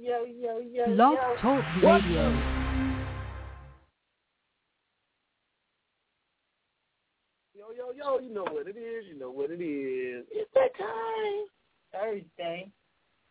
yo, 0.00 0.24
yo, 0.24 0.60
yo, 0.60 0.86
Blog 0.94 1.14
yo. 1.14 1.36
Talk 1.40 1.64
Radio. 1.82 2.30
Yo, 7.54 7.72
yo, 7.76 7.92
yo, 7.96 8.18
you 8.20 8.32
know 8.32 8.44
what 8.44 8.66
it 8.66 8.76
is, 8.76 9.04
you 9.06 9.18
know 9.18 9.30
what 9.30 9.50
it 9.50 9.60
is. 9.62 10.24
It's 10.30 10.50
that 10.54 10.74
time. 10.78 11.44
Thursday. 11.92 12.70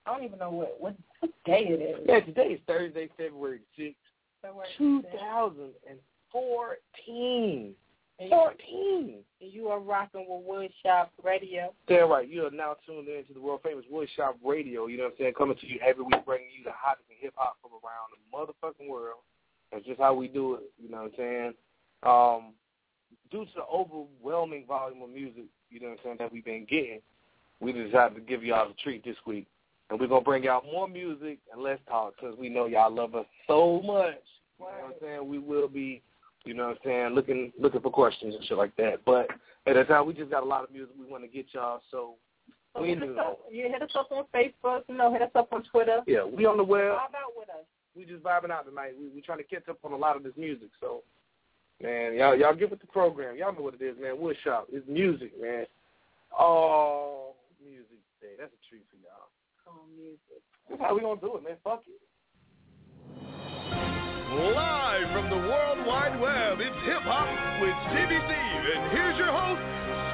I 0.05 0.13
don't 0.13 0.23
even 0.23 0.37
know 0.39 0.51
what 0.51 0.79
what, 0.79 0.95
what 1.19 1.31
day 1.45 1.65
it 1.67 1.81
is. 1.81 1.97
Yeah, 2.07 2.21
today 2.21 2.53
is 2.53 2.61
Thursday, 2.67 3.09
February 3.17 3.59
6th, 3.77 3.95
February 4.41 4.69
2014. 4.77 7.75
And 8.19 8.29
14. 8.29 8.57
you, 8.67 9.23
you 9.39 9.67
are 9.69 9.79
rocking 9.79 10.25
with 10.27 10.45
Woodshop 10.45 11.07
Radio. 11.23 11.73
Damn 11.87 12.09
right, 12.09 12.27
you 12.27 12.45
are 12.45 12.51
now 12.51 12.75
tuned 12.85 13.07
in 13.07 13.23
to 13.25 13.33
the 13.33 13.41
world 13.41 13.61
famous 13.63 13.85
Woodshop 13.91 14.33
Radio, 14.43 14.87
you 14.87 14.97
know 14.97 15.05
what 15.05 15.13
I'm 15.13 15.17
saying? 15.19 15.33
Coming 15.37 15.57
to 15.57 15.67
you 15.67 15.79
every 15.85 16.03
week, 16.03 16.25
bringing 16.25 16.49
you 16.57 16.63
the 16.63 16.71
hottest 16.75 17.05
in 17.09 17.15
hip 17.21 17.33
hop 17.37 17.57
from 17.61 17.71
around 17.71 18.11
the 18.11 18.19
motherfucking 18.35 18.89
world. 18.89 19.19
That's 19.71 19.85
just 19.85 19.99
how 19.99 20.13
we 20.13 20.27
do 20.27 20.55
it, 20.55 20.71
you 20.77 20.89
know 20.89 21.03
what 21.03 21.13
I'm 21.13 21.17
saying? 21.17 21.53
Um, 22.03 22.53
due 23.31 23.45
to 23.45 23.51
the 23.55 23.63
overwhelming 23.63 24.65
volume 24.67 25.01
of 25.01 25.09
music, 25.09 25.45
you 25.69 25.79
know 25.79 25.89
what 25.89 25.99
I'm 25.99 26.03
saying, 26.03 26.15
that 26.19 26.33
we've 26.33 26.45
been 26.45 26.65
getting, 26.69 26.99
we 27.59 27.71
decided 27.71 28.15
to 28.15 28.21
give 28.21 28.43
y'all 28.43 28.69
a 28.69 28.73
treat 28.83 29.03
this 29.03 29.17
week. 29.25 29.47
And 29.89 29.99
we're 29.99 30.07
going 30.07 30.21
to 30.21 30.25
bring 30.25 30.47
out 30.47 30.65
more 30.65 30.87
music 30.87 31.39
and 31.51 31.63
less 31.63 31.79
talk 31.87 32.13
because 32.15 32.37
we 32.37 32.47
know 32.47 32.67
y'all 32.67 32.93
love 32.93 33.15
us 33.15 33.25
so 33.47 33.81
much. 33.83 34.21
You 34.59 34.65
know 34.65 34.71
what 34.71 34.85
I'm 34.85 34.93
saying? 35.01 35.27
We 35.27 35.39
will 35.39 35.67
be, 35.67 36.01
you 36.45 36.53
know 36.53 36.67
what 36.67 36.77
I'm 36.77 36.83
saying, 36.85 37.15
looking 37.15 37.51
looking 37.59 37.81
for 37.81 37.91
questions 37.91 38.35
and 38.35 38.43
shit 38.45 38.57
like 38.57 38.75
that. 38.77 39.03
But 39.05 39.27
at 39.67 39.75
the 39.75 39.83
time, 39.83 40.05
we 40.07 40.13
just 40.13 40.31
got 40.31 40.43
a 40.43 40.45
lot 40.45 40.63
of 40.63 40.71
music 40.71 40.95
we 40.99 41.05
want 41.09 41.23
to 41.23 41.29
get 41.29 41.47
y'all, 41.53 41.81
so 41.91 42.15
So 42.75 42.81
we 42.81 42.89
hit 42.89 43.03
us 43.03 43.09
up, 43.19 43.39
you 43.51 43.63
hit 43.63 43.81
us 43.81 43.89
up 43.95 44.11
on 44.11 44.25
Facebook, 44.33 44.83
you 44.87 44.95
know, 44.95 45.11
hit 45.11 45.21
us 45.21 45.31
up 45.35 45.51
on 45.51 45.63
Twitter. 45.71 46.01
Yeah, 46.07 46.23
we 46.23 46.45
on 46.45 46.57
the 46.57 46.63
web. 46.63 46.93
Vibe 46.93 47.15
out 47.17 47.33
with 47.35 47.49
us. 47.49 47.65
We 47.95 48.05
just 48.05 48.23
vibing 48.23 48.51
out 48.51 48.65
tonight. 48.65 48.93
We 48.99 49.09
we 49.09 49.21
trying 49.21 49.39
to 49.39 49.43
catch 49.43 49.67
up 49.69 49.79
on 49.83 49.91
a 49.91 49.97
lot 49.97 50.15
of 50.15 50.23
this 50.23 50.33
music. 50.37 50.69
So, 50.79 51.03
man, 51.81 52.15
y'all 52.15 52.35
y'all 52.35 52.55
get 52.55 52.69
with 52.69 52.81
the 52.81 52.87
program. 52.87 53.37
Y'all 53.37 53.53
know 53.53 53.61
what 53.61 53.73
it 53.73 53.81
is, 53.81 53.95
man. 53.99 54.17
Woodshop. 54.17 54.65
It's 54.71 54.87
music, 54.87 55.31
man. 55.41 55.65
Oh, 56.37 57.33
music 57.63 57.99
day. 58.21 58.35
That's 58.39 58.53
a 58.53 58.61
treat 58.69 58.85
for 58.89 58.97
y'all. 58.97 59.29
Oh, 59.67 59.81
music. 59.97 60.43
That's 60.69 60.81
how 60.81 60.95
we 60.95 61.01
gonna 61.01 61.19
do 61.19 61.37
it, 61.37 61.43
man. 61.43 61.57
Fuck 61.63 61.83
it. 61.87 61.99
Live 64.29 65.09
from 65.11 65.27
the 65.31 65.37
World 65.37 65.87
Wide 65.87 66.19
Web, 66.21 66.61
it's 66.61 66.77
Hip 66.85 67.01
Hop 67.01 67.25
with 67.65 67.73
Stevie 67.89 68.21
Steve. 68.29 68.63
And 68.77 68.91
here's 68.93 69.17
your 69.17 69.33
host, 69.33 69.57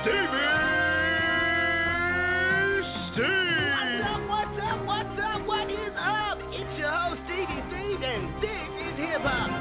Stevie 0.08 0.56
Steve. 3.12 4.08
What's 4.32 4.56
up, 4.56 4.88
what's 4.88 4.88
up, 4.88 4.88
what 4.88 5.04
is 5.04 5.20
up? 5.20 5.44
What 5.44 5.68
is 5.68 5.96
up? 6.00 6.40
It's 6.48 6.80
your 6.80 6.96
host, 6.96 7.28
Stevie 7.28 7.60
Steve, 7.68 8.00
and 8.08 8.40
this 8.40 8.72
is 8.88 8.96
Hip 9.04 9.20
Hop. 9.20 9.55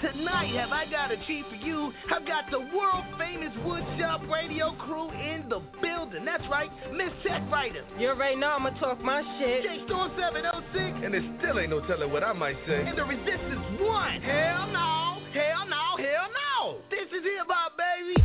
Tonight, 0.00 0.54
have 0.54 0.70
I 0.70 0.86
got 0.88 1.10
a 1.10 1.16
treat 1.26 1.44
for 1.48 1.56
you? 1.56 1.92
I've 2.14 2.24
got 2.24 2.44
the 2.52 2.60
world 2.60 3.04
famous 3.18 3.50
Woodshop 3.66 4.30
radio 4.30 4.72
crew 4.76 5.10
in 5.10 5.48
the 5.48 5.60
building. 5.82 6.24
That's 6.24 6.44
right, 6.48 6.70
Miss 6.92 7.10
Check 7.24 7.42
Writer. 7.50 7.82
You 7.98 8.10
already 8.10 8.36
know 8.36 8.46
I'm 8.46 8.62
gonna 8.62 8.78
talk 8.78 9.02
my 9.02 9.22
shit. 9.40 9.64
J 9.64 9.82
Storm 9.86 10.12
706. 10.16 11.04
And 11.04 11.14
there 11.14 11.24
still 11.40 11.58
ain't 11.58 11.70
no 11.70 11.80
telling 11.88 12.12
what 12.12 12.22
I 12.22 12.32
might 12.32 12.56
say. 12.66 12.86
And 12.86 12.96
the 12.96 13.04
Resistance 13.04 13.80
One. 13.80 14.22
Hell 14.22 14.68
no, 14.70 15.18
hell 15.34 15.66
no, 15.66 15.98
hell 15.98 16.28
no. 16.30 16.78
This 16.90 17.10
is 17.10 17.24
Hip 17.24 17.48
Hop, 17.48 17.74
baby. 17.74 18.22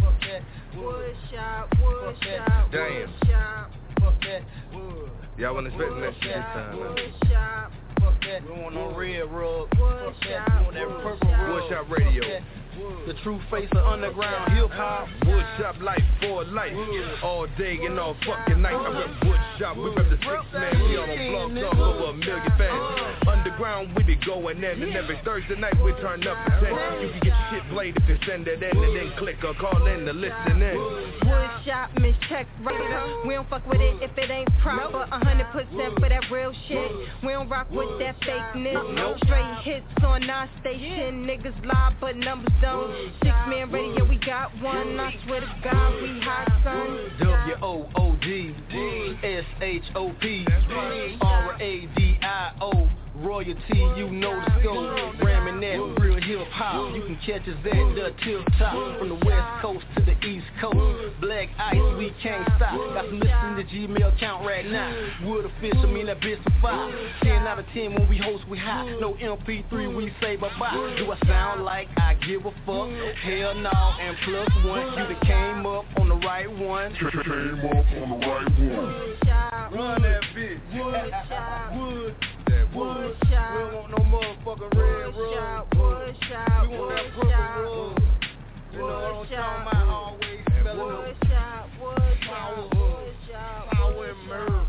Fuck 0.00 0.20
that. 0.24 0.42
Woodshop, 0.74 1.68
Woodshop, 1.84 2.72
Damn. 2.72 2.80
Woodshop, 2.80 3.12
Fuck 3.20 3.43
that. 4.40 5.38
Y'all 5.38 5.54
wasn't 5.54 5.74
expecting 5.74 6.00
that 6.00 6.14
shit 6.20 6.34
this 6.34 6.44
time, 6.54 6.78
man. 6.78 6.94
Woodshop, 6.94 7.70
Fuck 8.00 8.20
that. 8.22 8.42
We 8.44 8.62
want 8.62 8.74
no 8.74 8.94
red 8.96 9.30
rug. 9.30 9.70
Woodshop, 9.70 10.58
We 10.58 10.64
want 10.64 10.74
that 10.74 10.88
purple 11.02 11.30
rug. 11.30 11.62
Woodshop 11.62 11.90
Radio. 11.90 12.40
The 13.06 13.14
true 13.22 13.40
face 13.50 13.68
of 13.72 13.84
underground 13.84 14.52
hip 14.52 14.70
hop. 14.70 15.08
Woodshop 15.24 15.80
life 15.82 16.02
for 16.20 16.44
life. 16.44 16.72
All 17.22 17.46
day 17.58 17.78
and 17.84 17.98
all 17.98 18.16
fucking 18.26 18.60
night. 18.60 18.74
I 18.74 18.88
rep 18.88 19.10
Woodshop. 19.22 19.76
We 19.76 19.90
rep 19.94 20.10
the 20.10 20.16
six 20.16 20.44
man. 20.52 20.82
We 20.82 20.96
all 20.96 21.10
on 21.10 21.54
blog 21.54 21.72
talk 21.72 21.78
over 21.78 22.10
a 22.10 22.14
million 22.14 22.52
fans. 22.58 23.28
Underground, 23.28 23.94
we 23.96 24.02
be 24.04 24.16
going 24.16 24.58
in. 24.58 24.82
And 24.82 24.94
every 24.94 25.20
Thursday 25.24 25.56
night 25.56 25.76
we 25.82 25.92
turn 26.00 26.26
up 26.26 26.36
tent. 26.60 27.02
You 27.02 27.10
can 27.10 27.20
get 27.20 27.26
your 27.26 27.46
shit 27.50 27.70
played 27.70 27.96
if 27.96 28.08
you 28.08 28.18
send 28.26 28.48
it 28.48 28.62
in. 28.62 28.76
And 28.76 28.96
then 28.96 29.12
click 29.18 29.44
or 29.44 29.54
call 29.54 29.86
in 29.86 30.06
to 30.06 30.12
listen 30.12 30.62
in. 30.62 30.78
Woodshop, 31.24 32.00
Miss 32.00 32.16
Check 32.28 32.46
Writer. 32.62 33.22
We 33.26 33.34
don't 33.34 33.48
fuck 33.48 33.66
with 33.66 33.80
it 33.80 34.02
if 34.02 34.16
it 34.18 34.30
ain't 34.30 34.48
proper. 34.62 35.02
A 35.02 35.24
hundred 35.24 35.46
percent 35.52 35.94
for 36.00 36.08
that 36.08 36.30
real 36.30 36.52
shit. 36.68 36.90
We 37.22 37.32
don't 37.32 37.48
rock 37.48 37.70
with 37.70 37.98
that 38.00 38.18
fakeness. 38.20 39.18
Straight 39.24 39.62
hits 39.62 40.04
on 40.04 40.28
our 40.28 40.48
station. 40.60 41.26
Niggas 41.26 41.64
lie, 41.66 41.94
but 42.00 42.16
numbers 42.16 42.52
don't. 42.64 43.12
Six 43.22 43.34
man 43.48 43.70
radio, 43.70 44.08
we 44.08 44.16
got 44.16 44.50
one. 44.62 44.98
I 44.98 45.14
swear 45.26 45.40
to 45.40 45.60
God, 45.62 46.02
we 46.02 46.20
hot 46.20 46.48
son. 46.64 47.10
W 47.20 47.54
O 47.62 47.88
O 47.96 48.16
D 48.22 48.54
S 49.22 49.44
H 49.60 49.82
O 49.94 50.12
P 50.20 50.46
R 51.20 51.56
A 51.60 51.86
D 51.94 52.18
I 52.22 52.52
O 52.60 52.88
Royalty, 53.16 53.78
you 53.96 54.10
know 54.10 54.34
the 54.34 54.60
scope. 54.60 55.22
Ramming 55.22 55.60
that 55.60 56.02
real 56.02 56.20
hip 56.20 56.48
hop. 56.50 56.94
You 56.96 57.02
can 57.02 57.16
catch 57.24 57.46
us 57.46 57.54
at 57.64 57.94
the 57.94 58.10
tip 58.24 58.44
top. 58.58 58.98
From 58.98 59.08
the 59.08 59.14
west 59.24 59.62
coast 59.62 59.84
to 59.96 60.02
the 60.02 60.18
east 60.26 60.46
coast. 60.60 61.20
Black 61.20 61.48
ice, 61.58 61.78
we 61.96 62.12
can't 62.20 62.44
stop. 62.56 62.74
Got 62.92 63.04
some 63.06 63.20
listening 63.20 63.56
to 63.56 63.64
Gmail 63.70 64.18
count 64.18 64.44
right 64.44 64.66
now. 64.66 64.90
Wood 65.22 65.46
official, 65.46 65.86
mean 65.86 66.06
that 66.06 66.20
bitch 66.20 66.44
a 66.44 66.50
five. 66.60 66.92
Ten 67.22 67.46
out 67.46 67.60
of 67.60 67.66
ten 67.72 67.94
when 67.94 68.08
we 68.08 68.18
host, 68.18 68.48
we 68.48 68.58
high. 68.58 68.96
No 68.98 69.14
MP3, 69.14 69.96
we 69.96 70.12
say 70.20 70.34
bye 70.34 70.50
bye. 70.58 70.94
Do 70.98 71.12
I 71.12 71.26
sound 71.26 71.64
like 71.64 71.88
I 71.96 72.14
give 72.14 72.44
a 72.46 72.50
fuck? 72.66 72.90
Hell 73.22 73.54
no, 73.54 73.70
and 73.70 74.16
plus 74.24 74.48
one. 74.66 74.86
You 74.98 75.14
that 75.14 75.20
came 75.22 75.66
up 75.66 75.84
on 76.00 76.08
the 76.08 76.16
right 76.16 76.50
one. 76.50 76.92
Came 76.94 77.60
up 77.64 77.86
on 78.02 78.20
the 78.20 78.26
right 78.26 78.58
one. 78.58 79.14
Woodshop, 79.24 79.72
Run 79.72 80.02
that 80.02 80.22
bitch. 80.34 80.60
Woodshop, 80.72 82.14
Wood. 82.74 83.16
Woodshop, 83.20 83.54
We 83.54 83.58
don't 83.60 83.74
want 83.74 83.90
no 83.90 83.98
motherfucking 84.04 84.72
red 84.74 85.06
rug. 85.06 85.14
Woodshop, 85.14 85.62
Woodshop, 85.74 86.62
We 86.62 86.76
want 86.78 86.90
that 86.90 87.06
purple 87.14 87.30
Woodshop, 87.30 87.56
rug. 87.62 88.02
You 88.72 88.78
know 88.78 88.86
what 88.86 88.94
I'm 88.94 89.26
talking 89.28 89.62
about? 89.62 89.88
Always 89.88 90.40
smelling 90.60 90.78
the 90.78 90.82
Woodshop, 90.82 91.64
Woodshop, 91.80 92.52
Woodshop, 92.74 93.62
power 93.70 94.06
and 94.06 94.18
murder. 94.28 94.64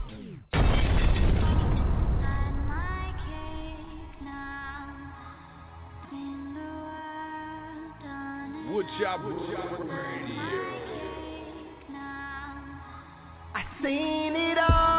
Woodshop 8.69 9.23
Radio. 9.23 9.59
I 13.53 13.63
seen 13.81 14.35
it 14.35 14.57
all, 14.57 14.94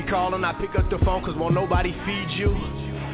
be 0.00 0.08
calling, 0.08 0.44
I 0.44 0.52
pick 0.54 0.70
up 0.78 0.88
the 0.90 0.98
phone 1.04 1.24
cause 1.24 1.34
won't 1.36 1.54
nobody 1.54 1.92
feed 2.06 2.30
you. 2.38 2.52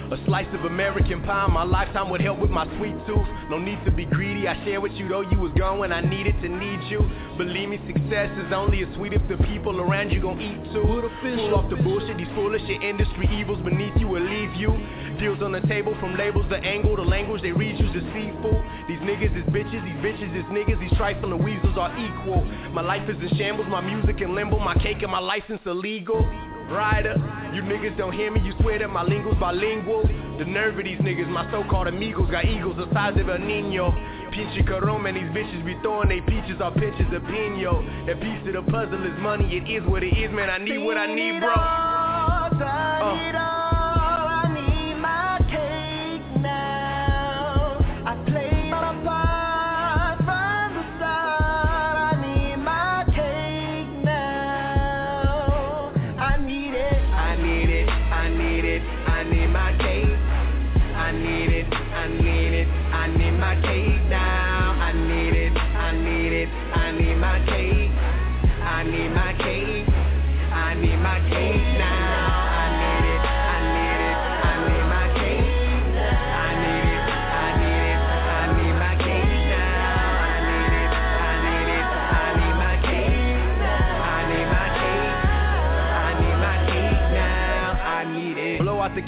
A 0.06 0.18
slice 0.24 0.46
of 0.54 0.64
American 0.64 1.20
pie, 1.24 1.48
my 1.48 1.64
lifetime 1.64 2.10
would 2.10 2.20
help 2.20 2.38
with 2.38 2.50
my 2.50 2.64
sweet 2.78 2.94
tooth. 3.08 3.26
No 3.50 3.58
need 3.58 3.84
to 3.84 3.90
be 3.90 4.04
greedy, 4.04 4.46
I 4.46 4.54
share 4.64 4.80
with 4.80 4.92
you 4.92 5.08
though 5.08 5.22
you 5.22 5.38
was 5.38 5.50
gone 5.58 5.80
when 5.80 5.92
I 5.92 6.00
needed 6.00 6.40
to 6.42 6.48
need 6.48 6.78
you. 6.88 7.02
Believe 7.36 7.70
me, 7.70 7.80
success 7.88 8.30
is 8.38 8.52
only 8.52 8.84
as 8.84 8.94
sweet 8.94 9.12
if 9.12 9.22
the 9.26 9.36
people 9.50 9.80
around 9.80 10.10
you 10.10 10.22
gon' 10.22 10.40
eat 10.40 10.62
too. 10.72 11.10
Pull 11.22 11.54
off 11.56 11.68
the 11.70 11.76
bullshit, 11.82 12.18
these 12.18 12.30
foolish 12.36 12.62
industry 12.70 13.28
evils 13.34 13.58
beneath 13.64 13.94
you 13.96 14.06
will 14.06 14.22
leave 14.22 14.54
you. 14.54 14.70
Deals 15.18 15.42
on 15.42 15.50
the 15.50 15.64
table 15.66 15.96
from 15.98 16.16
labels, 16.16 16.46
the 16.50 16.58
angle, 16.58 16.94
the 16.94 17.02
language 17.02 17.42
they 17.42 17.50
read 17.50 17.74
you's 17.80 17.90
deceitful. 17.90 18.62
These 18.86 19.00
niggas 19.00 19.34
is 19.34 19.44
bitches, 19.50 19.82
these 19.82 19.98
bitches 20.06 20.30
is 20.38 20.44
niggas, 20.54 20.78
these 20.78 20.96
trifling 20.96 21.42
weasels 21.42 21.76
are 21.76 21.90
equal. 21.98 22.44
My 22.70 22.82
life 22.82 23.10
is 23.10 23.16
in 23.18 23.36
shambles, 23.36 23.66
my 23.66 23.80
music 23.80 24.20
in 24.20 24.36
limbo, 24.36 24.60
my 24.60 24.74
cake 24.74 25.02
and 25.02 25.10
my 25.10 25.18
license 25.18 25.60
illegal. 25.66 26.22
Rider, 26.70 27.14
you 27.54 27.62
niggas 27.62 27.96
don't 27.96 28.12
hear 28.12 28.30
me, 28.30 28.40
you 28.40 28.52
swear 28.60 28.78
that 28.78 28.88
my 28.88 29.02
lingo's 29.02 29.36
bilingual. 29.38 30.02
The 30.38 30.44
nerve 30.44 30.78
of 30.78 30.84
these 30.84 30.98
niggas, 30.98 31.28
my 31.28 31.50
so-called 31.50 31.86
amigos 31.86 32.30
got 32.30 32.44
eagles 32.44 32.76
the 32.76 32.92
size 32.92 33.18
of 33.18 33.28
a 33.28 33.38
Nino. 33.38 33.92
Pinche 34.32 34.66
Carome 34.66 35.08
and 35.08 35.16
these 35.16 35.30
bitches 35.34 35.64
be 35.64 35.76
throwing 35.82 36.08
they 36.08 36.20
peaches 36.20 36.60
off 36.60 36.74
pitches 36.74 37.06
of 37.12 37.22
pino. 37.26 37.82
That 38.06 38.20
piece 38.20 38.46
of 38.46 38.52
the 38.52 38.70
puzzle 38.70 39.04
is 39.06 39.18
money, 39.20 39.56
it 39.56 39.70
is 39.70 39.86
what 39.88 40.02
it 40.02 40.08
is, 40.08 40.30
man. 40.32 40.50
I 40.50 40.58
need 40.58 40.78
what 40.78 40.96
I 40.96 41.14
need, 41.14 41.40
bro. 41.40 41.52
Uh. 41.52 43.65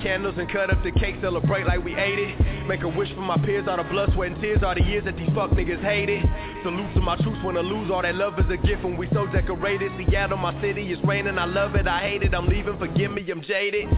Candles 0.02 0.34
and 0.38 0.50
cut 0.50 0.70
up 0.70 0.82
the 0.82 0.92
cake, 0.92 1.16
celebrate 1.20 1.66
like 1.66 1.82
we 1.84 1.94
ate 1.94 2.18
it. 2.18 2.66
Make 2.66 2.82
a 2.82 2.88
wish 2.88 3.08
for 3.14 3.20
my 3.20 3.36
peers, 3.38 3.66
all 3.68 3.76
the 3.76 3.84
blood, 3.84 4.10
sweat, 4.14 4.32
and 4.32 4.40
tears, 4.40 4.62
all 4.62 4.74
the 4.74 4.82
years 4.82 5.04
that 5.04 5.16
these 5.16 5.28
fuck 5.34 5.50
niggas 5.50 5.82
hated. 5.82 6.24
Salute 6.62 6.92
to 6.94 7.00
my 7.00 7.16
troops 7.16 7.38
when 7.42 7.56
I 7.56 7.60
lose, 7.60 7.90
all 7.90 8.02
that 8.02 8.14
love 8.14 8.38
is 8.38 8.46
a 8.50 8.56
gift 8.56 8.84
when 8.84 8.96
we 8.96 9.08
so 9.12 9.26
decorated. 9.26 9.90
Seattle, 9.98 10.38
my 10.38 10.58
city, 10.60 10.92
it's 10.92 11.02
raining, 11.04 11.38
I 11.38 11.44
love 11.44 11.74
it, 11.74 11.86
I 11.86 12.00
hate 12.00 12.22
it, 12.22 12.34
I'm 12.34 12.48
leaving, 12.48 12.78
forgive 12.78 13.10
me, 13.12 13.24
I'm 13.30 13.42
jaded. 13.42 13.88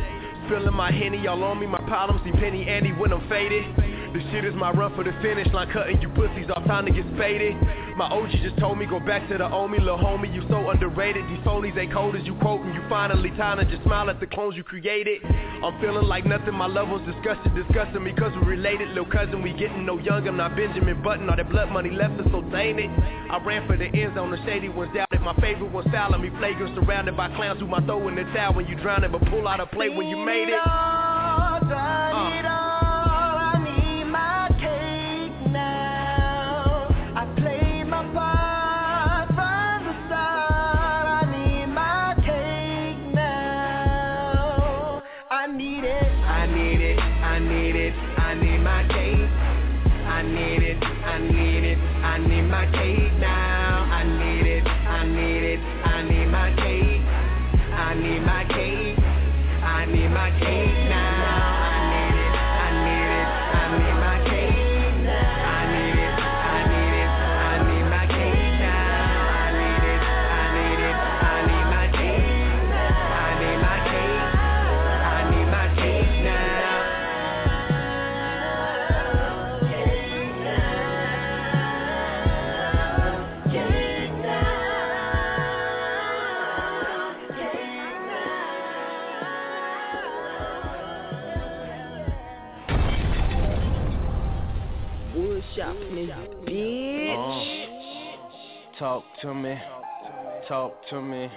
Spilling 0.47 0.75
my 0.75 0.91
henny, 0.91 1.19
y'all 1.23 1.43
on 1.44 1.61
me, 1.61 1.67
my 1.67 1.81
problems 1.87 2.23
see 2.25 2.32
penny 2.32 2.67
Andy 2.67 2.91
when 2.93 3.12
I'm 3.12 3.29
faded. 3.29 4.00
This 4.12 4.25
shit 4.33 4.45
is 4.45 4.55
my 4.55 4.73
run 4.73 4.93
for 4.97 5.05
the 5.05 5.15
finish 5.23 5.47
line, 5.55 5.71
cutting 5.71 6.03
you 6.03 6.09
pussies 6.11 6.51
off 6.51 6.67
time 6.67 6.85
to 6.87 6.91
get 6.91 7.07
spaded. 7.15 7.55
My 7.97 8.11
OG 8.11 8.43
just 8.43 8.59
told 8.59 8.79
me, 8.79 8.87
go 8.87 8.99
back 8.99 9.29
to 9.29 9.39
the 9.39 9.47
me, 9.69 9.79
little 9.79 9.99
homie, 9.99 10.35
you 10.35 10.43
so 10.49 10.71
underrated. 10.71 11.23
These 11.31 11.39
folies 11.47 11.79
ain't 11.79 11.93
cold 11.93 12.17
as 12.17 12.27
you 12.27 12.35
quoting, 12.43 12.75
you 12.75 12.83
finally 12.89 13.31
time 13.39 13.59
to 13.59 13.65
just 13.65 13.85
smile 13.85 14.11
at 14.11 14.19
the 14.19 14.27
clones 14.27 14.57
you 14.57 14.65
created. 14.65 15.23
I'm 15.62 15.81
feeling 15.81 16.09
like 16.09 16.27
nothing, 16.27 16.55
my 16.55 16.67
levels 16.67 17.03
disgusted, 17.07 17.55
disgusting 17.55 18.03
me 18.03 18.12
cause 18.12 18.33
we 18.43 18.49
related. 18.49 18.89
Little 18.89 19.07
cousin, 19.07 19.43
we 19.43 19.53
getting 19.53 19.87
no 19.87 19.99
young, 19.99 20.27
I'm 20.27 20.37
not 20.37 20.57
Benjamin 20.57 21.01
Button, 21.03 21.31
all 21.31 21.37
that 21.37 21.49
blood 21.49 21.71
money 21.71 21.91
left 21.91 22.19
us 22.19 22.27
so 22.33 22.43
tainted. 22.51 22.91
I 22.91 23.41
ran 23.47 23.69
for 23.69 23.77
the 23.77 23.87
ends 23.87 24.19
on 24.19 24.33
the 24.33 24.39
shady 24.45 24.69
ones, 24.69 24.91
doubted 24.93 25.21
my 25.21 25.37
favorite 25.37 25.71
ones 25.71 25.87
fouling 25.93 26.23
me, 26.23 26.31
flagrant, 26.39 26.75
surrounded 26.75 27.17
by 27.17 27.29
clowns 27.37 27.61
who 27.61 27.69
might 27.69 27.85
throw 27.85 28.09
in 28.09 28.17
the 28.17 28.25
towel 28.35 28.55
when 28.55 28.67
you 28.67 28.75
drowning, 28.75 29.12
but 29.12 29.23
pull 29.31 29.47
out 29.47 29.61
a 29.61 29.67
plate 29.67 29.95
when 29.95 30.09
you 30.09 30.17
made 30.17 30.49
it. 30.49 30.59
Uh. 30.59 32.70
Talk 98.79 99.05
to 99.23 99.35
me, 99.35 99.58
talk 100.49 100.75
to 100.91 101.02
me, 101.02 101.31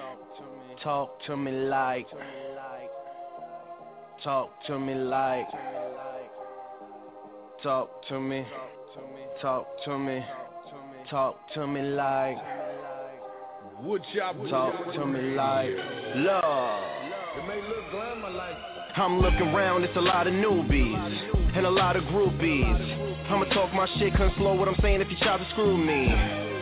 talk 0.83 1.19
to 1.25 1.36
me 1.36 1.51
like, 1.51 2.07
talk 4.24 4.51
to 4.68 4.80
me 4.80 4.94
like, 4.94 5.48
talk 7.63 8.07
to 8.07 8.19
me, 8.19 8.45
talk 9.42 9.68
to 9.86 9.98
me, 9.98 10.24
talk 11.10 11.38
to 11.56 11.68
me 11.68 11.81
like, 11.81 12.38
talk 14.50 14.94
to 14.94 15.06
me 15.07 15.21
like, 15.36 15.69
love. 16.18 16.83
I'm 18.95 19.19
looking 19.19 19.48
around, 19.48 19.83
it's 19.83 19.98
a 19.98 20.01
lot 20.01 20.27
of 20.27 20.33
newbies 20.33 21.57
and 21.57 21.65
a 21.65 21.69
lot 21.69 21.95
of 21.95 22.04
groupies. 22.04 23.12
I'ma 23.30 23.46
talk 23.46 23.74
my 23.74 23.88
shit, 23.98 24.14
couldn't 24.14 24.36
slow 24.38 24.54
what 24.54 24.68
I'm 24.68 24.75
saying 24.81 25.02
if 25.02 25.10
you 25.10 25.18
try 25.18 25.38
to 25.38 25.50
screw 25.52 25.78
me. 25.78 26.08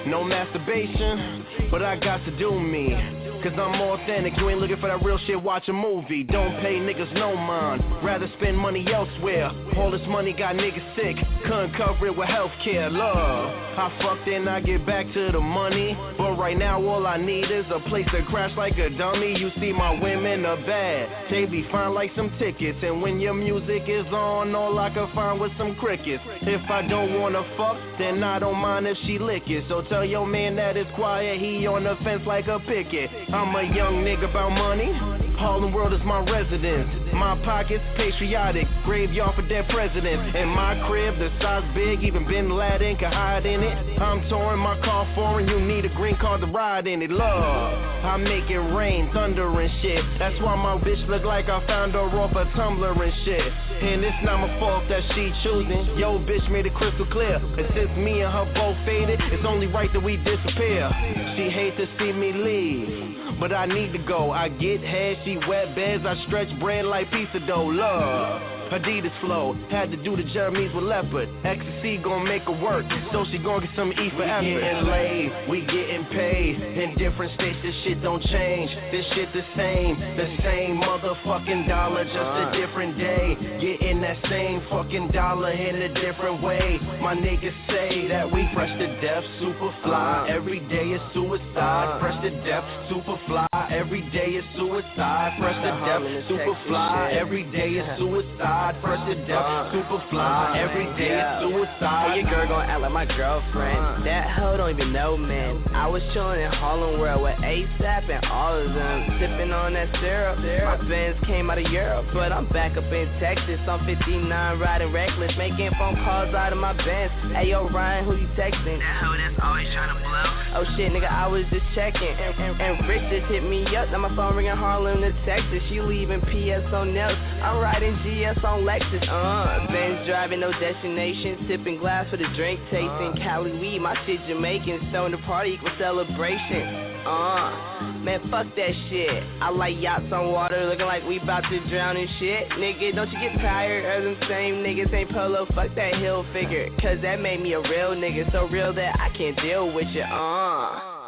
No 0.07 0.23
masturbation, 0.23 1.45
but 1.69 1.81
I 1.83 1.97
got 1.97 2.23
to 2.25 2.37
do 2.37 2.59
me. 2.59 2.95
Cause 3.43 3.53
I'm 3.53 3.81
authentic, 3.81 4.37
you 4.37 4.49
ain't 4.51 4.59
looking 4.59 4.77
for 4.77 4.87
that 4.87 5.03
real 5.03 5.17
shit, 5.25 5.41
watch 5.41 5.67
a 5.67 5.73
movie 5.73 6.21
Don't 6.21 6.61
pay 6.61 6.75
niggas 6.75 7.11
no 7.15 7.35
mind, 7.35 7.83
rather 8.03 8.29
spend 8.37 8.55
money 8.55 8.85
elsewhere 8.93 9.49
All 9.77 9.89
this 9.89 10.07
money 10.07 10.31
got 10.31 10.53
niggas 10.53 10.95
sick, 10.95 11.15
couldn't 11.45 11.75
cover 11.75 12.05
it 12.05 12.15
with 12.15 12.27
healthcare 12.27 12.91
Love, 12.91 13.70
I 13.77 13.97
fucked 14.01 14.27
and 14.27 14.49
I 14.49 14.59
get 14.61 14.85
back 14.85 15.05
to 15.13 15.31
the 15.31 15.39
money. 15.39 15.97
But 16.17 16.37
right 16.37 16.57
now 16.57 16.81
all 16.83 17.07
I 17.07 17.17
need 17.17 17.51
is 17.51 17.65
a 17.73 17.79
place 17.89 18.07
to 18.11 18.23
crash 18.25 18.55
like 18.57 18.77
a 18.77 18.89
dummy. 18.89 19.37
You 19.37 19.49
see 19.59 19.71
my 19.71 19.99
women 20.01 20.45
are 20.45 20.57
bad, 20.57 21.31
they 21.31 21.45
be 21.45 21.67
fine 21.71 21.93
like 21.93 22.11
some 22.15 22.29
tickets. 22.37 22.79
And 22.81 23.01
when 23.01 23.19
your 23.19 23.33
music 23.33 23.83
is 23.87 24.05
on, 24.07 24.55
all 24.55 24.77
I 24.77 24.89
can 24.89 25.11
find 25.13 25.39
was 25.39 25.51
some 25.57 25.75
crickets. 25.75 26.23
If 26.41 26.69
I 26.69 26.87
don't 26.87 27.19
wanna 27.19 27.43
fuck, 27.57 27.77
then 27.97 28.23
I 28.23 28.39
don't 28.39 28.57
mind 28.57 28.87
if 28.87 28.97
she 29.05 29.17
lick 29.17 29.43
it. 29.47 29.65
So 29.69 29.81
tell 29.83 30.05
your 30.05 30.27
man 30.27 30.55
that 30.57 30.77
it's 30.77 30.91
quiet, 30.95 31.39
he 31.39 31.65
on 31.67 31.83
the 31.83 31.95
fence 32.03 32.23
like 32.25 32.47
a 32.47 32.59
picket. 32.59 33.09
I'm 33.33 33.55
a 33.55 33.63
young 33.63 34.03
nigga 34.03 34.29
about 34.29 34.51
money. 34.51 35.30
Harlem 35.41 35.73
World 35.73 35.91
is 35.91 36.01
my 36.05 36.19
residence. 36.19 36.87
My 37.13 37.35
pockets 37.43 37.83
patriotic, 37.97 38.67
graveyard 38.85 39.33
for 39.35 39.41
dead 39.41 39.67
presidents. 39.69 40.37
In 40.37 40.49
my 40.49 40.77
crib, 40.87 41.17
the 41.17 41.31
size 41.41 41.65
big, 41.73 42.03
even 42.03 42.27
Bin 42.27 42.51
Laden 42.51 42.95
can 42.97 43.11
hide 43.11 43.47
in 43.47 43.61
it. 43.63 43.99
I'm 43.99 44.21
touring 44.29 44.59
my 44.59 44.79
car 44.81 45.09
foreign, 45.15 45.47
you 45.47 45.59
need 45.59 45.83
a 45.85 45.89
green 45.89 46.15
card 46.17 46.41
to 46.41 46.47
ride 46.47 46.85
in 46.85 47.01
it. 47.01 47.09
Love, 47.09 47.73
I 48.05 48.17
make 48.17 48.51
it 48.51 48.59
rain, 48.59 49.09
thunder 49.13 49.49
and 49.59 49.71
shit. 49.81 50.05
That's 50.19 50.39
why 50.41 50.55
my 50.55 50.77
bitch 50.77 51.07
look 51.07 51.23
like 51.23 51.49
I 51.49 51.65
found 51.65 51.93
her 51.93 52.01
off 52.01 52.35
a 52.35 52.45
Tumblr 52.57 53.01
and 53.01 53.13
shit. 53.25 53.41
And 53.81 54.05
it's 54.05 54.23
not 54.23 54.39
my 54.41 54.59
fault 54.59 54.83
that 54.89 55.01
she 55.15 55.33
choosing. 55.43 55.97
Yo, 55.97 56.19
bitch 56.19 56.49
made 56.51 56.67
it 56.67 56.75
crystal 56.75 57.07
clear. 57.07 57.37
And 57.37 57.67
since 57.73 57.89
me 57.97 58.21
and 58.21 58.31
her 58.31 58.45
both 58.53 58.77
faded, 58.85 59.19
it's 59.33 59.45
only 59.47 59.65
right 59.65 59.91
that 59.93 60.03
we 60.03 60.17
disappear. 60.17 60.91
She 61.35 61.49
hate 61.49 61.77
to 61.77 61.87
see 61.97 62.11
me 62.11 62.31
leave, 62.31 63.39
but 63.39 63.51
I 63.51 63.65
need 63.65 63.91
to 63.93 63.99
go. 63.99 64.31
I 64.31 64.49
get 64.49 64.81
head, 64.81 65.17
she 65.25 65.30
wet 65.37 65.75
beds, 65.75 66.05
I 66.05 66.15
stretch 66.27 66.57
bread 66.59 66.85
like 66.85 67.11
pizza 67.11 67.39
dough. 67.39 67.65
Love. 67.65 68.60
Adidas 68.71 69.19
flow, 69.21 69.57
had 69.69 69.91
to 69.91 69.97
do 69.97 70.15
the 70.15 70.23
Jeremy's 70.31 70.73
with 70.73 70.83
leopard. 70.83 71.29
Ecstasy 71.43 71.97
gon' 71.97 72.23
make 72.23 72.43
her 72.43 72.61
work, 72.61 72.85
so 73.11 73.25
she 73.31 73.37
gon' 73.37 73.61
get 73.61 73.71
some 73.75 73.91
E 73.91 74.09
for 74.15 74.23
effort. 74.23 74.45
We 74.45 74.61
getting 74.61 74.85
laid, 74.85 75.49
we 75.49 75.61
getting 75.65 76.05
paid. 76.13 76.61
In 76.61 76.95
different 76.97 77.33
states, 77.35 77.57
this 77.63 77.75
shit 77.83 78.01
don't 78.01 78.21
change. 78.29 78.69
This 78.91 79.05
shit 79.13 79.33
the 79.33 79.43
same, 79.57 79.99
the 80.15 80.29
same 80.43 80.77
motherfucking 80.77 81.67
dollar, 81.67 82.05
just 82.05 82.15
a 82.15 82.51
different 82.53 82.97
day. 82.97 83.35
Getting 83.59 84.01
that 84.01 84.11
that 84.11 84.29
same 84.29 84.61
fucking 84.69 85.07
dollar 85.09 85.51
in 85.51 85.81
a 85.83 85.93
different 85.93 86.43
way. 86.43 86.79
My 87.01 87.15
niggas 87.15 87.55
say 87.67 88.07
that 88.09 88.29
we 88.29 88.47
fresh 88.53 88.71
to 88.77 88.87
death, 89.01 89.23
super 89.39 89.73
fly. 89.83 90.27
Every 90.29 90.59
day 90.67 90.91
is 90.91 91.01
suicide, 91.13 91.99
fresh 92.01 92.21
to 92.23 92.29
death, 92.43 92.65
super 92.89 93.17
fly. 93.27 93.47
Every 93.71 94.01
day 94.11 94.35
is 94.35 94.43
suicide, 94.57 95.37
fresh 95.39 95.55
to 95.63 95.69
uh-huh. 95.69 95.99
death, 95.99 96.27
super 96.27 96.57
fly. 96.67 97.11
Every 97.13 97.43
day 97.51 97.79
is 97.79 97.87
suicide, 97.99 98.60
fresh 98.81 99.01
to 99.09 99.15
death, 99.25 99.41
uh-huh. 99.41 99.73
super 99.73 99.99
fly. 100.09 100.21
Uh-huh. 100.21 100.69
Every 100.69 100.85
day 100.97 101.17
is 101.17 101.29
suicide. 101.41 102.15
Your 102.15 102.29
girl 102.29 102.47
gon' 102.47 102.69
act 102.69 102.81
like 102.81 102.91
my 102.91 103.05
girlfriend. 103.05 103.79
Uh-huh. 103.79 104.03
That 104.05 104.29
hoe 104.29 104.57
don't 104.57 104.69
even 104.69 104.93
know, 104.93 105.17
man. 105.17 105.65
I 105.73 105.87
was 105.87 106.03
chillin' 106.13 106.45
in 106.45 106.51
Harlem 106.51 106.99
World 106.99 107.23
with 107.23 107.37
ASAP 107.41 108.09
and 108.09 108.25
all 108.29 108.53
of 108.53 108.69
them, 108.73 109.17
sippin' 109.17 109.49
on 109.49 109.73
that 109.73 109.89
syrup. 109.99 110.37
My 110.39 110.77
fans 110.89 111.17
came 111.25 111.49
out 111.49 111.57
of 111.57 111.71
Europe, 111.71 112.05
but 112.13 112.31
I'm 112.31 112.47
back 112.49 112.77
up 112.77 112.85
in 112.91 113.07
Texas. 113.19 113.59
I'm 113.67 113.85
59, 113.85 114.29
riding 114.59 114.91
reckless, 114.91 115.31
making 115.37 115.71
phone 115.79 115.95
calls 116.03 116.33
out 116.35 116.53
of 116.53 116.59
my 116.59 116.73
Benz. 116.73 117.11
Hey 117.33 117.49
yo, 117.49 117.67
Ryan, 117.69 118.05
who 118.05 118.15
you 118.15 118.27
texting? 118.37 118.77
That 118.77 119.01
hoe 119.01 119.17
that's 119.17 119.39
always 119.41 119.67
trying 119.73 119.95
to 119.95 119.99
blow. 120.03 120.41
Oh 120.53 120.65
shit, 120.75 120.91
nigga, 120.91 121.09
I 121.09 121.27
was 121.27 121.45
just 121.49 121.63
checking. 121.73 122.03
And, 122.03 122.35
and, 122.35 122.61
and 122.61 122.87
Rick 122.87 123.07
just 123.09 123.31
hit 123.31 123.43
me 123.43 123.63
up. 123.75 123.89
Now 123.89 123.99
my 123.99 124.13
phone 124.15 124.35
ringing 124.35 124.51
Harlem 124.51 124.99
to 124.99 125.11
Texas. 125.25 125.63
She 125.69 125.79
leaving 125.79 126.19
PS 126.27 126.67
on 126.75 126.93
Nels. 126.93 127.15
I'm 127.39 127.57
riding 127.59 127.95
GS 128.03 128.43
on 128.43 128.50
Lexus. 128.59 129.07
Uh, 129.07 129.67
Benz 129.71 130.05
driving, 130.07 130.39
no 130.39 130.51
destination. 130.59 131.45
Sipping 131.47 131.77
glass 131.77 132.09
for 132.09 132.17
the 132.17 132.27
drink 132.35 132.59
tasting. 132.71 133.15
Cali 133.23 133.51
weed, 133.53 133.79
my 133.79 133.95
shit 134.05 134.19
Jamaican. 134.27 134.89
Stone 134.89 135.11
the 135.11 135.17
party 135.19 135.51
equal 135.51 135.71
celebration. 135.77 136.91
Uh, 137.05 137.99
man, 138.03 138.21
fuck 138.29 138.47
that 138.55 138.73
shit. 138.89 139.23
I 139.41 139.49
like 139.49 139.75
yachts 139.79 140.11
on 140.11 140.31
water, 140.31 140.65
looking 140.67 140.85
like 140.85 141.03
we 141.03 141.19
bout 141.19 141.43
to 141.49 141.69
drown 141.69 141.97
and 141.97 142.09
shit. 142.19 142.49
Nigga, 142.51 142.93
don't 142.95 143.11
you 143.11 143.19
get 143.19 143.37
tired 143.37 143.85
of 143.97 144.03
them 144.03 144.29
same 144.29 144.55
niggas 144.55 144.93
ain't 144.93 145.11
polo? 145.11 145.45
Fuck 145.55 145.75
that 145.75 145.95
hill 145.95 146.25
figure, 146.31 146.69
cause 146.79 146.99
that 147.01 147.19
made 147.19 147.41
me 147.41 147.53
a 147.53 147.61
real 147.61 147.95
nigga, 147.95 148.31
so 148.31 148.47
real 148.47 148.73
that 148.73 148.99
I 148.99 149.09
can't 149.17 149.37
deal 149.41 149.73
with 149.73 149.87
you. 149.87 150.03
Uh. 150.03 151.00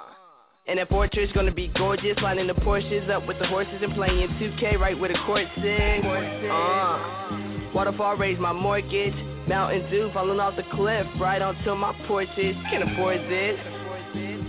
And 0.65 0.79
that 0.79 0.88
fortress 0.88 1.29
gonna 1.34 1.51
be 1.51 1.67
gorgeous, 1.75 2.17
lining 2.22 2.48
the 2.48 2.53
Porsches 2.53 3.10
up 3.10 3.27
with 3.27 3.38
the 3.38 3.46
horses 3.48 3.82
and 3.82 3.93
playing 3.96 4.29
2K 4.39 4.79
right 4.79 4.98
where 4.98 5.10
the 5.10 5.20
court 5.25 5.46
sits. 5.55 6.05
Uh, 6.05 7.72
waterfall 7.75 8.15
raise 8.15 8.39
my 8.39 8.53
mortgage, 8.53 9.13
Mountain 9.46 9.89
Dew 9.91 10.10
falling 10.13 10.39
off 10.39 10.55
the 10.55 10.63
cliff 10.74 11.05
right 11.20 11.41
onto 11.41 11.75
my 11.75 11.91
porches. 12.08 12.55
Can't 12.70 12.89
afford 12.89 13.20
this. 13.29 13.60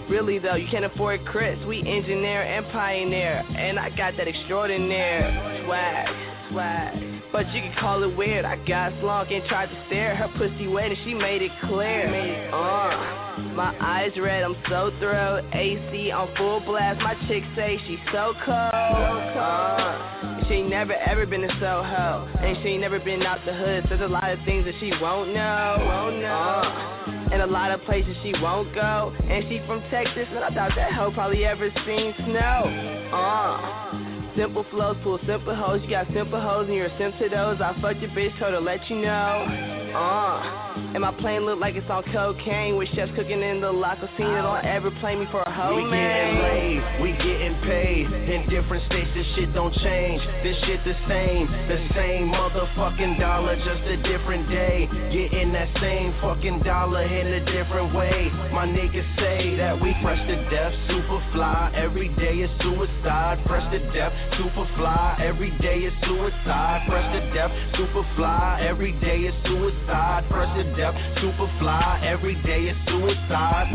Really 0.09 0.39
though, 0.39 0.55
you 0.55 0.69
can't 0.71 0.85
afford 0.85 1.25
Chris. 1.27 1.59
We 1.67 1.79
engineer 1.79 2.43
and 2.43 2.65
pioneer, 2.71 3.45
and 3.57 3.81
I 3.81 3.91
got 3.97 4.17
that 4.17 4.29
extraordinaire 4.29 5.65
swag, 5.65 6.09
swag. 6.53 7.23
But 7.33 7.53
you 7.53 7.61
can 7.61 7.75
call 7.81 8.05
it 8.05 8.17
weird. 8.17 8.45
I 8.45 8.65
got 8.67 8.93
slunk 9.01 9.33
and 9.33 9.43
tried 9.49 9.67
to 9.67 9.85
stare. 9.89 10.15
Her 10.15 10.29
pussy 10.39 10.69
wet 10.69 10.93
and 10.93 10.99
she 11.05 11.13
made 11.13 11.43
it 11.43 11.51
clear. 11.63 12.51
Uh, 12.53 13.24
my 13.39 13.75
eyes 13.81 14.13
red, 14.21 14.43
I'm 14.43 14.57
so 14.69 14.91
thrilled. 14.99 15.45
AC 15.53 16.11
on 16.11 16.35
full 16.37 16.61
blast. 16.61 17.01
My 17.03 17.15
chick 17.27 17.43
say 17.57 17.79
she's 17.87 17.99
so 18.13 18.35
cold. 18.45 18.73
Uh, 18.75 20.45
she 20.49 20.63
never 20.63 20.93
ever 20.93 21.27
been 21.27 21.41
to 21.41 21.49
Soho, 21.61 22.29
and 22.41 22.57
she 22.63 22.71
ain't 22.71 22.81
never 22.81 22.99
been 23.01 23.23
out 23.23 23.39
the 23.45 23.53
hood. 23.53 23.87
So 23.89 24.05
a 24.05 24.07
lot 24.07 24.31
of 24.31 24.39
things 24.45 24.65
that 24.67 24.75
she 24.81 24.93
won't 25.01 25.35
know. 25.35 25.77
Won't 25.81 26.21
know. 26.21 26.29
Uh, 26.29 27.29
and 27.33 27.43
a 27.43 27.47
lot 27.47 27.73
of 27.73 27.81
places 27.83 28.17
she 28.23 28.33
won't 28.41 28.75
go. 28.75 29.15
And 29.29 29.45
she 29.49 29.61
from 29.67 29.81
Texas, 29.91 30.27
and 30.31 30.45
I 30.45 30.51
doubt 30.51 30.73
that 30.77 30.93
hoe 30.93 31.11
probably 31.13 31.45
ever 31.45 31.71
seen 31.87 32.15
snow. 32.19 33.11
Uh. 33.13 34.05
Simple 34.37 34.67
flows, 34.69 34.97
pull 35.05 35.21
simple 35.29 35.55
hoes. 35.55 35.81
You 35.85 35.91
got 35.91 36.09
simple 36.13 36.41
hoes 36.41 36.67
and 36.67 36.75
you're 36.75 36.87
a 36.87 36.99
simp 36.99 37.17
to 37.19 37.29
those. 37.29 37.61
I 37.61 37.73
fucked 37.81 38.01
your 38.01 38.11
bitch, 38.11 38.37
told 38.41 38.53
her 38.53 38.61
let 38.61 38.91
you 38.91 38.97
know. 38.97 39.93
Uh, 39.95 40.74
and 40.75 41.01
my 41.01 41.13
plane 41.21 41.47
look 41.47 41.61
like 41.61 41.77
it's 41.77 41.89
on 41.89 42.03
cocaine 42.13 42.77
with 42.77 42.89
chefs 42.95 43.13
cooking 43.15 43.43
in 43.43 43.61
the 43.61 43.71
locker 43.71 44.09
scene. 44.17 44.27
Don't 44.27 44.65
ever 44.65 44.91
play 45.01 45.15
me 45.15 45.27
for 45.31 45.43
a 45.43 45.51
hoe, 45.51 45.77
We 45.77 45.91
getting 45.91 46.39
laid, 46.43 47.03
we 47.03 47.13
getting 47.13 47.55
paid. 47.63 48.07
In 48.11 48.49
different 48.49 48.85
states, 48.87 49.11
this 49.15 49.27
shit 49.35 49.55
don't 49.55 49.75
change. 49.83 50.21
This 50.43 50.57
shit 50.67 50.83
the 50.85 50.95
same, 51.07 51.47
the 51.71 51.79
same 51.95 52.31
motherfucking 52.31 53.21
dollar, 53.21 53.57
just 53.57 53.87
a 53.87 53.97
different 54.03 54.49
day. 54.51 54.89
Getting 55.13 55.53
that 55.53 55.71
same 55.81 56.15
fucking 56.21 56.61
dollar 56.63 57.03
in 57.03 57.27
a 57.27 57.45
different 57.47 57.95
way. 57.95 58.31
My 58.53 58.67
niggas 58.67 59.07
say 59.19 59.57
that 59.57 59.81
we 59.81 59.95
fresh 60.03 60.21
to 60.27 60.37
death, 60.51 60.75
super 60.89 61.23
fly. 61.33 61.73
Every 61.75 62.09
day 62.17 62.43
is 62.43 62.51
suicide, 62.63 63.39
fresh 63.47 63.71
to 63.71 63.79
death, 63.93 64.13
super 64.39 64.67
fly. 64.77 65.19
Every 65.23 65.51
day 65.59 65.87
is 65.87 65.95
suicide, 66.03 66.83
fresh 66.89 67.07
to 67.15 67.35
death, 67.35 67.53
super 67.77 68.03
fly. 68.17 68.59
Every 68.61 68.93
day 69.01 69.31
is 69.31 69.35
suicide, 69.45 70.25
fresh 70.31 70.51
to 70.57 70.64
death, 70.77 70.95
super 71.21 71.51
fly. 71.59 72.01
Every 72.05 72.35
day 72.43 72.69
is 72.69 72.77
suicide. 72.87 73.71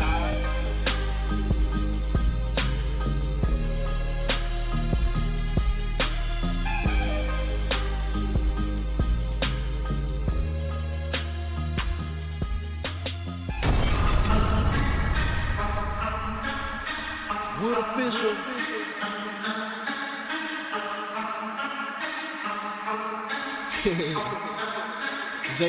Wood 17.62 17.78
official. 17.78 18.60
J 23.84 24.14
I've 25.62 25.66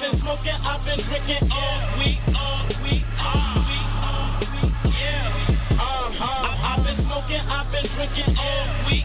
been 0.00 0.20
smoking, 0.20 0.52
I've 0.62 0.84
been 0.84 1.00
drinking 1.06 1.50
all 1.50 1.98
week, 1.98 2.18
all 2.34 2.68
week, 2.84 3.02
all 3.18 3.66
week, 3.66 3.86
all 4.06 4.38
week, 4.40 4.94
yeah. 4.94 5.74
Uh-huh. 5.74 6.46
I've 6.62 6.84
been 6.84 6.96
smoking, 7.04 7.42
I've 7.42 7.72
been 7.72 7.86
drinking 7.96 8.36
all 8.38 8.86
week, 8.86 8.95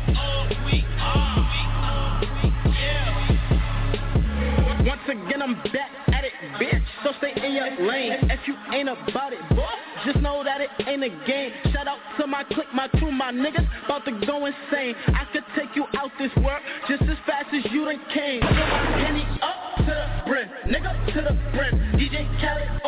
again, 5.32 5.42
I'm 5.42 5.56
back 5.72 5.92
at 6.14 6.24
it, 6.26 6.34
bitch. 6.60 6.84
So 7.04 7.12
stay 7.20 7.32
in 7.36 7.54
your 7.54 7.88
lane. 7.88 8.30
If 8.30 8.48
you 8.48 8.56
ain't 8.74 8.90
about 8.90 9.34
it, 9.34 9.40
boy, 9.50 9.64
just 10.06 10.20
know 10.20 10.44
that 10.44 10.62
it 10.62 10.70
ain't 10.88 11.04
a 11.04 11.10
game. 11.26 11.52
Shout 11.72 11.88
out 11.88 12.00
to 12.20 12.28
my 12.28 12.44
clique, 12.44 12.74
my 12.74 12.88
crew, 12.88 13.12
my 13.12 13.32
niggas, 13.32 13.68
about 13.86 14.06
to 14.06 14.12
go 14.26 14.46
insane. 14.46 14.96
I 15.08 15.26
could 15.32 15.46
take 15.56 15.76
you 15.76 15.86
out 15.98 16.12
this 16.20 16.32
world 16.44 16.62
just 16.88 17.04
as 17.04 17.18
fast 17.26 17.48
as 17.54 17.72
you 17.72 17.86
done 17.86 18.02
came. 18.14 18.42
Penny 18.42 19.26
up 19.42 19.78
to 19.78 19.84
the 19.86 20.30
brim, 20.30 20.50
nigga, 20.68 21.14
to 21.14 21.22
the 21.22 21.34
brim. 21.56 21.80
DJ 21.96 22.28
Khaled, 22.42 22.82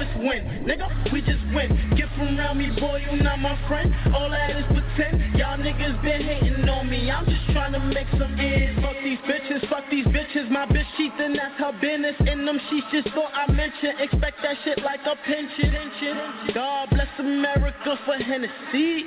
is 0.00 0.08
win, 0.16 0.66
nigga, 0.66 1.12
we 1.12 1.20
just 1.20 1.42
win. 1.54 1.94
Get 1.96 2.08
from 2.16 2.38
around 2.38 2.58
me, 2.58 2.68
boy, 2.80 3.02
you 3.10 3.22
not 3.22 3.38
my 3.38 3.56
friend. 3.68 3.94
All 4.14 4.30
that 4.30 4.50
is 4.50 4.64
pretend. 4.66 5.36
Y'all 5.36 5.58
niggas 5.58 6.00
been 6.02 6.22
hating 6.22 6.68
on 6.68 6.88
me. 6.88 7.10
I'm 7.10 7.24
just 7.24 7.44
trying 7.52 7.72
to 7.72 7.80
make 7.80 8.08
some 8.18 8.38
ends. 8.38 8.80
Fuck 8.82 8.96
these 9.02 9.18
bitches, 9.24 9.68
fuck 9.68 9.84
these 9.90 10.06
bitches. 10.06 10.50
My 10.50 10.66
bitch 10.66 10.86
cheating, 10.96 11.34
that's 11.36 11.58
her 11.58 11.72
business. 11.80 12.16
In 12.26 12.44
them 12.44 12.58
sheets, 12.70 12.86
just 12.92 13.14
thought 13.14 13.32
I 13.32 13.50
mentioned. 13.52 14.00
Expect 14.00 14.38
that 14.42 14.56
shit 14.64 14.82
like 14.82 15.00
a 15.04 15.16
pension. 15.24 15.74
God 16.54 16.90
bless 16.90 17.08
America 17.18 17.98
for 18.04 18.16
Hennessy. 18.16 19.04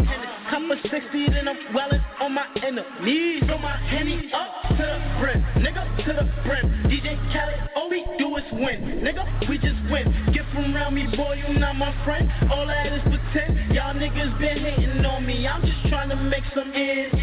Cup 0.50 0.64
of 0.70 0.78
60, 0.90 1.28
then 1.30 1.48
I'm 1.48 1.74
welling 1.74 2.02
on 2.22 2.34
my 2.34 2.46
enemies. 2.64 3.44
Throw 3.46 3.58
my 3.60 3.78
henny 3.78 4.32
up 4.34 4.70
to 4.70 4.76
the 4.76 5.00
brim, 5.20 5.42
nigga, 5.62 6.06
to 6.06 6.14
the 6.14 6.26
brim. 6.44 6.66
DJ 6.90 7.18
Khaled, 7.32 7.70
all 7.76 7.90
we 7.90 8.06
do 8.18 8.36
is 8.38 8.44
win, 8.54 9.02
nigga, 9.06 9.50
we 9.50 9.58
just 9.58 9.78
win. 9.92 10.10
Get 10.34 10.46
from 10.54 10.74
around 10.80 10.96
me, 10.96 11.08
boy, 11.16 11.34
you 11.34 11.60
not 11.60 11.76
my 11.76 11.94
friend. 12.06 12.30
All 12.52 12.66
that 12.68 12.88
is 12.88 13.02
pretend. 13.04 13.74
Y'all 13.74 13.94
niggas 13.94 14.40
been 14.40 14.58
hating 14.58 15.06
on 15.06 15.26
me. 15.26 15.48
I'm 15.48 15.62
just 15.62 15.90
trying 15.90 16.10
to 16.10 16.16
make 16.16 16.44
some 16.56 16.72
ends. 16.74 17.16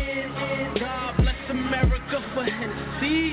God 0.78 1.16
bless 1.18 1.50
America 1.50 2.20
for 2.34 2.44
Hennessy. 2.44 3.32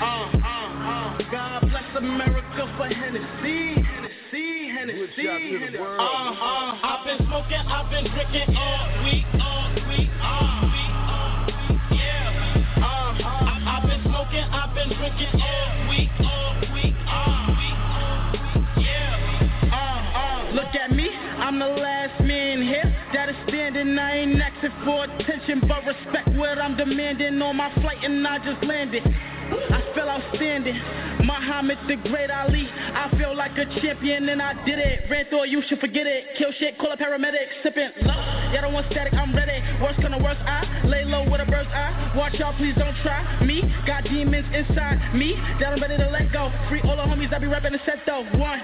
Uh, 0.00 0.04
uh, 0.04 0.42
uh. 0.44 1.18
God 1.30 1.60
bless 1.70 1.96
America 1.96 2.74
for 2.76 2.88
Hennessy. 2.88 3.74
Hennessy, 3.74 4.68
Hennessy, 4.68 5.26
Hennessy. 5.58 5.78
Uh-huh. 5.78 6.76
I've 6.82 7.06
been 7.06 7.26
smoking, 7.26 7.56
I've 7.56 7.90
been 7.90 8.10
drinking 8.12 8.56
all 8.56 9.04
week, 9.04 9.24
all 9.40 9.70
week, 9.86 10.10
all 10.20 10.66
week, 10.66 10.94
all 11.06 11.46
week, 11.46 11.80
yeah. 11.94 12.82
Uh-huh. 12.82 13.22
I- 13.24 13.78
I've 13.78 13.86
been 13.88 14.02
smoking, 14.02 14.44
I've 14.50 14.74
been 14.74 14.88
drinking 14.98 15.43
standing. 23.74 23.98
I 23.98 24.16
ain't 24.18 24.40
asking 24.40 24.70
for 24.84 25.04
attention, 25.04 25.60
but 25.68 25.84
respect 25.84 26.28
what 26.36 26.58
I'm 26.58 26.76
demanding 26.76 27.40
on 27.42 27.56
my 27.56 27.72
flight, 27.74 27.98
and 28.02 28.26
I 28.26 28.38
just 28.38 28.62
landed. 28.64 29.02
I 29.50 29.80
feel 29.94 30.08
outstanding. 30.08 30.80
Muhammad 31.24 31.78
the 31.88 31.96
Great 32.08 32.30
Ali. 32.30 32.68
I 32.68 33.10
feel 33.16 33.34
like 33.36 33.56
a 33.56 33.64
champion 33.80 34.28
and 34.28 34.42
I 34.42 34.52
did 34.64 34.78
it. 34.78 35.10
Ran 35.10 35.26
through 35.28 35.44
it, 35.44 35.50
you 35.50 35.62
should 35.68 35.80
forget 35.80 36.06
it. 36.06 36.36
Kill 36.38 36.52
shit, 36.58 36.78
call 36.78 36.92
a 36.92 36.96
paramedic. 36.96 37.62
Sipping 37.62 37.90
love. 38.02 38.52
Y'all 38.52 38.62
don't 38.62 38.72
want 38.72 38.86
static, 38.90 39.14
I'm 39.14 39.34
ready. 39.34 39.60
Worst 39.82 39.98
of 39.98 40.22
worst, 40.22 40.40
I 40.46 40.84
lay 40.86 41.04
low 41.04 41.28
with 41.28 41.40
a 41.40 41.46
bird's 41.46 41.70
eye. 41.72 42.14
Watch 42.16 42.34
y'all, 42.34 42.56
please 42.56 42.74
don't 42.76 42.96
try 43.02 43.24
me. 43.44 43.62
Got 43.86 44.04
demons 44.04 44.46
inside 44.54 45.14
me 45.14 45.34
that 45.60 45.72
I'm 45.72 45.80
ready 45.80 45.96
to 45.96 46.08
let 46.10 46.32
go. 46.32 46.52
Free 46.68 46.80
all 46.82 46.96
the 46.96 47.02
homies 47.02 47.30
that 47.30 47.40
be 47.40 47.46
rapping 47.46 47.72
the 47.72 47.80
set 47.84 48.00
though. 48.06 48.24
One, 48.38 48.60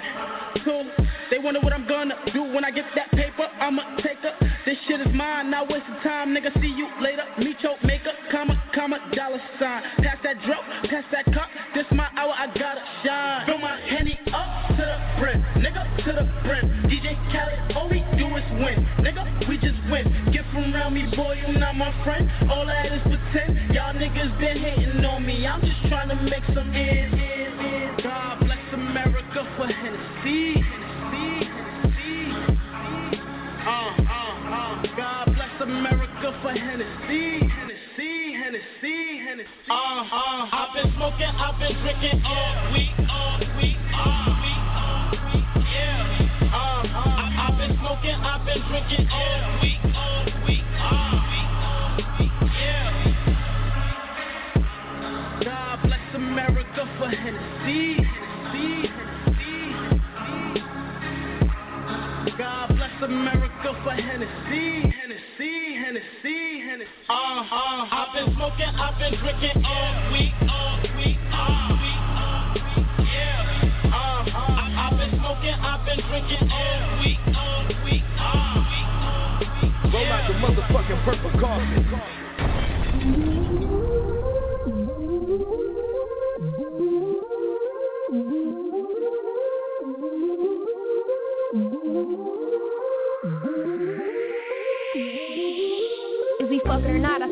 two. 0.65 0.85
They 1.31 1.39
wonder 1.39 1.61
what 1.61 1.73
I'm 1.73 1.87
gonna 1.87 2.17
do 2.33 2.43
when 2.43 2.65
I 2.65 2.71
get 2.71 2.85
that 2.95 3.11
paper. 3.13 3.47
I'ma 3.61 3.97
take 4.03 4.19
her. 4.19 4.35
This 4.67 4.77
shit 4.87 5.01
is 5.01 5.13
mine. 5.15 5.51
Not 5.51 5.71
wasting 5.71 5.95
time, 6.03 6.35
nigga. 6.35 6.53
See 6.61 6.75
you 6.75 6.89
later. 7.01 7.25
Meet 7.39 7.61
your 7.63 7.77
maker, 7.85 8.13
comma, 8.31 8.61
comma, 8.75 8.99
dollar 9.15 9.41
sign. 9.59 9.83
Pass 10.03 10.19
that 10.25 10.37
drop, 10.45 10.63
pass 10.89 11.05
that 11.13 11.25
cup. 11.33 11.49
This 11.75 11.87
my 11.93 12.09
hour, 12.17 12.33
I 12.33 12.47
gotta 12.47 12.83
shine. 13.05 13.47
Fill 13.47 13.59
my 13.59 13.81
henny 13.89 14.19
up 14.33 14.77
to 14.77 14.83
the 14.85 14.99
brim, 15.19 15.43
nigga, 15.59 15.83
to 16.05 16.13
the 16.13 16.25
brim. 16.47 16.67
DJ 16.87 17.17
Khaled, 17.33 17.77
all 17.77 17.89
we 17.89 18.05
do 18.19 18.27
is 18.37 18.47
win, 18.63 18.87
nigga. 19.01 19.49
We 19.49 19.57
just 19.59 19.79
win. 19.91 20.07
Get 20.33 20.45
from 20.53 20.75
around 20.75 20.95
me, 20.95 21.11
boy, 21.17 21.41
you 21.47 21.59
not 21.59 21.77
my 21.77 21.93
friend. 22.05 22.31
All 22.51 22.69
I 22.69 22.83
had 22.83 22.93
is 22.93 23.03
pretend. 23.03 23.75
Y'all 23.75 23.95
niggas 23.95 24.39
been 24.39 24.59
hating 24.59 25.05
on 25.05 25.25
me. 25.27 25.47
I'm 25.47 25.61
just 25.61 25.89
trying 25.89 26.09
to 26.09 26.17
make 26.17 26.45
some 26.55 26.73
ends. 26.75 28.03
God 28.03 28.41
bless 28.41 28.75
America 28.75 29.43
for 29.57 29.67
Hennessy. 29.67 30.63
Uh, 33.61 33.69
uh, 33.69 34.51
uh. 34.51 34.83
God 34.97 35.35
bless 35.35 35.61
America 35.61 36.39
for. 36.43 36.51
Hennessy, 36.51 37.30
Hennessy. 39.41 39.71
Uh, 39.71 39.75
uh, 39.75 40.49
I've 40.53 40.75
been 40.75 40.93
smoking, 40.97 41.27
I've 41.27 41.59
been 41.59 41.73
drinking 41.81 42.23
all 42.25 42.73
week, 42.73 42.91
all 43.09 43.39
week, 43.57 43.77
all 43.95 44.37
week, 44.43 44.61
all 44.77 45.11
week, 45.11 45.45
yeah. 45.73 46.53
Uh, 46.53 46.85
uh, 46.85 47.49
I've 47.49 47.57
been 47.57 47.73
smoking, 47.79 48.15
I've 48.21 48.45
been 48.45 48.63
drinking 48.69 49.09
all 49.11 49.61
week, 49.63 49.81
all 49.97 50.25
week, 50.47 50.65
all 50.81 51.25
week, 51.31 51.49
all 51.65 51.97
week, 52.19 52.33
yeah. 52.53 52.91
God 55.45 55.77
bless 55.85 56.15
America 56.15 56.83
for 56.99 57.09
Hennessy. 57.09 57.97
God 62.37 62.69
bless 62.77 63.03
America 63.03 63.75
for 63.85 63.93
Hennessy. 63.93 64.90
Uh, 67.11 67.13
uh, 67.13 67.89
I've 67.91 68.13
been 68.15 68.31
smoking, 68.37 68.71
I've 68.71 68.95
been 68.97 69.19
drinking 69.19 69.65
all 69.67 70.13
week, 70.13 70.31
all 70.47 70.79
week, 70.95 71.19
all 71.35 71.75
week, 71.83 71.99
all 72.15 72.55
week, 72.55 72.63
yeah. 73.03 73.91
Uh, 73.91 73.99
uh, 74.31 74.31
I, 74.31 74.87
I've 74.87 74.95
been 74.97 75.11
smoking, 75.19 75.59
I've 75.59 75.83
been 75.85 75.99
drinking 76.07 76.47
all 76.53 77.01
week, 77.03 77.19
all 77.35 77.67
week, 77.83 78.05
all 78.15 78.63
week, 78.63 78.87
all 79.03 79.43
week, 79.43 79.91
Roll 79.93 80.07
out 80.07 80.23
the 80.29 80.35
motherfucking 80.39 81.03
purple 81.05 81.31
coffin. 81.41 81.83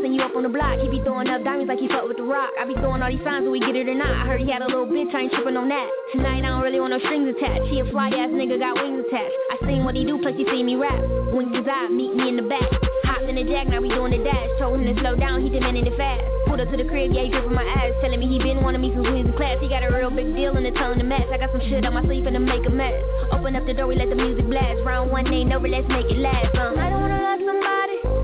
Send 0.00 0.14
you 0.14 0.22
up 0.22 0.34
on 0.34 0.42
the 0.42 0.48
block. 0.48 0.78
He 0.78 0.88
be 0.88 1.00
throwing 1.02 1.28
up 1.28 1.42
diamonds 1.44 1.68
like 1.68 1.78
he 1.78 1.88
fuck 1.88 2.06
with 2.06 2.16
the 2.16 2.26
rock. 2.26 2.50
I 2.58 2.64
be 2.64 2.74
throwing 2.74 3.02
all 3.02 3.10
these 3.10 3.22
signs, 3.24 3.44
do 3.44 3.50
we 3.50 3.60
get 3.60 3.74
it 3.74 3.88
or 3.88 3.94
not? 3.94 4.10
I 4.10 4.26
heard 4.26 4.40
he 4.40 4.50
had 4.50 4.62
a 4.62 4.68
little 4.68 4.86
bitch, 4.86 5.14
I 5.14 5.26
ain't 5.26 5.32
tripping 5.32 5.56
on 5.56 5.68
that. 5.68 5.88
Tonight 6.12 6.44
I 6.44 6.54
don't 6.54 6.62
really 6.62 6.80
want 6.80 6.92
no 6.92 7.00
strings 7.00 7.28
attached. 7.28 7.66
He 7.70 7.80
a 7.80 7.86
fly 7.90 8.08
ass 8.08 8.30
nigga, 8.30 8.58
got 8.58 8.78
wings 8.78 9.04
attached. 9.06 9.36
I 9.50 9.56
seen 9.66 9.84
what 9.84 9.94
he 9.94 10.04
do, 10.04 10.18
plus 10.22 10.34
he 10.36 10.44
see 10.46 10.62
me 10.62 10.76
rap. 10.76 10.98
Wink 11.32 11.54
his 11.54 11.66
eye, 11.66 11.88
meet 11.90 12.14
me 12.14 12.28
in 12.28 12.36
the 12.36 12.46
back. 12.46 12.68
Hopped 13.04 13.28
in 13.28 13.36
the 13.36 13.44
jack, 13.44 13.68
now 13.68 13.80
we 13.80 13.88
doing 13.88 14.12
the 14.12 14.22
dash. 14.22 14.48
Told 14.58 14.80
him 14.80 14.86
to 14.88 14.94
slow 15.00 15.16
down, 15.16 15.42
he 15.42 15.48
demanding 15.48 15.86
it 15.86 15.96
fast. 15.96 16.22
Pulled 16.46 16.60
up 16.60 16.70
to 16.70 16.76
the 16.76 16.84
crib, 16.84 17.12
yeah, 17.12 17.24
he 17.24 17.30
gripping 17.30 17.54
my 17.54 17.64
ass. 17.64 17.92
Telling 18.00 18.20
me 18.20 18.26
he 18.28 18.38
been 18.38 18.62
wanting 18.62 18.80
me 18.80 18.92
since 18.92 19.06
we 19.06 19.24
was 19.24 19.26
in 19.26 19.36
class. 19.36 19.58
He 19.60 19.68
got 19.68 19.82
a 19.82 19.90
real 19.90 20.10
big 20.10 20.34
deal 20.34 20.56
and 20.56 20.66
it's 20.66 20.76
telling 20.76 20.98
the 20.98 21.04
mess. 21.04 21.24
I 21.32 21.38
got 21.38 21.52
some 21.52 21.60
shit 21.68 21.84
on 21.84 21.94
my 21.94 22.04
sleeve 22.04 22.26
and 22.26 22.34
to 22.34 22.40
make 22.40 22.64
a 22.66 22.70
mess. 22.70 22.96
Open 23.32 23.56
up 23.56 23.66
the 23.66 23.74
door, 23.74 23.86
we 23.88 23.96
let 23.96 24.08
the 24.08 24.16
music 24.16 24.46
blast. 24.48 24.80
Round 24.84 25.10
one 25.10 25.26
ain't 25.32 25.52
over, 25.52 25.68
let's 25.68 25.88
make 25.88 26.06
it 26.06 26.18
last. 26.18 26.54
Uh. 26.54 26.76
I 26.76 26.90
don't 26.90 27.00
wanna 27.00 27.20
love 27.20 27.40
somebody. 27.44 28.17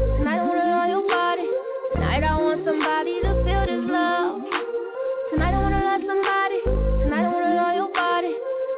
Tonight 2.04 2.24
I 2.28 2.36
want 2.36 2.60
somebody 2.68 3.16
to 3.24 3.32
feel 3.48 3.64
this 3.64 3.80
love. 3.88 4.44
Tonight 5.32 5.56
I 5.56 5.60
wanna 5.64 5.80
love 5.88 6.04
somebody. 6.04 6.60
Tonight 7.00 7.24
I 7.24 7.32
wanna 7.32 7.56
love 7.56 7.74
your 7.80 7.90
body. 7.96 8.32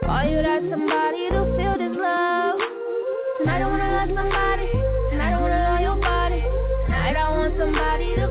All 0.06 0.24
you 0.30 0.38
got 0.46 0.62
somebody 0.70 1.26
to 1.34 1.42
feel 1.58 1.74
this 1.74 1.90
love. 1.98 2.54
Tonight 3.42 3.62
I 3.62 3.66
wanna 3.66 3.90
love 3.98 4.10
somebody. 4.14 4.70
Tonight 5.10 5.34
I 5.34 5.40
wanna 5.42 5.58
love 5.58 5.82
your 5.82 5.98
body. 5.98 6.38
Tonight 6.86 7.16
I 7.18 7.26
want 7.34 7.52
somebody 7.58 8.14
to 8.14 8.25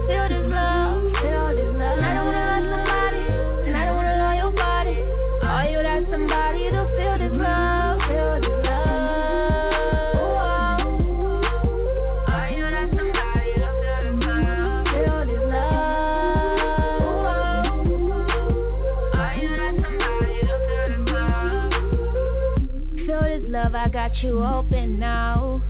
you 24.21 24.43
open 24.43 24.99
now. 24.99 25.61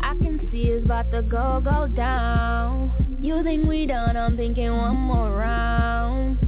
I 0.00 0.16
can 0.18 0.48
see 0.50 0.64
it's 0.64 0.84
about 0.84 1.10
to 1.12 1.22
go, 1.22 1.60
go 1.64 1.88
down. 1.94 3.18
You 3.20 3.42
think 3.42 3.66
we 3.68 3.86
done, 3.86 4.16
I'm 4.16 4.36
thinking 4.36 4.76
one 4.76 4.96
more 4.96 5.30
round. 5.30 6.38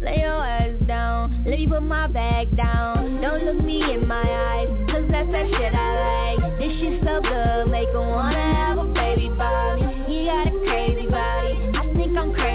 Lay 0.00 0.20
your 0.20 0.44
ass 0.44 0.74
down, 0.86 1.44
let 1.46 1.58
me 1.58 1.66
put 1.68 1.82
my 1.82 2.06
bag 2.08 2.56
down. 2.56 3.20
Don't 3.20 3.44
look 3.44 3.64
me 3.64 3.82
in 3.82 4.08
my 4.08 4.22
eyes, 4.22 4.68
cause 4.90 5.04
that's 5.10 5.30
that 5.30 5.46
shit 5.46 5.74
I 5.74 6.36
like. 6.40 6.58
This 6.58 6.72
shit 6.80 7.00
so 7.04 7.20
good, 7.20 7.70
make 7.70 7.88
her 7.88 8.00
wanna 8.00 8.54
have 8.54 8.78
a 8.78 8.84
baby 8.92 9.28
body. 9.28 9.82
He 10.08 10.24
got 10.26 10.48
a 10.48 10.50
crazy 10.66 11.06
body, 11.06 11.54
I 11.78 11.92
think 11.94 12.16
I'm 12.16 12.32
crazy 12.32 12.51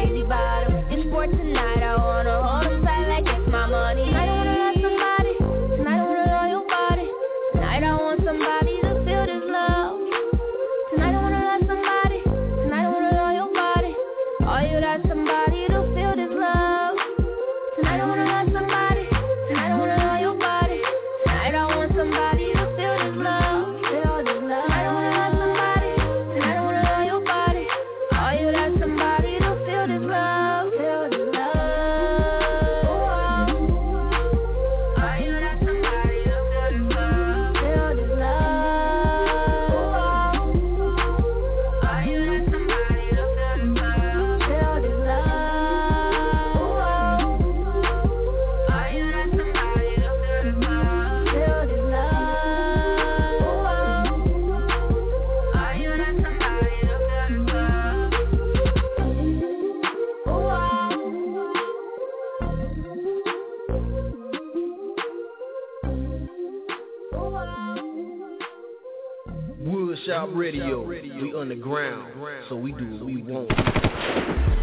Radio. 70.83 71.21
We 71.21 71.33
underground, 71.35 72.13
so 72.49 72.55
we 72.55 72.71
do 72.71 72.85
what 72.91 73.05
we 73.05 73.21
want. 73.23 73.51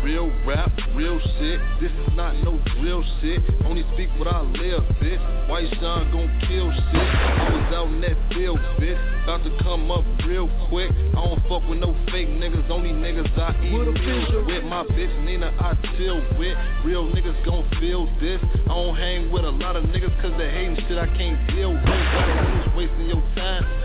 Real 0.04 0.30
rap, 0.44 0.70
real 0.94 1.18
shit. 1.18 1.60
This 1.80 1.90
is 1.90 2.12
not 2.14 2.36
no 2.44 2.60
drill 2.76 3.02
shit. 3.20 3.40
Only 3.64 3.84
speak 3.94 4.10
what 4.18 4.28
I 4.28 4.42
live, 4.42 4.82
bitch. 5.00 5.48
White 5.48 5.72
Sean 5.80 6.12
gon' 6.12 6.28
kill 6.46 6.70
shit. 6.70 7.08
I 7.08 7.48
was 7.48 7.74
out 7.74 7.86
in 7.88 8.02
that 8.02 8.16
field, 8.34 8.58
bitch. 8.76 9.00
About 9.24 9.42
to 9.44 9.56
come 9.62 9.90
up 9.90 10.04
real 10.26 10.50
quick. 10.68 10.90
I 10.92 11.24
don't 11.24 11.40
fuck 11.48 11.66
with 11.66 11.78
no 11.78 11.96
fake 12.12 12.28
niggas. 12.28 12.68
Only 12.70 12.90
niggas 12.90 13.32
I 13.38 13.56
eat 13.64 13.72
meals 13.72 14.46
with. 14.46 14.64
My 14.64 14.84
bitch 14.84 15.24
Nina 15.24 15.50
I 15.58 15.72
chill 15.96 16.20
with. 16.38 16.56
Real 16.84 17.08
niggas 17.08 17.42
gon' 17.46 17.66
feel 17.80 18.04
this. 18.20 18.40
I 18.66 18.68
don't 18.68 18.96
hang 18.96 19.32
with 19.32 19.44
a 19.44 19.50
lot 19.50 19.76
of 19.76 19.84
niggas 19.84 20.20
cause 20.20 20.32
they 20.36 20.50
hating 20.50 20.76
shit 20.86 20.98
I 20.98 21.06
can't 21.16 21.48
deal 21.48 21.72
with. 21.72 21.82
Why 21.82 22.64
you 22.66 22.76
wasting 22.76 23.08
your 23.08 23.22
time? 23.34 23.83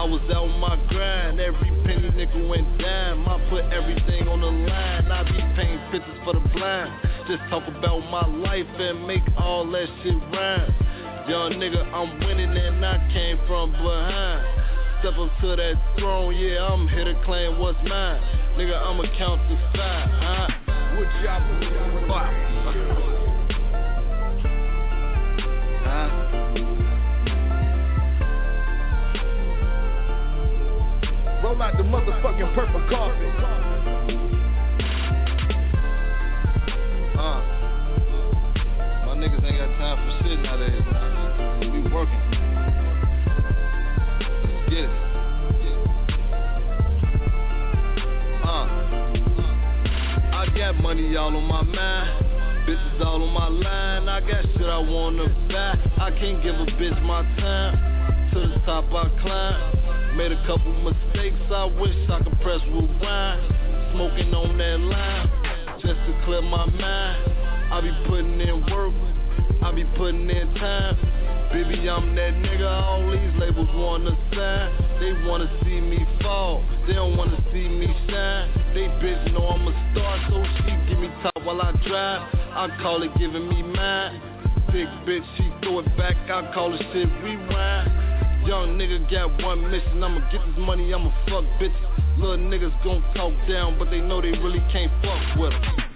I 0.00 0.04
was 0.04 0.22
out 0.32 0.46
my 0.56 0.80
grind, 0.88 1.38
every 1.40 1.68
penny 1.84 2.08
nickel 2.16 2.54
and 2.54 2.78
dime. 2.78 3.28
I 3.28 3.36
put 3.50 3.64
everything 3.68 4.28
on 4.28 4.40
the 4.40 4.46
line. 4.46 5.12
I 5.12 5.24
be 5.24 5.36
painting 5.54 5.78
pictures 5.92 6.16
for 6.24 6.32
the 6.32 6.40
blind. 6.56 6.90
Just 7.28 7.42
talk 7.50 7.68
about 7.68 8.00
my 8.08 8.26
life 8.26 8.64
and 8.80 9.06
make 9.06 9.20
all 9.36 9.70
that 9.72 9.86
shit 10.02 10.14
rhyme. 10.32 10.72
Young 11.28 11.52
nigga, 11.60 11.84
I'm 11.92 12.18
winning 12.20 12.48
and 12.48 12.82
I 12.82 12.96
came 13.12 13.36
from 13.46 13.72
behind. 13.72 14.40
Step 15.00 15.18
up 15.20 15.38
to 15.42 15.48
that 15.56 15.76
throne, 15.98 16.34
yeah, 16.34 16.64
I'm 16.64 16.88
here 16.88 17.04
to 17.04 17.22
claim 17.26 17.58
what's 17.58 17.76
mine. 17.84 18.22
Nigga, 18.56 18.80
I'ma 18.80 19.04
count 19.18 19.42
to 19.50 19.56
five, 19.76 20.08
huh? 20.16 20.48
Shop, 21.20 21.42
Five. 22.08 22.32
Huh? 25.84 26.39
Roll 31.50 31.62
out 31.62 31.76
the 31.76 31.82
motherfucking 31.82 32.54
purple 32.54 32.80
coffin. 32.88 33.26
Uh. 37.18 37.42
My 39.04 39.14
niggas 39.16 39.44
ain't 39.44 39.58
got 39.58 39.70
time 39.76 39.98
for 39.98 40.12
shit 40.22 40.38
nowadays. 40.38 40.86
We 41.72 41.80
working. 41.90 42.22
Let's 44.46 44.70
get 44.70 44.84
it. 44.84 44.90
Uh. 48.44 48.66
I 50.32 50.46
got 50.56 50.80
money 50.80 51.16
all 51.16 51.36
on 51.36 51.44
my 51.46 51.62
mind. 51.62 52.26
Bitches 52.68 53.04
all 53.04 53.24
on 53.24 53.34
my 53.34 53.48
line. 53.48 54.08
I 54.08 54.20
got 54.20 54.44
shit 54.56 54.68
I 54.68 54.78
wanna 54.78 55.28
buy. 55.48 55.74
I 56.00 56.10
can't 56.12 56.40
give 56.44 56.54
a 56.54 56.66
bitch 56.66 57.02
my 57.02 57.22
time. 57.40 58.30
To 58.34 58.38
the 58.38 58.62
top 58.64 58.84
I 58.92 59.08
climb. 59.20 59.79
Made 60.16 60.32
a 60.32 60.46
couple 60.46 60.72
mistakes. 60.82 61.40
I 61.50 61.64
wish 61.64 61.96
I 62.10 62.22
could 62.22 62.40
press 62.40 62.60
rewind. 62.66 63.40
Smoking 63.94 64.34
on 64.34 64.58
that 64.58 64.80
line. 64.80 65.30
Just 65.80 66.00
to 66.06 66.22
clear 66.24 66.42
my 66.42 66.66
mind. 66.66 67.32
I 67.72 67.80
be 67.80 67.92
putting 68.08 68.40
in 68.40 68.66
work. 68.70 68.94
I 69.62 69.72
be 69.72 69.84
putting 69.96 70.28
in 70.28 70.54
time. 70.54 70.96
Baby, 71.52 71.88
I'm 71.90 72.14
that 72.14 72.34
nigga 72.34 72.62
all 72.62 73.10
these 73.10 73.34
labels 73.40 73.68
wanna 73.74 74.16
sign. 74.32 74.70
They 75.00 75.12
wanna 75.28 75.50
see 75.64 75.80
me 75.80 76.06
fall, 76.22 76.62
they 76.86 76.94
don't 76.94 77.16
wanna 77.16 77.42
see 77.52 77.68
me 77.68 77.86
shine. 78.08 78.50
They 78.72 78.86
bitch 79.02 79.32
know 79.32 79.48
I'm 79.48 79.66
a 79.66 79.72
star, 79.90 80.30
so 80.30 80.44
she 80.58 80.70
give 80.88 81.00
me 81.00 81.10
top 81.22 81.44
while 81.44 81.60
I 81.60 81.72
drive. 81.88 82.22
I 82.54 82.68
call 82.80 83.02
it 83.02 83.10
giving 83.18 83.48
me 83.48 83.62
mine. 83.62 84.20
Big 84.72 84.86
bitch, 85.04 85.26
she 85.36 85.50
throw 85.60 85.80
it 85.80 85.96
back, 85.96 86.14
I 86.30 86.52
call 86.54 86.72
it 86.72 86.82
shit 86.92 87.08
rewind. 87.22 88.09
Young 88.46 88.78
nigga 88.78 89.10
got 89.10 89.42
one 89.42 89.70
mission, 89.70 90.02
I'ma 90.02 90.20
get 90.30 90.40
this 90.46 90.56
money, 90.58 90.92
I'ma 90.94 91.10
fuck 91.28 91.44
bitches. 91.60 92.18
Little 92.18 92.38
niggas 92.38 92.72
gon' 92.82 93.02
talk 93.14 93.32
down, 93.48 93.78
but 93.78 93.90
they 93.90 94.00
know 94.00 94.20
they 94.20 94.32
really 94.32 94.62
can't 94.72 94.90
fuck 95.02 95.38
with 95.38 95.52
'em. 95.52 95.89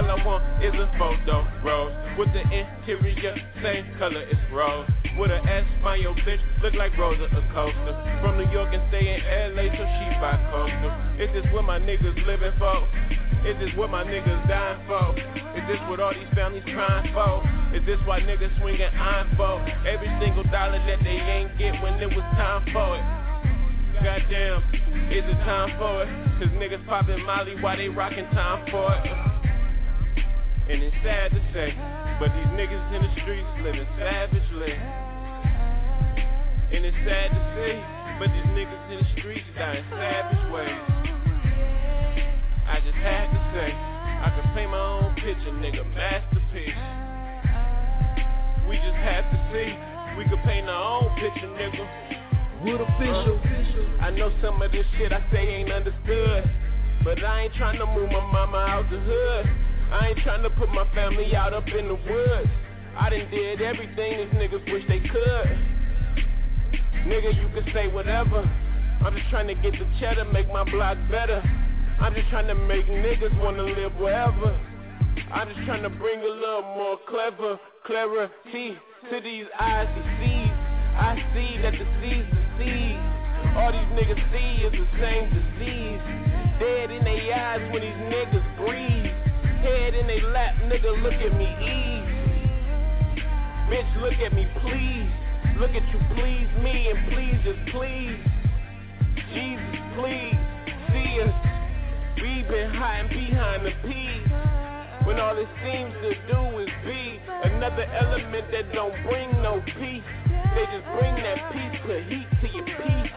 All 0.00 0.08
I 0.08 0.24
want 0.24 0.64
is 0.64 0.72
a 0.80 0.88
photo, 0.96 1.44
rose. 1.60 1.92
With 2.16 2.32
the 2.32 2.40
interior, 2.40 3.36
same 3.60 3.84
color, 3.98 4.24
it's 4.24 4.40
rose. 4.50 4.88
With 5.18 5.30
an 5.30 5.46
S 5.46 5.68
by 5.84 5.96
your 5.96 6.14
bitch, 6.24 6.40
look 6.62 6.72
like 6.72 6.96
Rosa 6.96 7.28
Acosta. 7.28 7.92
From 8.24 8.40
New 8.40 8.48
York 8.48 8.72
and 8.72 8.80
stay 8.88 9.12
in 9.12 9.20
LA, 9.52 9.68
so 9.76 9.84
she 9.84 10.08
by 10.16 10.40
coastal. 10.48 10.88
Is 11.20 11.28
this 11.36 11.44
what 11.52 11.68
my 11.68 11.78
niggas 11.78 12.16
living 12.24 12.52
for? 12.56 12.88
Is 13.44 13.60
this 13.60 13.76
what 13.76 13.90
my 13.90 14.02
niggas 14.02 14.48
dying 14.48 14.80
for? 14.88 15.12
Is 15.52 15.68
this 15.68 15.80
what 15.84 16.00
all 16.00 16.14
these 16.16 16.32
families 16.32 16.64
crying 16.64 17.12
for? 17.12 17.44
Is 17.76 17.84
this 17.84 18.00
why 18.08 18.20
niggas 18.20 18.56
swinging 18.56 18.88
iron 18.96 19.28
for? 19.36 19.60
Every 19.84 20.08
single 20.16 20.44
dollar 20.44 20.80
that 20.80 21.04
they 21.04 21.20
ain't 21.20 21.58
get 21.58 21.76
when 21.82 22.00
it 22.00 22.08
was 22.08 22.24
time 22.40 22.64
for 22.72 22.96
it. 22.96 23.04
Goddamn, 24.00 24.64
is 25.12 25.28
it 25.28 25.40
time 25.44 25.76
for 25.76 26.04
it? 26.04 26.08
Cause 26.40 26.48
niggas 26.56 26.86
popping 26.86 27.20
Molly 27.26 27.60
while 27.60 27.76
they 27.76 27.90
rocking 27.90 28.24
time 28.32 28.64
for 28.70 28.94
it. 29.04 29.29
And 30.70 30.84
it's 30.84 30.94
sad 31.02 31.32
to 31.32 31.42
say, 31.52 31.74
but 32.22 32.30
these 32.30 32.46
niggas 32.54 32.94
in 32.94 33.02
the 33.02 33.10
streets 33.18 33.50
living 33.58 33.90
savagely. 33.98 34.70
And 36.70 36.86
it's 36.86 36.96
sad 37.02 37.34
to 37.34 37.42
see, 37.58 37.74
but 38.22 38.30
these 38.30 38.46
niggas 38.54 38.84
in 38.94 38.98
the 39.02 39.08
streets 39.18 39.50
dying 39.58 39.82
savage 39.90 40.52
ways. 40.54 40.78
I 42.70 42.78
just 42.86 42.94
had 43.02 43.34
to 43.34 43.40
say, 43.50 43.74
I 43.74 44.30
can 44.30 44.46
paint 44.54 44.70
my 44.70 44.78
own 44.78 45.10
picture, 45.18 45.50
nigga, 45.58 45.82
masterpiece. 45.90 46.78
We 48.70 48.78
just 48.78 48.94
had 49.02 49.26
to 49.26 49.38
see, 49.50 49.74
we 50.14 50.22
could 50.30 50.38
paint 50.46 50.70
our 50.70 51.02
own 51.02 51.10
picture, 51.18 51.50
nigga. 51.50 51.82
Wood 52.62 52.80
official. 52.80 53.40
I 54.00 54.10
know 54.14 54.30
some 54.40 54.62
of 54.62 54.70
this 54.70 54.86
shit 54.96 55.12
I 55.12 55.18
say 55.32 55.48
ain't 55.48 55.72
understood. 55.72 56.48
But 57.02 57.24
I 57.24 57.44
ain't 57.44 57.54
tryna 57.54 57.92
move 57.92 58.12
my 58.12 58.20
mama 58.30 58.58
out 58.58 58.88
the 58.88 59.00
hood. 59.00 59.69
I 59.92 60.08
ain't 60.08 60.18
tryna 60.18 60.56
put 60.56 60.68
my 60.70 60.86
family 60.94 61.34
out 61.34 61.52
up 61.52 61.66
in 61.66 61.88
the 61.88 61.94
woods. 61.94 62.50
I 62.96 63.10
done 63.10 63.30
did 63.30 63.60
everything 63.60 64.18
these 64.18 64.34
niggas 64.38 64.72
wish 64.72 64.84
they 64.88 65.00
could. 65.00 65.58
Nigga, 67.06 67.34
you 67.34 67.48
can 67.54 67.72
say 67.74 67.88
whatever. 67.88 68.48
I'm 69.04 69.16
just 69.16 69.30
trying 69.30 69.48
to 69.48 69.54
get 69.54 69.72
the 69.72 69.86
cheddar, 69.98 70.26
make 70.26 70.48
my 70.48 70.64
block 70.70 70.96
better. 71.10 71.42
I'm 71.98 72.14
just 72.14 72.28
trying 72.30 72.46
to 72.46 72.54
make 72.54 72.86
niggas 72.86 73.36
wanna 73.42 73.62
live 73.62 73.92
wherever. 73.96 74.58
I'm 75.32 75.48
just 75.48 75.64
trying 75.66 75.82
to 75.82 75.90
bring 75.90 76.20
a 76.20 76.28
little 76.28 76.62
more 76.62 76.98
clever, 77.08 77.58
clarity 77.84 78.76
to 79.10 79.20
these 79.22 79.46
eyes 79.58 79.88
he 79.96 80.02
sees. 80.22 80.52
I 80.94 81.16
see 81.34 81.62
that 81.62 81.72
the 81.72 81.86
seeds 82.00 82.28
deceive. 82.30 83.00
All 83.56 83.72
these 83.72 83.90
niggas 83.96 84.22
see 84.30 84.62
is 84.66 84.72
the 84.72 84.86
same 85.00 85.26
disease. 85.34 86.00
Dead 86.60 86.90
in 86.90 87.04
their 87.04 87.34
eyes 87.34 87.72
when 87.72 87.82
these 87.82 88.00
niggas 88.12 88.56
breathe. 88.56 89.29
Head 89.60 89.94
in 89.94 90.06
their 90.06 90.30
lap, 90.30 90.54
nigga, 90.64 91.02
look 91.02 91.12
at 91.12 91.36
me 91.36 91.44
easy. 91.60 92.00
Bitch, 93.68 94.00
look 94.00 94.14
at 94.14 94.32
me, 94.32 94.48
please. 94.62 95.10
Look 95.58 95.72
at 95.72 95.84
you, 95.92 96.00
please 96.16 96.48
me, 96.64 96.88
and 96.88 97.12
please 97.12 97.36
just 97.44 97.60
please. 97.68 98.16
Jesus, 99.34 99.76
please, 100.00 100.38
see 100.88 101.20
us. 101.20 101.34
We 102.16 102.42
been 102.48 102.72
hiding 102.72 103.10
behind 103.10 103.66
the 103.66 103.72
peas. 103.84 104.24
When 105.04 105.20
all 105.20 105.36
it 105.36 105.48
seems 105.62 105.92
to 106.00 106.14
do 106.32 106.58
is 106.60 106.70
be 106.86 107.20
another 107.44 107.84
element 107.84 108.50
that 108.52 108.72
don't 108.72 108.96
bring 109.04 109.30
no 109.42 109.60
peace. 109.78 110.08
They 110.54 110.64
just 110.72 110.88
bring 110.96 111.14
that 111.20 111.52
peace, 111.52 111.80
put 111.84 112.02
heat 112.08 112.26
to 112.40 112.48
your 112.48 112.64
peace. 112.64 113.12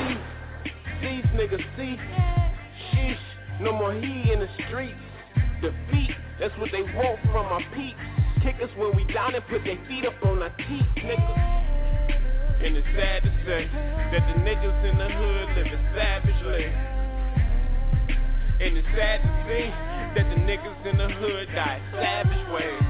Cease, 0.00 0.24
cease, 1.00 1.28
nigga, 1.36 1.58
cease. 1.76 2.00
Sheesh, 2.88 3.60
no 3.60 3.72
more 3.72 3.92
he 3.92 4.32
in 4.32 4.40
the 4.40 4.48
streets. 4.66 4.96
Defeat, 5.62 6.10
that's 6.40 6.58
what 6.58 6.70
they 6.72 6.82
want 6.82 7.22
from 7.30 7.46
our 7.46 7.62
peeps. 7.72 7.94
Kick 8.42 8.56
us 8.58 8.70
when 8.76 8.96
we 8.96 9.06
down 9.14 9.32
and 9.36 9.46
put 9.46 9.62
their 9.62 9.78
feet 9.86 10.04
up 10.04 10.18
on 10.26 10.42
our 10.42 10.50
teeth, 10.58 10.90
nigga. 10.98 11.62
And 12.66 12.76
it's 12.76 12.86
sad 12.98 13.22
to 13.22 13.30
say 13.46 13.70
that 14.10 14.26
the 14.26 14.42
niggas 14.42 14.90
in 14.90 14.98
the 14.98 15.06
hood 15.06 15.48
living 15.54 15.86
savagely. 15.94 16.66
And 18.58 18.76
it's 18.76 18.88
sad 18.98 19.22
to 19.22 19.30
see 19.46 19.70
that 20.18 20.26
the 20.34 20.38
niggas 20.42 20.86
in 20.90 20.98
the 20.98 21.08
hood 21.14 21.46
die 21.54 21.80
savage 21.94 22.44
ways. 22.50 22.82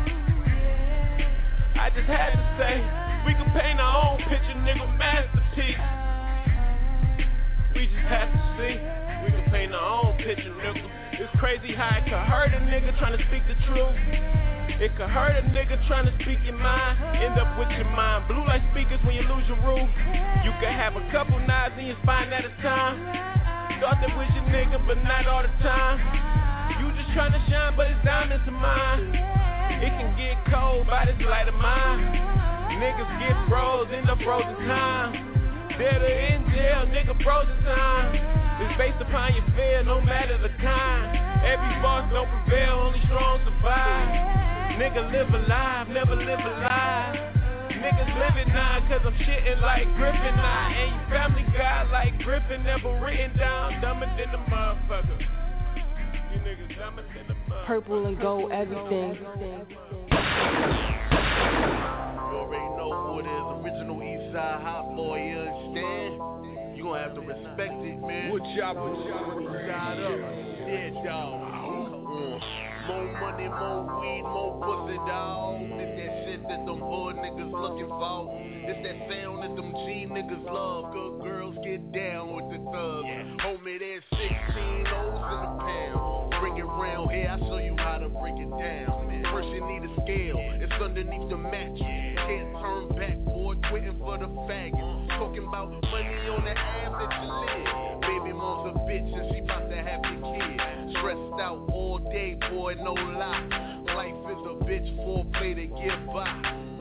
I 1.77 1.91
just 1.95 2.09
had 2.09 2.33
to 2.33 2.57
say, 2.57 2.81
we 3.27 3.35
can 3.35 3.53
paint 3.53 3.81
our 3.81 4.13
own 4.13 4.19
picture, 4.19 4.57
nigga, 4.65 4.89
masterpiece. 4.97 5.77
We 7.77 7.85
just 7.85 8.09
have 8.09 8.33
to 8.33 8.41
see, 8.57 8.81
we 9.25 9.31
can 9.31 9.51
paint 9.53 9.75
our 9.75 10.07
own 10.07 10.17
picture, 10.17 10.57
nigga. 10.57 11.12
It's 11.23 11.31
crazy 11.39 11.71
how 11.71 12.03
it 12.03 12.03
could 12.11 12.19
hurt 12.19 12.51
a 12.51 12.59
nigga 12.67 12.99
trying 12.99 13.15
to 13.15 13.23
speak 13.31 13.47
the 13.47 13.55
truth. 13.71 13.95
It 14.83 14.91
could 14.99 15.07
hurt 15.07 15.39
a 15.39 15.47
nigga 15.55 15.79
trying 15.87 16.11
to 16.11 16.15
speak 16.19 16.43
your 16.43 16.59
mind. 16.59 16.99
End 17.15 17.39
up 17.39 17.47
with 17.55 17.71
your 17.79 17.87
mind. 17.95 18.27
Blue 18.27 18.43
light 18.43 18.59
speakers 18.75 18.99
when 19.07 19.15
you 19.15 19.23
lose 19.31 19.47
your 19.47 19.63
roof. 19.63 19.87
You 20.43 20.51
could 20.59 20.75
have 20.75 20.99
a 20.99 21.05
couple 21.15 21.39
knives 21.47 21.79
in 21.79 21.87
your 21.87 21.97
spine 22.03 22.35
at 22.35 22.43
a 22.43 22.51
time. 22.59 22.99
Thought 23.79 24.03
that 24.03 24.11
was 24.19 24.27
your 24.35 24.51
nigga, 24.51 24.83
but 24.83 24.99
not 25.07 25.31
all 25.31 25.47
the 25.47 25.55
time. 25.63 26.03
You 26.83 26.91
just 26.99 27.15
trying 27.15 27.39
to 27.39 27.43
shine, 27.47 27.79
but 27.79 27.87
it's 27.87 28.03
diamonds 28.03 28.43
to 28.43 28.51
mine. 28.51 29.15
It 29.79 29.95
can 29.95 30.11
get 30.19 30.43
cold 30.51 30.91
by 30.91 31.07
this 31.07 31.23
light 31.23 31.47
of 31.47 31.55
mine. 31.55 32.03
Niggas 32.83 33.11
get 33.23 33.39
froze 33.47 33.87
in 33.95 34.03
the 34.11 34.19
frozen 34.27 34.59
time. 34.67 35.42
Dead 35.79 36.03
or 36.03 36.07
in 36.07 36.45
jail, 36.53 36.87
nigga. 36.87 37.13
It's 38.63 38.79
based 38.79 39.01
upon 39.01 39.35
your 39.35 39.45
fear, 39.57 39.83
no 39.83 40.01
matter 40.01 40.39
the 40.39 40.49
kind. 40.63 41.17
Every 41.45 41.83
boss 41.83 42.11
don't 42.13 42.29
prevail, 42.29 42.75
only 42.87 43.01
strong 43.07 43.41
survive. 43.45 44.09
Nigga 44.79 45.11
live 45.11 45.35
alive, 45.35 45.89
never 45.89 46.15
live 46.15 46.39
alive. 46.39 47.17
Niggas 47.69 48.13
living 48.21 48.49
now 48.55 48.79
cause 48.89 49.01
I'm 49.05 49.15
shitting 49.27 49.61
like 49.61 49.85
Griffin 49.97 50.37
now. 50.37 50.69
And 50.71 50.95
you 50.95 51.01
family 51.11 51.45
guy 51.57 51.83
like 51.91 52.17
Griffin, 52.21 52.63
never 52.63 53.01
written 53.01 53.37
down, 53.37 53.81
dumber 53.81 54.07
than 54.17 54.31
the 54.31 54.39
motherfucker. 54.49 55.19
You 56.33 56.39
niggas 56.41 56.79
dumber 56.79 57.03
than 57.15 57.27
the 57.29 57.35
motherfucker. 57.35 57.67
Purple 57.67 58.07
and 58.07 58.21
gold, 58.21 58.53
everything. 58.53 59.19
You 59.19 59.27
already 62.39 62.69
know 62.77 62.91
who 63.05 63.19
it 63.19 63.27
is, 63.27 63.45
original 63.65 64.02
Eastside 64.33 64.63
Hot 64.63 64.97
Boy, 64.97 65.29
you 65.29 65.39
understand? 65.39 66.77
You 66.77 66.85
gonna 66.85 67.03
have 67.03 67.15
to 67.15 67.21
respect 67.21 67.75
it, 67.85 68.01
man. 68.01 68.31
Wood 68.31 68.43
chop, 68.57 68.77
wood 68.77 68.97
chop, 69.07 69.37
Side 69.69 70.01
up, 70.01 70.21
yeah, 70.67 71.05
dog. 71.05 71.53
More 72.89 73.13
money, 73.21 73.49
more 73.49 74.01
weed, 74.01 74.23
more 74.23 74.57
pussy, 74.59 74.97
dog. 75.07 75.61
This 75.77 75.93
that 75.99 76.25
shit 76.25 76.43
that 76.49 76.65
them 76.65 76.81
hood 76.81 77.17
niggas 77.17 77.53
looking 77.53 77.89
for. 77.89 78.41
This 78.67 78.79
that 78.83 78.97
sound 79.13 79.43
that 79.43 79.55
them 79.55 79.73
G 79.85 80.07
niggas 80.09 80.45
love. 80.51 80.93
Good 80.93 81.23
girls 81.23 81.57
get 81.63 81.93
down 81.93 82.35
with 82.35 82.49
the 82.51 82.65
thugs. 82.73 83.07
Homie, 83.45 83.79
there's 83.79 84.03
16 84.11 84.87
O's 84.97 85.21
in 85.29 85.41
the 85.41 85.53
pound. 85.61 86.32
Bring 86.43 86.57
it 86.57 86.65
round 86.65 87.13
here, 87.13 87.31
I 87.31 87.39
show 87.39 87.59
you 87.59 87.77
how 87.79 87.99
to 87.99 88.09
break 88.09 88.35
it 88.35 88.51
down. 88.51 89.23
First 89.31 89.47
you 89.55 89.63
need 89.63 89.87
a 89.87 89.95
scale, 90.03 90.43
it's 90.59 90.73
underneath 90.83 91.31
the 91.31 91.37
match. 91.39 91.79
Can't 91.79 92.51
turn 92.59 92.89
back, 92.99 93.17
boy, 93.25 93.55
quitting 93.71 93.95
for 94.01 94.19
the 94.19 94.27
faggot. 94.51 95.09
Talking 95.23 95.47
about 95.47 95.71
money 95.71 96.19
on 96.35 96.43
the 96.43 96.51
ass 96.51 96.91
that 96.99 97.23
you 97.23 97.31
live. 97.31 98.01
Baby 98.03 98.33
mom's 98.35 98.75
a 98.75 98.79
bitch 98.91 99.07
and 99.07 99.31
she 99.31 99.41
bout 99.47 99.71
to 99.71 99.77
have 99.77 100.03
the 100.03 100.19
kid. 100.19 100.59
Stressed 100.99 101.39
out 101.39 101.63
all 101.71 101.99
day, 102.11 102.35
boy, 102.51 102.75
no 102.83 102.95
lie. 102.95 103.79
Life 103.95 104.19
is 104.27 104.43
a 104.43 104.59
bitch 104.67 104.97
for 104.97 105.25
play 105.39 105.55
to 105.55 105.67
get 105.67 106.05
by. 106.11 106.27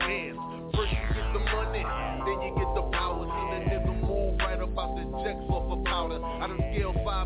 Damn, 0.02 0.42
first 0.74 0.90
you 0.90 1.06
get 1.14 1.32
the 1.34 1.38
money, 1.38 1.86
then 2.26 2.36
you 2.42 2.50
get 2.58 2.66
the 2.74 2.82
power. 2.90 3.30
See 3.30 3.78
the 3.78 3.94
move 3.94 4.38
right 4.40 4.60
about 4.60 4.96
the 4.96 5.06
jacks 5.22 5.46
off 5.48 5.70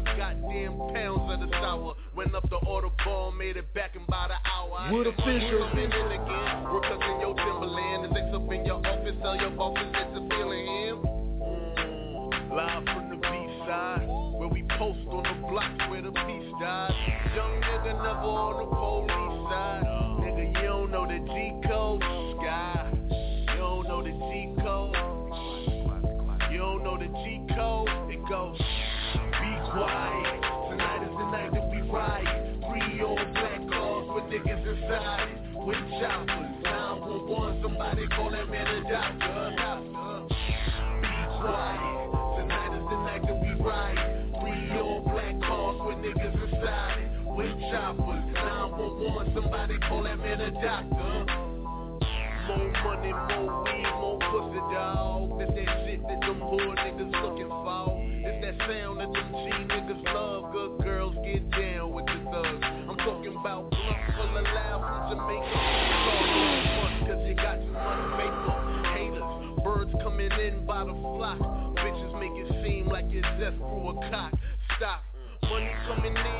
five 0.04 0.16
goddamn 0.18 0.76
pounds 0.92 1.32
of 1.32 1.40
the 1.40 1.48
sour. 1.60 1.94
Went 2.14 2.34
up 2.34 2.48
the 2.48 2.56
order 2.56 2.88
ball, 3.04 3.32
made 3.32 3.56
it 3.56 3.72
back 3.74 3.94
in 3.96 4.02
about 4.02 4.30
an 4.30 4.36
hour. 4.44 4.92
Wood 4.92 5.06
official. 5.06 5.64
I'm 5.64 5.78
in 5.78 5.92
again. 5.92 6.64
We're 6.64 6.80
cooking 6.80 7.20
your 7.20 7.34
Timberland. 7.34 8.06
Is 8.06 8.12
X 8.16 8.34
up 8.34 8.52
in 8.52 8.64
your 8.66 8.86
office? 8.86 9.16
Tell 9.22 9.36
your 9.36 9.50
bosses 9.50 9.92
that 9.92 10.12
you're 10.12 10.28
feeling 10.28 10.66
him. 10.66 11.02
Live 12.52 12.84
from 12.84 13.10
the 13.10 13.16
B-side, 13.16 14.06
where 14.06 14.48
we 14.48 14.62
post 14.78 14.98
on 15.08 15.22
the 15.24 15.48
blocks 15.48 15.90
where 15.90 16.02
the 16.02 16.10
peace 16.10 16.52
died. 16.60 16.94
Young 17.34 17.60
nigga 17.60 17.92
never 18.02 18.32
on 18.32 18.56
the 18.60 18.66
police 18.76 19.50
side. 19.50 19.84
Nigga, 20.20 20.62
you 20.62 20.68
don't 20.68 20.90
know 20.90 21.06
the 21.06 21.18
G 21.18 21.68
code, 21.68 22.02
sky. 22.40 22.92
You 23.52 23.58
don't 23.58 23.88
know 23.88 24.02
the 24.02 24.12
G 24.12 24.54
code. 24.62 24.96
You 26.50 26.58
don't 26.58 26.82
know 26.82 26.96
the 26.96 27.08
G 27.08 27.54
code. 27.54 27.88
It 28.10 28.26
goes, 28.26 28.58
quiet. 29.76 30.40
Tonight 30.70 31.02
is 31.04 31.12
the 31.12 31.26
night 31.28 31.52
that 31.52 31.68
we 31.68 31.80
ride. 31.92 32.24
Three 32.64 33.02
old 33.04 33.20
black 33.36 33.60
cars 33.68 34.08
with 34.08 34.24
niggas 34.32 34.64
inside 34.64 35.28
it. 35.28 35.38
With 35.52 35.84
choppers, 36.00 36.48
911, 36.64 37.62
somebody 37.62 38.06
call 38.16 38.30
that 38.30 38.48
man 38.48 38.66
a 38.66 38.80
doctor. 38.88 39.36
Be 41.02 41.16
quiet. 41.36 42.08
Tonight 42.40 42.72
is 42.72 42.84
the 42.88 42.98
night 43.04 43.22
that 43.28 43.36
we 43.36 43.52
ride. 43.60 44.00
Three 44.40 44.78
old 44.80 45.04
black 45.04 45.36
cars 45.44 45.76
with 45.84 45.98
niggas 46.00 46.36
inside 46.40 46.98
it. 47.04 47.10
With 47.36 47.56
choppers, 47.68 48.24
911, 48.32 49.34
somebody 49.34 49.76
call 49.88 50.02
that 50.04 50.18
man 50.18 50.40
a 50.40 50.50
doctor. 50.56 51.12
More 52.48 52.72
money, 52.80 53.12
more 53.12 53.64
weed, 53.64 53.92
more 54.00 54.18
pussy, 54.24 54.62
dog. 54.72 55.38
That's 55.38 55.50
that 55.52 55.68
shit 55.84 56.00
that 56.00 56.20
them 56.22 56.40
hood 56.40 56.78
niggas 56.80 57.12
looking 57.20 57.48
for. 57.48 57.95
Sound 58.58 59.00
that 59.00 59.12
them 59.12 59.28
G 59.32 59.50
niggas 59.68 60.14
love. 60.14 60.52
Good 60.52 60.84
girls 60.84 61.14
get 61.24 61.50
down 61.50 61.92
with 61.92 62.06
the 62.06 62.18
thugs. 62.30 62.64
I'm 62.64 62.96
talking 62.96 63.36
about 63.36 63.70
blunt 63.70 64.00
full 64.16 64.36
of 64.36 64.44
loud 64.44 64.80
from 64.86 65.00
Jamaica. 65.12 65.56
Cause 67.06 67.22
you 67.28 67.34
got 67.34 67.60
too 67.60 67.72
much 67.72 68.02
makeup. 68.16 68.62
Haters, 68.96 69.62
birds 69.62 69.92
coming 70.02 70.32
in 70.32 70.64
by 70.66 70.84
the 70.84 70.92
flock. 70.92 71.38
Bitches 71.76 72.18
make 72.18 72.32
it 72.32 72.64
seem 72.64 72.88
like 72.88 73.10
you 73.10 73.22
just 73.38 73.58
grew 73.58 73.90
a 73.90 74.10
cock. 74.10 74.32
Stop. 74.76 75.02
Money 75.42 75.70
coming 75.86 76.16
in 76.16 76.35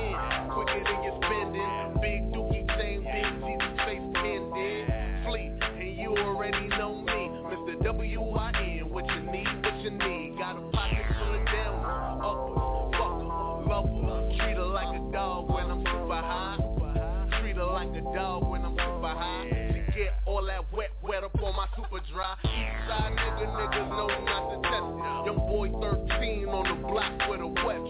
up 21.27 21.43
on 21.43 21.57
my 21.57 21.67
super 21.75 21.99
dry. 22.13 22.37
Eastside 22.45 23.17
nigga, 23.19 23.47
niggas 23.59 23.89
know 23.91 24.07
not 24.07 24.43
to 24.51 24.57
test. 24.63 24.87
Young 25.27 25.43
boy 25.51 25.69
13 25.83 26.47
on 26.49 26.65
the 26.71 26.87
block 26.87 27.13
with 27.29 27.41
a 27.41 27.51
wet 27.67 27.83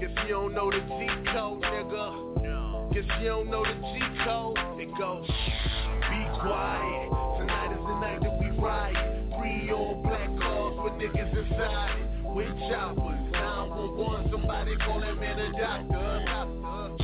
Guess 0.00 0.24
you 0.24 0.32
don't 0.32 0.54
know 0.54 0.70
the 0.70 0.80
G 0.80 1.06
code, 1.32 1.60
nigga. 1.60 2.94
Guess 2.94 3.04
you 3.20 3.28
don't 3.28 3.50
know 3.50 3.62
the 3.62 3.74
G 3.74 4.00
code. 4.24 4.56
It 4.80 4.88
goes, 4.96 5.26
be 5.28 6.20
quiet. 6.40 7.08
Tonight 7.40 7.72
is 7.76 7.84
the 7.84 7.96
night 8.00 8.20
that 8.22 8.40
we 8.40 8.48
ride. 8.56 8.96
Three 9.36 9.70
old 9.70 10.02
black 10.02 10.28
cars 10.38 10.76
with 10.82 10.94
niggas 10.94 11.36
inside 11.36 12.00
it. 12.00 12.24
With 12.24 12.56
choppers, 12.70 13.20
911, 13.32 14.30
somebody 14.30 14.76
call 14.76 15.00
that 15.00 15.20
man 15.20 15.38
a 15.38 15.52
doctor. 15.52 16.96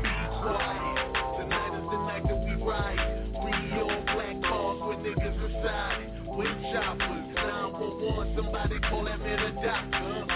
Be 0.00 0.08
quiet. 0.40 0.91
Somebody 8.42 8.78
call 8.80 9.04
that 9.04 9.20
man 9.20 9.38
a 9.38 9.52
doctor. 9.62 10.26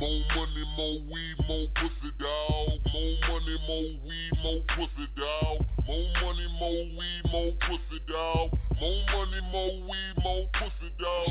More 0.00 0.20
money, 0.36 0.64
more 0.76 0.98
weed, 1.10 1.36
more 1.48 1.66
pussy 1.76 2.12
dog. 2.20 2.68
More 2.92 3.16
money, 3.28 3.56
more 3.66 3.88
weed, 4.06 4.32
more 4.42 4.60
pussy 4.76 5.08
dog. 5.16 5.64
More 5.86 6.08
money, 6.22 6.46
more 6.60 6.84
weed, 6.96 7.22
more 7.32 7.52
pussy 7.66 8.00
dog. 8.08 8.50
More 8.80 9.02
money, 9.12 9.40
more 9.52 9.74
weed, 9.88 10.14
more 10.22 10.46
pussy 10.54 10.90
dog. 11.00 11.28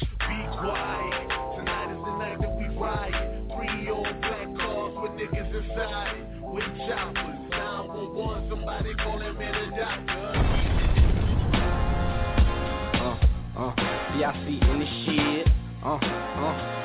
Be 0.00 0.38
quiet. 0.58 1.28
Tonight 1.56 1.90
is 1.92 2.00
the 2.04 2.12
night 2.18 2.38
that 2.40 2.52
we 2.56 2.66
ride. 2.76 3.16
Three 3.54 3.88
old 3.90 4.20
black 4.20 4.48
cars 4.56 4.94
with 4.96 5.12
niggas 5.12 5.54
inside 5.54 6.16
it. 6.16 6.42
With 6.42 6.64
choppers, 6.88 7.38
911, 7.50 8.50
somebody 8.50 8.94
call 8.94 9.18
that 9.18 9.38
man 9.38 9.54
a 9.54 9.70
doctor. 9.76 10.66
Uh, 13.56 13.62
uh, 13.62 13.95
BIC 14.16 14.62
in 14.62 14.78
the 14.80 14.86
shit. 15.04 15.46
Uh, 15.84 15.96
uh, 15.96 16.75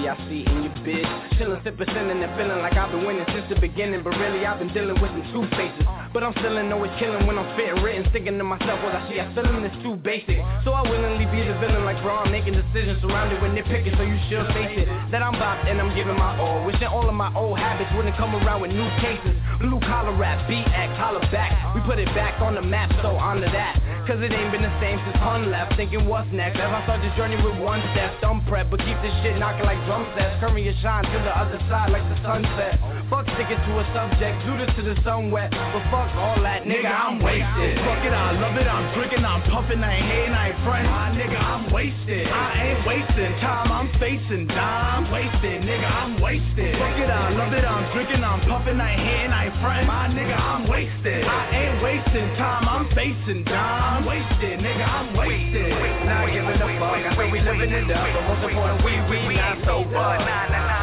uh. 0.00 0.16
see 0.28 0.44
in 0.46 0.64
your 0.64 0.76
bitch. 0.86 1.08
Chillin', 1.36 1.60
sippin', 1.64 1.88
sending 1.92 2.22
and 2.22 2.32
feeling 2.36 2.60
like 2.62 2.74
I've 2.74 2.90
been 2.90 3.04
winning 3.04 3.24
since 3.28 3.46
the 3.48 3.58
beginning. 3.60 4.02
But 4.02 4.16
really, 4.16 4.44
I've 4.44 4.58
been 4.58 4.72
dealing 4.72 5.00
with 5.00 5.10
some 5.10 5.26
two 5.32 5.44
faces. 5.56 5.86
But 6.12 6.22
I'm 6.22 6.32
still 6.40 6.56
in 6.58 6.72
always 6.72 6.92
killing 6.98 7.26
when 7.26 7.38
I'm 7.38 7.48
fitting 7.56 7.82
written. 7.82 8.04
Thinking 8.12 8.36
to 8.36 8.44
myself, 8.44 8.82
what 8.84 8.94
I 8.94 9.08
see, 9.08 9.20
I 9.20 9.28
feeling 9.34 9.64
is 9.64 9.76
too 9.82 9.96
basic. 9.96 10.40
So 10.64 10.72
I 10.72 10.82
willingly 10.84 11.24
be 11.28 11.40
the 11.44 11.56
villain 11.60 11.84
like 11.84 12.00
bro. 12.02 12.20
I'm 12.20 12.30
making 12.30 12.54
decisions 12.54 13.00
surrounded 13.00 13.40
with 13.40 13.52
nitpicking, 13.52 13.96
so 13.96 14.04
you 14.04 14.18
should 14.28 14.44
face 14.52 14.76
it. 14.76 14.88
That 15.10 15.22
I'm 15.22 15.34
bopped 15.36 15.68
and 15.68 15.80
I'm 15.80 15.94
giving 15.96 16.16
my 16.16 16.36
all. 16.36 16.64
Wishing 16.64 16.88
all 16.88 17.08
of 17.08 17.14
my 17.14 17.32
old 17.34 17.58
habits 17.58 17.90
wouldn't 17.96 18.16
come 18.16 18.36
around 18.36 18.60
with 18.60 18.72
new 18.72 18.88
cases. 19.00 19.32
Blue 19.60 19.80
collar 19.88 20.14
rap, 20.16 20.44
BX, 20.50 20.96
holla 20.96 21.20
back. 21.32 21.74
We 21.74 21.80
put 21.82 21.98
it 21.98 22.10
back 22.12 22.40
on 22.40 22.54
the 22.54 22.62
map, 22.62 22.92
so 23.00 23.16
honor 23.16 23.48
that. 23.48 23.80
Cause 24.06 24.18
it 24.18 24.34
ain't 24.34 24.50
been 24.50 24.66
the 24.66 24.76
same 24.82 24.98
since 25.06 25.16
Pun 25.22 25.50
left. 25.50 25.76
Thinking 25.76 26.06
what's 26.10 26.26
next? 26.32 26.58
As 26.58 26.68
I 26.68 26.82
start 26.82 27.00
this 27.02 27.14
journey 27.14 27.38
with 27.38 27.54
one 27.62 27.78
step, 27.94 28.18
thumb 28.20 28.42
prep, 28.50 28.68
but 28.68 28.82
keep 28.82 28.98
this 28.98 29.14
shit 29.22 29.38
knocking 29.38 29.64
like 29.64 29.78
drum 29.86 30.06
sets. 30.14 30.38
Curry 30.40 30.64
your 30.64 30.74
shine 30.82 31.04
to 31.04 31.18
the 31.24 31.36
other 31.36 31.58
side 31.68 31.90
like 31.90 32.02
the 32.08 32.16
sunset. 32.22 33.01
Fuck 33.12 33.28
sticking 33.36 33.60
to 33.60 33.72
a 33.76 33.84
subject, 33.92 34.40
do 34.48 34.56
this 34.56 34.72
to 34.72 34.82
the 34.88 34.96
sun 35.04 35.28
wet. 35.28 35.52
But 35.52 35.84
fuck 35.92 36.08
all 36.16 36.40
that, 36.40 36.64
nigga, 36.64 36.88
I'm 36.88 37.20
wasted. 37.20 37.76
Fuck 37.84 38.00
it, 38.08 38.08
I 38.08 38.32
love 38.40 38.56
it, 38.56 38.64
I'm 38.64 38.88
drinking, 38.96 39.20
I'm 39.20 39.44
puffing, 39.52 39.84
I 39.84 40.00
ain't 40.00 40.08
hating, 40.08 40.32
I 40.32 40.48
ain't 40.48 40.58
frontin'. 40.64 40.88
My 40.88 41.12
nigga, 41.12 41.36
I'm 41.36 41.68
wasted. 41.68 42.24
I 42.24 42.72
ain't 42.72 42.80
wasting 42.88 43.36
time, 43.44 43.68
I'm 43.68 43.92
facing 44.00 44.48
dime. 44.48 45.12
Wasted, 45.12 45.60
nigga, 45.60 45.84
I'm 45.92 46.24
wasted. 46.24 46.72
Fuck 46.80 46.96
it, 46.96 47.12
I 47.12 47.36
love 47.36 47.52
it, 47.52 47.68
I'm 47.68 47.84
drinking, 47.92 48.24
I'm 48.24 48.40
puffing, 48.48 48.80
I 48.80 48.96
ain't 48.96 49.04
hating, 49.04 49.32
I 49.36 49.44
ain't 49.44 49.60
frontin'. 49.60 49.86
My 49.92 50.08
nigga, 50.08 50.32
I'm 50.32 50.64
wasted. 50.72 51.20
I 51.28 51.42
ain't 51.52 51.84
wasting 51.84 52.32
time, 52.40 52.64
I'm 52.64 52.88
facing 52.96 53.44
dime. 53.44 54.08
Wasted, 54.08 54.56
nigga, 54.56 54.88
I'm 54.88 55.12
wasted. 55.12 55.68
Not 56.08 56.32
giving 56.32 56.48
a 56.48 56.80
fuck, 56.80 56.96
I 56.96 57.12
say 57.12 57.28
we 57.28 57.44
living 57.44 57.76
it 57.76 57.92
up. 57.92 58.08
But 58.08 58.24
most 58.24 58.48
important, 58.48 58.80
we, 58.80 58.96
we 59.28 59.36
not 59.36 59.60
sober. 59.68 60.00
Nah, 60.00 60.16
nah, 60.16 60.48
nah, 60.48 60.81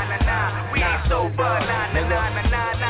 sober. 1.08 1.60
Nah, 1.66 2.89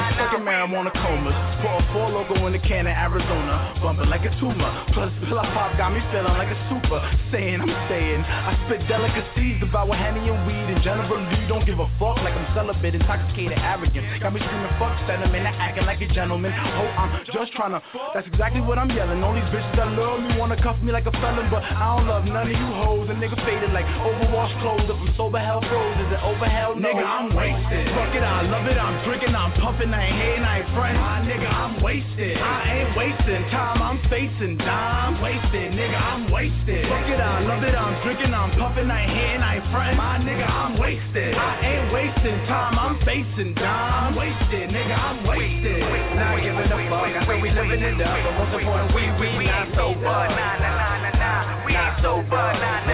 nah, 0.70 0.84
nah, 0.84 0.92
nah, 0.92 1.16
nah, 1.16 1.30
nah. 1.30 1.30
Fucking 1.30 1.34
comas. 1.34 1.36
Pour 1.62 1.78
a 1.78 1.94
Four 1.94 2.10
Loko 2.14 2.48
in 2.48 2.54
the 2.54 2.60
can 2.60 2.88
in 2.88 2.94
Arizona. 2.94 3.74
Bumping 3.82 4.10
like 4.10 4.26
a 4.26 4.32
tumor. 4.40 4.70
Plus, 4.94 5.12
pill 5.26 5.40
I 5.40 5.46
pop 5.54 5.78
got 5.78 5.94
me 5.94 6.00
feeling 6.12 6.38
like 6.38 6.50
a 6.50 6.58
super. 6.70 7.00
Saying 7.32 7.62
I'm 7.62 7.74
saying. 7.90 8.22
I 8.24 8.56
spit 8.66 8.88
delicacies 8.88 9.62
about 9.64 9.88
what 9.88 9.98
Henny 10.00 10.30
and 10.30 10.40
weed 10.48 10.70
and 10.70 10.82
general. 10.84 11.20
You 11.20 11.48
don't 11.48 11.66
give 11.66 11.80
a 11.80 11.90
fuck 12.00 12.18
like 12.22 12.34
I'm 12.34 12.48
celibate, 12.56 12.96
intoxicated, 12.96 13.58
arrogant. 13.58 14.06
Got 14.22 14.34
me 14.34 14.42
screaming 14.42 14.74
fuck 14.80 14.96
sentiment, 15.08 15.46
and 15.46 15.56
acting 15.58 15.86
like 15.86 16.02
a 16.02 16.08
gentleman. 16.14 16.54
Oh, 16.54 16.90
I'm 16.98 17.26
just 17.26 17.54
trying 17.54 17.74
to. 17.74 17.82
That's 18.14 18.28
exactly 18.28 18.62
what 18.62 18.78
I'm 18.78 18.90
yelling. 18.90 19.24
All 19.24 19.34
these 19.34 19.50
bitches 19.54 19.76
that 19.76 19.92
love 19.94 20.22
me 20.22 20.38
wanna 20.38 20.62
cuff 20.62 20.78
me 20.82 20.92
like 20.92 21.06
a 21.06 21.14
felon, 21.20 21.50
but 21.50 21.64
I 21.64 21.98
don't 21.98 22.08
love 22.08 22.26
none 22.26 22.48
of 22.48 22.56
you 22.56 22.70
hoes. 22.82 23.10
A 23.10 23.14
nigga 23.14 23.38
faded 23.46 23.74
like 23.74 23.86
overwashed 24.06 24.58
clothes. 24.62 24.86
If 24.90 24.98
I'm 24.98 25.12
sober, 25.18 25.40
hell 25.40 25.62
froze. 25.62 25.98
Is 26.06 26.14
it 26.14 26.22
over 26.24 26.46
hell? 26.46 26.76
No. 26.76 26.90
Nigga, 26.90 27.06
I'm 27.06 27.36
wasted. 27.36 27.88
Fuck 27.94 28.14
it, 28.16 28.24
I 28.24 28.42
love 28.44 28.66
it. 28.66 28.78
I'm 28.78 28.98
drinking, 29.06 29.36
I'm 29.36 29.52
puffing, 29.60 29.94
I 29.94 30.06
ain't 30.06 30.16
hating, 30.16 30.46
I 30.46 30.59
ain't 30.60 30.76
frontin'. 30.76 31.00
My 31.00 31.24
nigga, 31.24 31.48
I'm 31.48 31.82
wasted. 31.82 32.38
I 32.38 32.84
ain't 32.84 32.98
wasting 32.98 33.44
time, 33.50 33.82
I'm 33.82 34.00
facing 34.10 34.58
dime. 34.58 35.22
Wasted, 35.22 35.72
nigga, 35.72 35.96
I'm 35.96 36.32
wasted. 36.32 36.86
Fuck 36.88 37.08
it, 37.08 37.20
I 37.20 37.40
love 37.42 37.64
it. 37.64 37.76
I'm 37.76 37.96
drinking, 38.04 38.34
I'm 38.34 38.52
puffing, 38.60 38.90
I 38.92 39.04
ain't 39.04 39.12
hating, 39.12 39.44
I 39.44 39.56
ain't. 39.56 39.98
My 39.98 40.18
nigga, 40.20 40.48
I'm 40.48 40.80
wasted. 40.80 41.36
I 41.36 41.52
ain't 41.64 41.94
wasting 41.94 42.40
time, 42.48 42.76
I'm 42.80 43.00
facing 43.06 43.54
dime. 43.56 44.16
Wasted, 44.16 44.70
nigga, 44.70 44.96
I'm 44.96 45.24
wasted. 45.28 45.80
Not 46.16 46.42
giving 46.42 46.60
a 46.60 46.80
fuck, 46.90 47.08
I 47.08 47.24
say 47.28 47.42
we 47.42 47.52
living 47.52 47.84
it 47.84 48.02
up. 48.02 48.18
But 48.24 48.34
most 48.36 48.54
important, 48.60 48.96
we, 48.96 49.04
we 49.38 49.46
not 49.46 49.68
sober. 49.76 50.02
Nah, 50.04 50.28
nah, 50.28 50.60
nah, 50.60 51.08
nah, 51.08 51.20
nah. 51.20 51.66
We 51.66 51.74
not 51.74 52.02
sober. 52.02 52.28
Nah, 52.30 52.86
nah, 52.86 52.89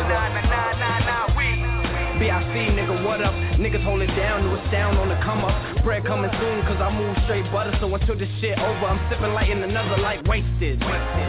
BIC, 3.15 3.23
what 3.23 3.23
up? 3.23 3.33
Niggas 3.59 3.83
hold 3.83 4.01
it 4.01 4.11
down, 4.15 4.43
new 4.43 4.55
it's 4.55 4.71
down 4.71 4.97
on 4.97 5.09
the 5.09 5.15
come 5.23 5.43
up. 5.43 5.83
Bread 5.83 6.05
coming 6.05 6.31
soon, 6.39 6.61
cause 6.67 6.79
I 6.81 6.91
move 6.91 7.15
straight 7.23 7.49
butter. 7.51 7.75
So 7.79 7.93
until 7.93 8.17
this 8.17 8.29
shit 8.41 8.57
over, 8.59 8.85
I'm 8.85 8.99
sipping 9.09 9.33
light 9.33 9.49
in 9.49 9.63
another 9.63 9.97
light 9.97 10.27
wasted. 10.27 10.79
Wasted. 10.83 11.27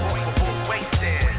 Wasted. 0.67 1.31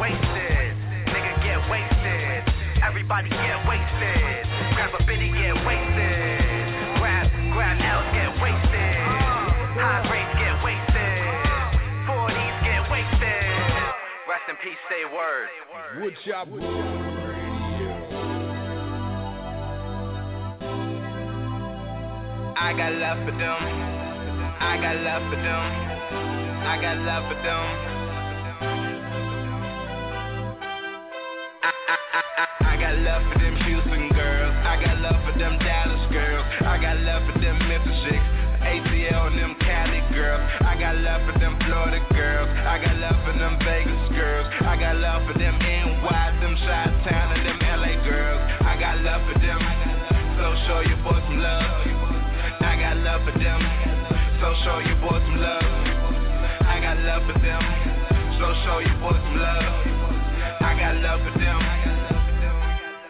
Wasted. 0.00 0.76
Nigga, 1.08 1.32
get 1.40 1.60
wasted. 1.70 2.44
Everybody 2.84 3.28
get 3.30 3.64
wasted. 3.64 4.44
Grab 4.76 4.92
a 4.98 5.00
bitty, 5.04 5.32
get 5.32 5.56
wasted. 5.64 7.00
Grab, 7.00 7.32
grab 7.56 7.76
L's, 7.80 8.08
get 8.12 8.32
wasted. 8.44 8.96
High 9.80 10.04
grades, 10.04 10.36
get 10.36 10.56
wasted. 10.60 11.32
40s, 12.04 12.56
get 12.66 12.82
wasted. 12.92 13.40
Rest 14.28 14.46
in 14.52 14.56
peace, 14.60 14.80
say 14.90 15.08
word. 15.08 15.48
Woodshop. 15.96 17.21
I 22.56 22.72
got 22.76 22.92
love 22.92 23.18
for 23.24 23.32
them. 23.32 23.60
I 24.60 24.76
got 24.76 24.96
love 25.00 25.22
for 25.30 25.40
them. 25.40 25.64
I 26.68 26.76
got 26.80 26.98
love 27.00 27.24
for 27.32 27.38
them. 27.40 27.64
I, 31.62 31.72
I, 31.72 31.96
I, 32.12 32.46
I, 32.68 32.76
got 32.76 32.98
love 33.00 33.22
for 33.32 33.38
them 33.40 33.56
Houston 33.56 34.08
girls. 34.12 34.52
I 34.68 34.76
got 34.84 35.00
love 35.00 35.16
for 35.24 35.38
them 35.38 35.58
Dallas 35.60 36.04
girls. 36.12 36.44
I 36.60 36.76
got 36.76 37.00
love 37.00 37.22
for 37.32 37.40
them 37.40 37.56
Memphis 37.68 37.96
chicks. 38.04 38.28
ATL 38.62 39.32
and 39.32 39.38
them 39.38 39.56
Cali 39.60 40.00
girls. 40.12 40.44
I 40.60 40.76
got 40.78 40.96
love 41.00 41.24
for 41.24 41.38
them 41.38 41.56
Florida 41.64 42.04
girls. 42.12 42.48
I 42.68 42.78
got 42.84 42.96
love 43.00 43.16
for 43.24 43.32
them 43.32 43.58
Vegas 43.64 44.12
girls. 44.12 44.46
I 44.60 44.76
got 44.76 44.96
love 44.96 45.26
for 45.26 45.38
them 45.38 45.58
NY, 45.58 46.41
show 54.64 54.78
your 54.80 54.96
boy 54.96 55.18
some 55.18 55.36
love. 55.36 55.62
I 56.68 56.78
got 56.80 56.98
love 57.00 57.22
for 57.26 57.38
them. 57.40 57.62
So 58.38 58.52
show 58.64 58.78
your 58.80 58.98
boy 59.00 59.12
some 59.12 59.36
love. 59.38 59.86
I 60.60 60.76
got 60.78 60.96
love 60.96 61.20
for 61.24 61.38
them. 61.38 61.91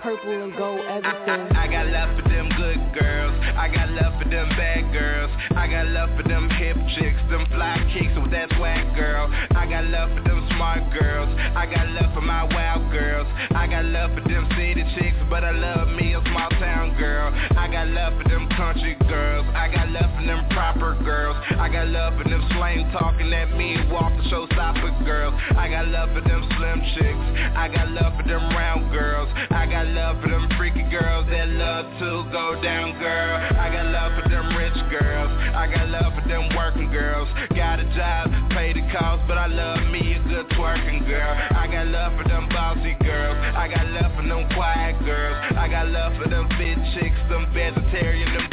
Purple 0.02 0.34
and 0.34 0.52
gold, 0.56 0.80
everything. 0.80 1.46
I, 1.54 1.62
I 1.62 1.66
got 1.70 1.86
love 1.86 2.10
for 2.18 2.28
them 2.28 2.50
good 2.58 2.82
girls. 2.98 3.38
I 3.54 3.68
got 3.70 3.88
love 3.90 4.18
for 4.18 4.28
them 4.28 4.48
bad 4.58 4.90
girls. 4.90 5.30
I 5.54 5.68
got 5.70 5.86
love 5.94 6.10
for 6.16 6.26
them 6.26 6.50
hip 6.50 6.74
chicks, 6.98 7.22
them 7.30 7.46
fly 7.54 7.78
kicks 7.94 8.10
with 8.18 8.32
that 8.32 8.50
swag 8.58 8.96
girl. 8.96 9.30
I 9.54 9.62
got 9.70 9.86
love 9.86 10.10
for 10.10 10.26
them 10.26 10.42
smart 10.56 10.82
girls. 10.90 11.30
I 11.54 11.70
got 11.70 11.86
love 11.94 12.10
for 12.14 12.20
my 12.20 12.42
wild 12.50 12.90
girls. 12.90 13.28
I 13.54 13.70
got 13.70 13.84
love 13.84 14.10
for 14.18 14.26
them 14.26 14.50
city 14.58 14.82
chicks, 14.98 15.22
but 15.30 15.44
I 15.44 15.52
love 15.54 15.86
me 15.94 16.14
a 16.18 16.20
small 16.34 16.50
town 16.58 16.98
girl. 16.98 17.30
I 17.54 17.70
got 17.70 17.86
love 17.94 18.18
for 18.18 18.28
them 18.28 18.48
country 18.58 18.98
girls. 19.06 19.46
I 19.54 19.70
got 19.70 19.86
love 19.94 20.10
for 20.18 20.26
them 20.26 20.48
proper 20.50 20.98
girls. 21.06 21.38
I 21.62 21.70
got 21.70 21.86
love 21.86 22.18
for 22.18 22.26
them 22.28 22.42
slang 22.58 22.90
talking 22.90 23.32
at 23.32 23.54
me, 23.54 23.78
walk 23.86 24.10
the 24.18 24.26
show 24.30 24.50
stopper 24.50 24.90
girls. 25.06 25.38
I 25.54 25.70
got 25.70 25.86
love 25.94 26.10
for 26.10 26.26
them 26.26 26.42
slim 26.58 26.82
chicks. 26.98 27.26
I 27.54 27.70
got 27.70 27.86
love 27.94 28.18
for 28.18 28.26
them 28.26 28.42
round 28.50 28.90
girls. 28.90 29.30
I 29.50 29.70
got 29.70 29.91
love 29.92 30.16
for 30.22 30.30
them 30.30 30.48
freaky 30.56 30.82
girls 30.88 31.26
that 31.28 31.48
love 31.48 31.84
to 32.00 32.24
go 32.32 32.56
down, 32.62 32.98
girl. 32.98 33.36
I 33.60 33.68
got 33.68 33.86
love 33.92 34.12
for 34.16 34.28
them 34.28 34.56
rich 34.56 34.76
girls. 34.88 35.30
I 35.52 35.68
got 35.68 35.88
love 35.88 36.12
for 36.16 36.26
them 36.28 36.48
working 36.56 36.90
girls. 36.90 37.28
Got 37.54 37.80
a 37.80 37.84
job, 37.94 38.32
pay 38.56 38.72
the 38.72 38.80
cost, 38.92 39.22
but 39.28 39.36
I 39.36 39.46
love 39.46 39.84
me 39.92 40.16
a 40.16 40.20
good 40.28 40.48
twerking 40.56 41.06
girl. 41.06 41.32
I 41.56 41.68
got 41.68 41.86
love 41.88 42.12
for 42.16 42.28
them 42.28 42.48
bossy 42.48 42.96
girls. 43.04 43.36
I 43.56 43.68
got 43.68 43.86
love 43.92 44.12
for 44.16 44.26
them 44.26 44.48
quiet 44.56 44.96
girls. 45.04 45.36
I 45.56 45.68
got 45.68 45.88
love 45.88 46.16
for 46.16 46.28
them 46.28 46.48
fit 46.56 46.78
chicks, 46.96 47.20
them 47.28 47.52
vegetarian, 47.52 48.32
them 48.32 48.51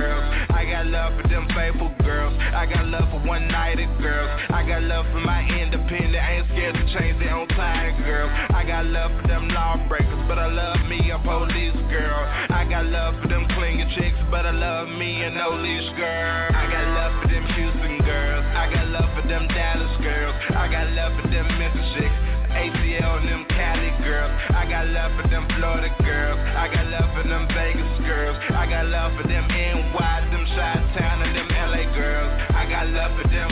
girls. 0.00 0.24
I 0.48 0.64
got 0.64 0.86
love 0.86 1.12
for 1.20 1.28
them 1.28 1.46
faithful 1.54 1.92
girls. 2.00 2.32
I 2.40 2.64
got 2.64 2.86
love 2.86 3.06
for 3.12 3.20
one-nighted 3.28 4.00
girls. 4.00 4.30
I 4.48 4.64
got 4.66 4.82
love 4.82 5.04
for 5.12 5.20
my 5.20 5.44
independent, 5.44 6.16
I 6.16 6.40
ain't 6.40 6.48
scared 6.48 6.74
to 6.74 6.84
change 6.96 7.20
their 7.20 7.36
own 7.36 7.48
time, 7.48 8.02
girl. 8.02 8.28
I 8.56 8.64
got 8.64 8.86
love 8.86 9.12
for 9.20 9.28
them 9.28 9.48
lawbreakers, 9.48 10.24
but 10.26 10.38
I 10.38 10.48
love 10.48 10.80
me 10.88 11.10
a 11.10 11.18
police 11.20 11.76
girl. 11.92 12.20
I 12.48 12.64
got 12.68 12.86
love 12.86 13.20
for 13.20 13.28
them 13.28 13.46
clinging 13.54 13.92
chicks, 13.96 14.16
but 14.30 14.46
I 14.46 14.52
love 14.52 14.88
me 14.88 15.22
a 15.22 15.30
no 15.30 15.50
leash 15.60 15.90
girl. 15.96 16.48
I 16.56 16.64
got 16.72 16.86
love 16.96 17.12
for 17.22 17.28
them 17.28 17.44
Houston 17.44 17.98
girls. 18.06 18.44
I 18.56 18.72
got 18.72 18.88
love 18.88 19.10
for 19.14 19.28
them 19.28 19.46
Dallas 19.48 19.96
girls. 20.00 20.34
I 20.56 20.66
got 20.68 20.88
love 20.96 21.12
for 21.20 21.28
them 21.28 21.46
Memphis 21.58 21.88
chicks. 21.94 22.29
ATL 22.50 23.20
and 23.20 23.28
them 23.28 23.44
Cali 23.48 23.90
girls. 24.02 24.32
I 24.50 24.66
got 24.68 24.86
love 24.88 25.12
for 25.20 25.28
them 25.28 25.46
Florida 25.56 25.90
girls. 26.02 26.38
I 26.56 26.66
got 26.68 26.86
love 26.90 27.08
for 27.14 27.26
them 27.26 27.46
Vegas 27.54 27.92
girls. 28.02 28.36
I 28.50 28.66
got 28.66 28.86
love 28.86 29.12
for 29.16 29.26
them 29.26 29.46
NY, 29.48 30.28
them 30.30 30.44
Chi-Town 30.46 31.22
and 31.22 31.32
them 31.36 31.48
LA 31.48 31.86
girls. 31.94 32.30
I 32.54 32.66
got 32.68 32.88
love 32.88 33.12
for 33.20 33.28
them. 33.28 33.50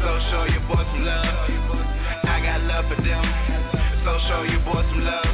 So 0.00 0.10
show 0.30 0.44
your 0.44 0.64
boy 0.68 0.82
some 0.84 1.04
love. 1.04 1.24
I 2.24 2.40
got 2.40 2.60
love 2.64 2.84
for 2.88 3.00
them. 3.02 3.24
So 4.04 4.18
show 4.28 4.42
your 4.42 4.60
boy 4.60 4.82
some 4.88 5.04
love. 5.04 5.24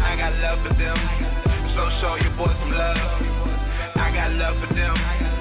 I 0.00 0.16
got 0.16 0.32
love 0.40 0.58
for 0.66 0.74
them. 0.74 0.98
So 1.76 1.82
show 2.00 2.14
your 2.16 2.32
boy 2.36 2.52
some 2.60 2.72
love. 2.72 2.96
I 3.96 4.12
got 4.12 4.32
love 4.32 4.56
for 4.60 4.74
them. 4.74 5.35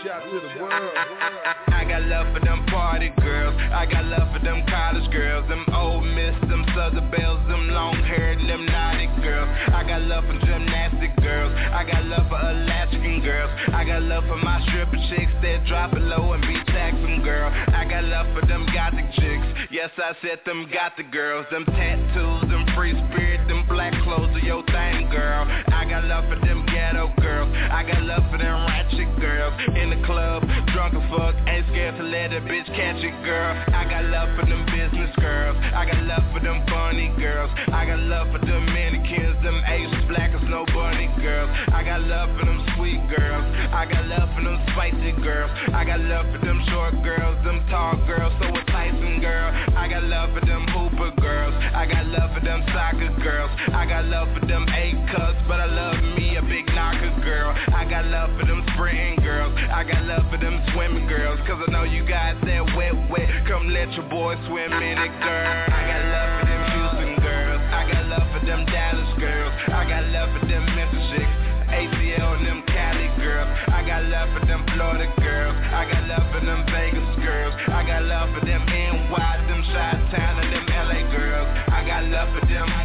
I 0.00 1.84
got 1.88 2.02
love 2.02 2.32
for 2.32 2.38
them 2.44 2.64
party 2.66 3.10
girls. 3.18 3.56
I 3.72 3.84
got 3.84 4.04
love 4.04 4.32
for 4.32 4.38
them 4.44 4.64
college 4.68 5.10
girls. 5.10 5.48
Them 5.48 5.64
Ole 5.74 6.02
Miss, 6.02 6.34
them 6.48 6.64
southern 6.76 7.10
belles, 7.10 7.40
them 7.48 7.68
long 7.70 7.96
haired, 8.04 8.38
them 8.38 8.64
naughty 8.66 9.06
girls. 9.22 9.48
I 9.74 9.82
got 9.82 10.02
love 10.02 10.22
for 10.24 10.38
gymnastic 10.46 11.16
girls. 11.18 11.52
I 11.74 11.82
got 11.82 12.04
love 12.06 12.28
for 12.28 12.38
Alaskan 12.38 13.22
girls. 13.24 13.50
I 13.74 13.84
got 13.84 14.02
love 14.02 14.22
for 14.28 14.36
my 14.36 14.62
stripper 14.68 15.02
chicks 15.10 15.32
that 15.42 15.66
drop 15.66 15.92
it 15.94 16.02
low 16.02 16.32
and 16.32 16.42
be 16.42 16.54
taxing 16.70 17.22
girl. 17.22 17.50
I 17.50 17.84
got 17.84 18.04
love 18.04 18.26
for 18.38 18.46
them 18.46 18.66
gothic 18.72 19.10
chicks. 19.18 19.46
Yes, 19.72 19.90
I 19.98 20.14
said 20.22 20.38
them 20.46 20.70
gothic 20.72 21.10
girls. 21.10 21.46
Them 21.50 21.64
tattoos, 21.64 22.42
them 22.48 22.66
free 22.76 22.94
spirit, 23.10 23.48
them 23.48 23.66
black 23.66 23.92
clothes 24.04 24.30
are 24.30 24.46
your 24.46 24.62
thing, 24.78 25.10
girl. 25.10 25.42
I 25.74 25.82
got 25.90 26.04
love 26.04 26.24
for 26.30 26.38
them 26.46 26.64
ghetto 26.66 27.10
girls. 27.18 27.50
I 27.50 27.82
got 27.82 28.02
love 28.02 28.22
for 28.30 28.38
them 28.38 28.66
ratchet 28.66 29.10
girls. 29.18 29.54
In 29.74 29.90
the 29.90 30.00
club, 30.06 30.46
drunk 30.72 30.94
as 30.94 31.04
fuck, 31.10 31.34
ain't 31.50 31.66
scared 31.68 31.96
to 31.98 32.04
let 32.04 32.32
a 32.32 32.40
bitch 32.40 32.66
catch 32.78 33.02
it, 33.02 33.16
girl. 33.26 33.52
I 33.74 33.82
got 33.90 34.04
love 34.06 34.30
for 34.38 34.46
them 34.46 34.62
business 34.70 35.10
girls. 35.18 35.56
I 35.74 35.82
got 35.84 36.02
love 36.06 36.24
for 36.32 36.40
them 36.40 36.62
funny 36.70 37.10
girls. 37.18 37.50
I 37.72 37.86
got 37.86 37.98
love 38.06 38.28
for 38.30 38.38
them 38.38 38.64
mannequins, 38.70 39.42
them 39.42 39.58
Asians, 39.66 40.06
black 40.08 40.30
as 40.30 40.46
no 40.48 40.64
bunny 40.70 41.10
girls. 41.20 41.50
I 41.74 41.82
got 41.82 42.02
love 42.02 42.30
for 42.38 42.46
them 42.46 42.60
sweet 42.76 43.02
girls. 43.10 43.44
I 43.74 43.84
got 43.90 44.06
love 44.06 44.28
for 44.36 44.42
them 44.44 44.58
spicy 44.72 45.12
girls. 45.22 45.50
I 45.74 45.82
got 45.84 46.00
love 46.00 46.26
for 46.30 46.38
them 46.44 46.62
short 46.70 46.94
girls, 47.02 47.36
them 47.44 47.66
tall 47.70 47.96
girls, 48.06 48.32
so 48.38 48.46
enticing 48.46 49.20
girl. 49.20 49.50
I 49.74 49.88
got 49.88 50.04
love 50.04 50.30
for 50.38 50.44
them 50.46 50.66
hooper 50.70 51.10
girls. 51.20 51.54
I 51.74 51.86
got 51.86 52.06
love 52.06 52.30
for 52.34 52.44
them 52.44 52.62
soccer 52.72 53.10
girls. 53.22 53.50
I 53.74 53.86
got 53.86 54.04
love 54.06 54.28
for 54.38 54.46
them 54.46 54.67
A 54.74 54.92
cuts, 55.12 55.40
but 55.48 55.60
I 55.60 55.66
love 55.66 55.96
me 56.16 56.36
a 56.36 56.42
big 56.42 56.66
knocker 56.74 57.12
girl. 57.24 57.54
I 57.74 57.84
got 57.88 58.06
love 58.06 58.30
for 58.38 58.46
them 58.46 58.64
sprinting 58.74 59.24
girls. 59.24 59.54
I 59.56 59.84
got 59.84 60.04
love 60.04 60.24
for 60.30 60.38
them 60.38 60.60
swimming 60.72 61.06
girls, 61.08 61.38
cause 61.46 61.60
I 61.66 61.70
know 61.70 61.84
you 61.84 62.04
guys 62.06 62.36
that 62.44 62.64
wet, 62.76 62.94
wet. 63.10 63.28
Come 63.46 63.68
let 63.68 63.92
your 63.92 64.08
boy 64.08 64.36
swim 64.46 64.72
in 64.72 64.96
it, 64.98 65.12
girl. 65.20 65.48
I 65.72 65.82
got 65.88 66.02
love 66.12 66.30
for 66.40 66.46
them 66.46 66.62
Houston 66.72 67.14
girls. 67.24 67.62
I 67.72 67.82
got 67.92 68.04
love 68.06 68.26
for 68.32 68.42
them 68.46 68.64
Dallas 68.66 69.12
girls. 69.18 69.52
I 69.68 69.82
got 69.88 70.04
love 70.12 70.30
for 70.38 70.46
them 70.46 70.64
Memphis 70.76 71.06
chicks. 71.12 71.48
ATL 71.68 72.40
and 72.40 72.46
them 72.46 72.62
Cali 72.66 73.08
girls. 73.20 73.48
I 73.68 73.84
got 73.84 74.04
love 74.04 74.28
for 74.32 74.46
them 74.46 74.64
Florida 74.72 75.12
girls. 75.20 75.56
I 75.68 75.84
got 75.84 76.02
love 76.08 76.26
for 76.32 76.40
them 76.40 76.64
Vegas 76.72 77.08
girls. 77.20 77.54
I 77.68 77.84
got 77.84 78.04
love 78.04 78.32
for 78.32 78.44
them 78.44 78.64
NY, 78.64 79.46
them 79.48 79.62
Chi-Town 79.68 80.40
and 80.40 80.52
them 80.52 80.64
LA 80.64 81.04
girls. 81.12 81.48
I 81.68 81.84
got 81.86 82.04
love 82.08 82.28
for 82.32 82.46
them. 82.46 82.77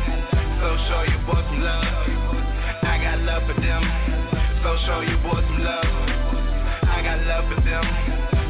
So 0.73 0.79
show 0.89 1.03
your 1.03 1.21
boy 1.29 1.37
some 1.37 1.61
love. 1.61 1.85
I 2.81 2.97
got 2.97 3.19
love 3.21 3.43
for 3.45 3.53
them. 3.61 3.83
So 4.65 4.73
show 4.87 5.01
your 5.05 5.21
boy 5.21 5.37
some 5.37 5.61
love. 5.61 5.85
I 6.89 6.97
got 7.05 7.21
love 7.29 7.45
for 7.45 7.61
them. 7.61 7.85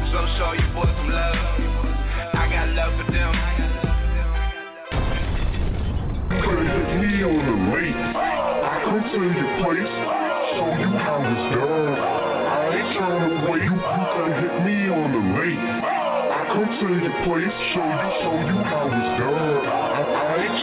So 0.08 0.24
show 0.40 0.56
your 0.56 0.72
boy 0.72 0.88
some 0.88 1.10
love. 1.12 1.36
I 2.32 2.48
got 2.48 2.72
love 2.72 2.96
for 2.96 3.12
them. 3.12 3.32
Could 6.48 6.64
hit 6.64 6.88
me 6.96 7.12
on 7.28 7.44
the 7.44 7.56
lake. 7.76 7.92
I 7.92 8.80
come 8.88 9.04
to 9.04 9.20
your 9.20 9.50
place, 9.60 9.92
show 10.56 10.72
you 10.80 10.96
how 10.96 11.20
it's 11.28 11.44
done. 11.52 11.92
I 12.48 12.72
ain't 12.72 12.88
trying 12.96 13.20
to 13.20 13.52
wait. 13.52 13.68
You 13.68 13.76
could 14.16 14.32
hit 14.40 14.54
me 14.64 14.88
on 14.88 15.12
the 15.12 15.20
lake. 15.36 15.60
I 15.60 16.40
come 16.56 16.72
to 16.72 16.88
your 16.88 17.16
place, 17.28 17.52
show 17.76 17.84
you, 17.84 18.08
show 18.24 18.36
you 18.48 18.64
how 18.64 18.88
it's 18.88 19.12
done. 19.20 19.73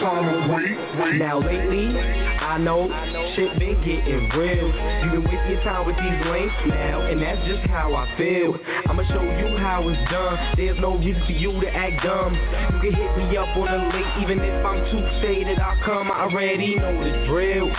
I, 0.02 0.18
I 0.18 0.54
wait, 0.54 0.98
wait. 0.98 1.14
Now 1.18 1.38
lately, 1.38 1.96
I 1.96 2.58
know 2.58 2.88
shit 3.36 3.58
been 3.58 3.78
getting 3.84 4.28
real. 4.30 4.66
You 4.66 5.10
been 5.10 5.24
wasting 5.24 5.50
your 5.52 5.62
time 5.62 5.86
with 5.86 5.96
these 5.96 6.26
links 6.26 6.54
now, 6.66 7.02
and 7.06 7.22
that's 7.22 7.46
just 7.46 7.62
how 7.70 7.94
I 7.94 8.10
feel. 8.18 8.58
I'ma 8.86 9.04
show 9.08 9.22
you 9.22 9.56
how 9.58 9.88
it's 9.88 10.10
done. 10.10 10.38
There's 10.56 10.78
no 10.80 10.96
reason 10.98 11.22
for 11.24 11.32
you 11.32 11.60
to 11.60 11.68
act 11.68 12.02
dumb. 12.04 12.34
You 12.82 12.90
can 12.90 12.94
hit 12.94 13.16
me 13.18 13.36
up 13.36 13.56
on 13.56 13.70
the 13.70 13.96
link, 13.96 14.06
even 14.22 14.40
if 14.40 14.66
I'm 14.66 14.82
too 14.90 15.02
faded. 15.22 15.58
I'll 15.58 15.78
come. 15.84 16.10
I 16.10 16.22
already 16.22 16.76
know 16.76 16.98
the 16.98 17.26
drill. 17.26 17.70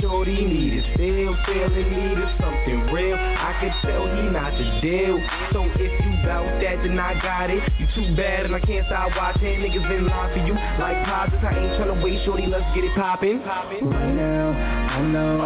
Shorty 0.00 0.44
needed 0.44 0.84
still, 0.94 1.36
feeling 1.44 1.90
needed 1.92 2.28
something 2.40 2.88
real. 2.88 3.16
I 3.16 3.52
could 3.60 3.74
tell 3.84 4.08
he 4.16 4.22
not 4.32 4.52
the 4.56 4.64
deal. 4.80 5.20
So 5.52 5.68
if 5.76 5.92
you 5.92 6.10
bout 6.24 6.48
that, 6.64 6.80
then 6.80 6.98
I 6.98 7.20
got 7.20 7.50
it. 7.50 7.60
You 7.78 7.86
too 7.94 8.16
bad, 8.16 8.46
and 8.46 8.54
I 8.56 8.60
can't 8.60 8.86
stop 8.86 9.12
watching 9.14 9.60
niggas 9.60 9.84
in 9.92 10.06
line 10.06 10.32
for 10.32 10.40
you. 10.46 10.54
Like 10.80 11.04
posits, 11.04 11.44
I 11.44 11.52
ain't 11.52 11.76
tryna 11.76 12.02
wait, 12.02 12.24
shorty. 12.24 12.46
Let's 12.46 12.64
get 12.74 12.84
it 12.84 12.94
poppin'. 12.96 13.44
Right 13.44 14.14
now, 14.16 14.56
I 14.56 15.02
know 15.04 15.36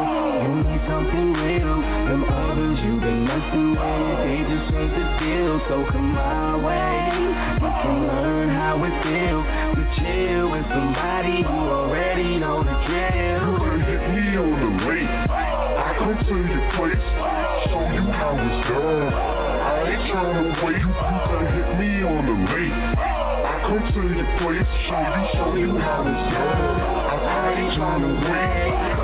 you 0.47 0.55
need 0.63 0.83
something 0.87 1.35
real. 1.35 1.75
Them 2.07 2.23
others 2.23 2.79
you 2.87 2.95
been 3.03 3.27
messing 3.27 3.75
with, 3.75 4.17
they 4.23 4.39
just 4.47 4.71
ain't 4.71 4.95
the 4.95 5.05
deal. 5.19 5.55
So 5.67 5.83
come 5.91 6.15
my 6.15 6.55
way, 6.63 6.95
you 7.59 7.71
can 7.83 8.07
learn 8.07 8.49
how 8.55 8.79
it 8.87 8.95
feels 9.03 9.47
to 9.75 9.83
chill 9.99 10.47
with 10.55 10.67
somebody 10.71 11.43
who 11.43 11.59
already 11.75 12.39
know 12.39 12.63
the 12.63 12.75
drill. 12.87 13.44
Me 14.35 14.41
on 14.41 14.51
the 14.51 14.85
lake. 14.87 15.09
I 15.31 15.95
come 15.97 16.19
to 16.19 16.35
your 16.35 16.65
place, 16.75 17.07
show 17.71 17.87
you 17.95 18.03
how 18.11 18.35
it's 18.35 18.67
done. 18.67 19.15
I 19.15 19.95
ain't 19.95 20.11
trying 20.11 20.43
to 20.43 20.67
wait. 20.67 20.83
You 20.83 20.91
could 21.31 21.47
hit 21.55 21.71
me 21.79 22.03
on 22.03 22.27
the 22.27 22.35
lake. 22.51 22.75
I 22.99 23.63
come 23.63 23.87
to 23.95 24.03
your 24.11 24.27
place, 24.43 24.67
show 24.91 25.07
you, 25.07 25.23
show 25.39 25.55
you 25.55 25.79
how 25.79 26.03
it's 26.03 26.35
done. 26.35 27.15
I, 27.15 27.55
ain't 27.61 27.77
trying 27.77 28.03
to 28.03 29.04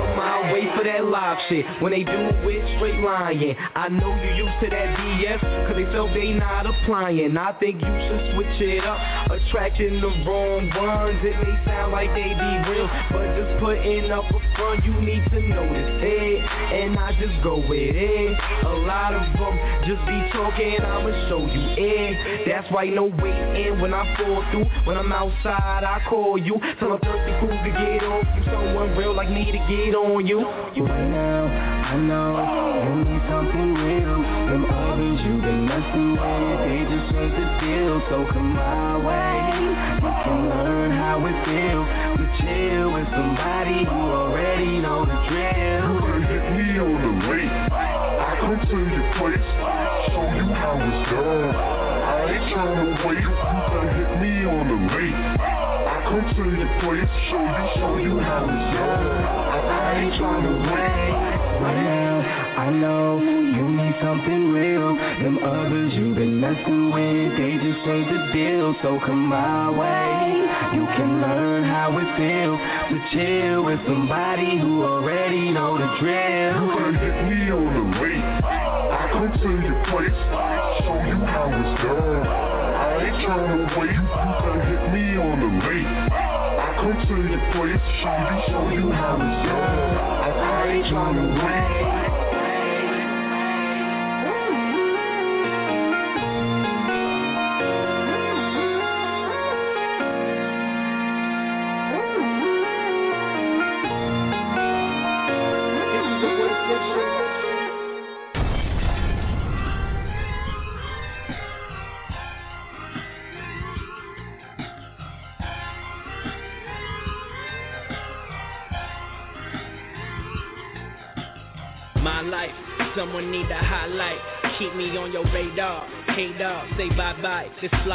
wait. 0.51 0.71
For 0.75 0.83
that 0.83 1.05
live 1.05 1.37
shit. 1.49 1.65
When 1.81 1.91
they 1.91 2.03
do 2.03 2.31
it 2.47 2.77
straight 2.77 2.99
lying, 3.03 3.55
I 3.75 3.89
know 3.89 4.15
you 4.23 4.45
used 4.45 4.57
to 4.63 4.69
that 4.69 4.97
BS, 4.97 5.41
cause 5.67 5.75
they 5.75 5.85
felt 5.91 6.13
they 6.13 6.31
not 6.33 6.65
applying. 6.65 7.37
I 7.37 7.51
think 7.59 7.81
you 7.81 7.87
should 7.87 8.33
switch 8.35 8.61
it 8.61 8.85
up, 8.85 8.99
attracting 9.31 9.99
the 9.99 10.11
wrong 10.23 10.69
ones. 10.71 11.19
It 11.23 11.35
may 11.43 11.55
sound 11.65 11.91
like 11.91 12.09
they 12.15 12.31
be 12.33 12.51
real, 12.71 12.87
but 13.11 13.27
just 13.35 13.59
putting 13.59 14.11
up 14.11 14.25
a 14.31 14.39
front, 14.55 14.85
you 14.85 14.95
need 15.01 15.23
to 15.29 15.39
notice 15.43 15.99
it. 16.03 16.39
And 16.39 16.97
I 16.97 17.11
just 17.19 17.35
go 17.43 17.57
with 17.57 17.95
it. 17.95 18.37
A 18.65 18.75
lot 18.87 19.13
of 19.13 19.27
them 19.35 19.55
just 19.85 20.01
be 20.07 20.17
talking, 20.31 20.79
I'ma 20.79 21.11
show 21.27 21.43
you 21.45 21.63
it. 21.77 22.47
That's 22.47 22.69
why 22.71 22.85
no 22.85 23.11
waiting 23.21 23.79
when 23.81 23.93
I 23.93 24.07
fall 24.17 24.43
through. 24.51 24.65
When 24.85 24.97
I'm 24.97 25.11
outside, 25.11 25.83
I 25.83 26.01
call 26.07 26.37
you. 26.37 26.55
Tell 26.79 26.93
a 26.93 26.99
thirsty 26.99 27.33
fool 27.39 27.51
to 27.51 27.71
get 27.75 28.03
off 28.03 28.25
you. 28.37 28.43
Someone 28.45 28.95
real 28.97 29.13
like 29.13 29.29
me 29.29 29.51
to 29.51 29.59
get 29.67 29.95
on 29.95 30.25
you. 30.25 30.40
Right 30.41 31.09
now, 31.13 31.45
I 31.45 31.97
know 32.01 32.33
you 32.81 32.95
need 33.05 33.21
something 33.29 33.73
real. 33.77 34.17
Them 34.49 34.65
others 34.65 35.21
you've 35.21 35.41
been 35.41 35.69
messing 35.69 36.17
with, 36.17 36.57
they 36.65 36.81
just 36.89 37.13
ain't 37.13 37.33
the 37.37 37.45
deal. 37.61 38.01
So 38.09 38.25
come 38.33 38.55
my 38.57 38.97
way, 38.97 39.37
you 40.01 40.09
can 40.25 40.49
learn 40.49 40.91
how 40.97 41.21
it 41.29 41.37
feels 41.45 41.85
to 42.17 42.25
chill 42.41 42.89
with 42.89 43.05
somebody 43.13 43.85
who 43.85 43.99
already 44.17 44.81
know 44.81 45.05
the 45.05 45.13
drill. 45.29 46.01
Could 46.09 46.25
hit 46.25 46.45
me 46.57 46.79
on 46.79 46.97
the 47.05 47.13
lake. 47.29 47.53
I 47.69 48.33
come 48.41 48.57
to 48.65 48.77
your 48.81 49.05
place, 49.21 49.45
show 50.09 50.25
you 50.25 50.49
how 50.57 50.73
it's 50.81 51.05
done. 51.13 51.53
I 51.53 52.33
ain't 52.33 52.49
trying 52.49 52.81
to 52.81 52.97
wait. 53.05 53.21
You 53.21 53.61
could 53.69 53.93
hit 53.93 54.09
me 54.25 54.33
on 54.49 54.65
the 54.65 54.77
lake. 54.89 55.60
I 56.11 56.19
come 56.19 56.35
to 56.35 56.43
your 56.43 56.67
place, 56.83 57.07
show 57.31 57.39
you, 57.39 57.67
show 57.79 57.95
you 57.95 58.19
how 58.19 58.43
it's 58.43 58.67
done. 58.75 59.07
I, 59.71 60.03
ain't 60.03 60.19
trying 60.19 60.43
to 60.43 60.55
wait. 60.67 61.31
Now, 61.63 62.19
I 62.59 62.69
know 62.69 63.21
you 63.23 63.63
need 63.79 63.95
something 64.03 64.51
real. 64.51 64.91
Them 65.23 65.39
others 65.39 65.93
you've 65.95 66.17
been 66.17 66.37
messing 66.37 66.91
with, 66.91 67.31
they 67.39 67.55
just 67.63 67.87
ain't 67.87 68.11
the 68.11 68.33
deal. 68.35 68.75
So 68.83 68.99
come 68.99 69.31
my 69.31 69.71
way, 69.71 70.75
you 70.75 70.83
can 70.99 71.21
learn 71.21 71.63
how 71.63 71.95
it 71.95 72.09
feels 72.19 72.59
to 72.59 72.97
chill 73.15 73.63
with 73.63 73.79
somebody 73.87 74.59
who 74.59 74.83
already 74.83 75.51
know 75.51 75.79
the 75.79 75.87
drill. 76.03 76.75
Could 76.75 76.95
hit 76.99 77.23
me 77.23 77.51
on 77.55 77.71
the 77.71 77.85
lake. 78.03 78.43
I 78.43 79.07
come 79.15 79.31
to 79.31 79.49
your 79.63 79.79
place, 79.87 80.19
show 80.83 80.99
you 81.07 81.23
how 81.23 81.47
it's 81.55 81.71
done. 81.87 82.51
I 82.81 83.05
ain't 83.05 83.15
tryna 83.23 83.79
wait, 83.79 83.95
you 83.95 84.03
can 84.43 84.59
hit 84.67 84.83
me 84.91 85.15
on 85.15 85.39
the 85.39 85.67
late. 85.67 86.00
Come 86.81 86.93
to 86.93 87.13
your 87.13 87.37
place, 87.53 87.79
show 88.01 88.09
you, 88.09 88.41
show 88.47 88.69
you 88.73 88.91
how 88.91 89.13
it's 89.13 89.45
done. 89.45 90.41
I, 90.41 90.73
ain't 90.73 90.85
tryna 90.85 91.93
wait. 91.93 92.00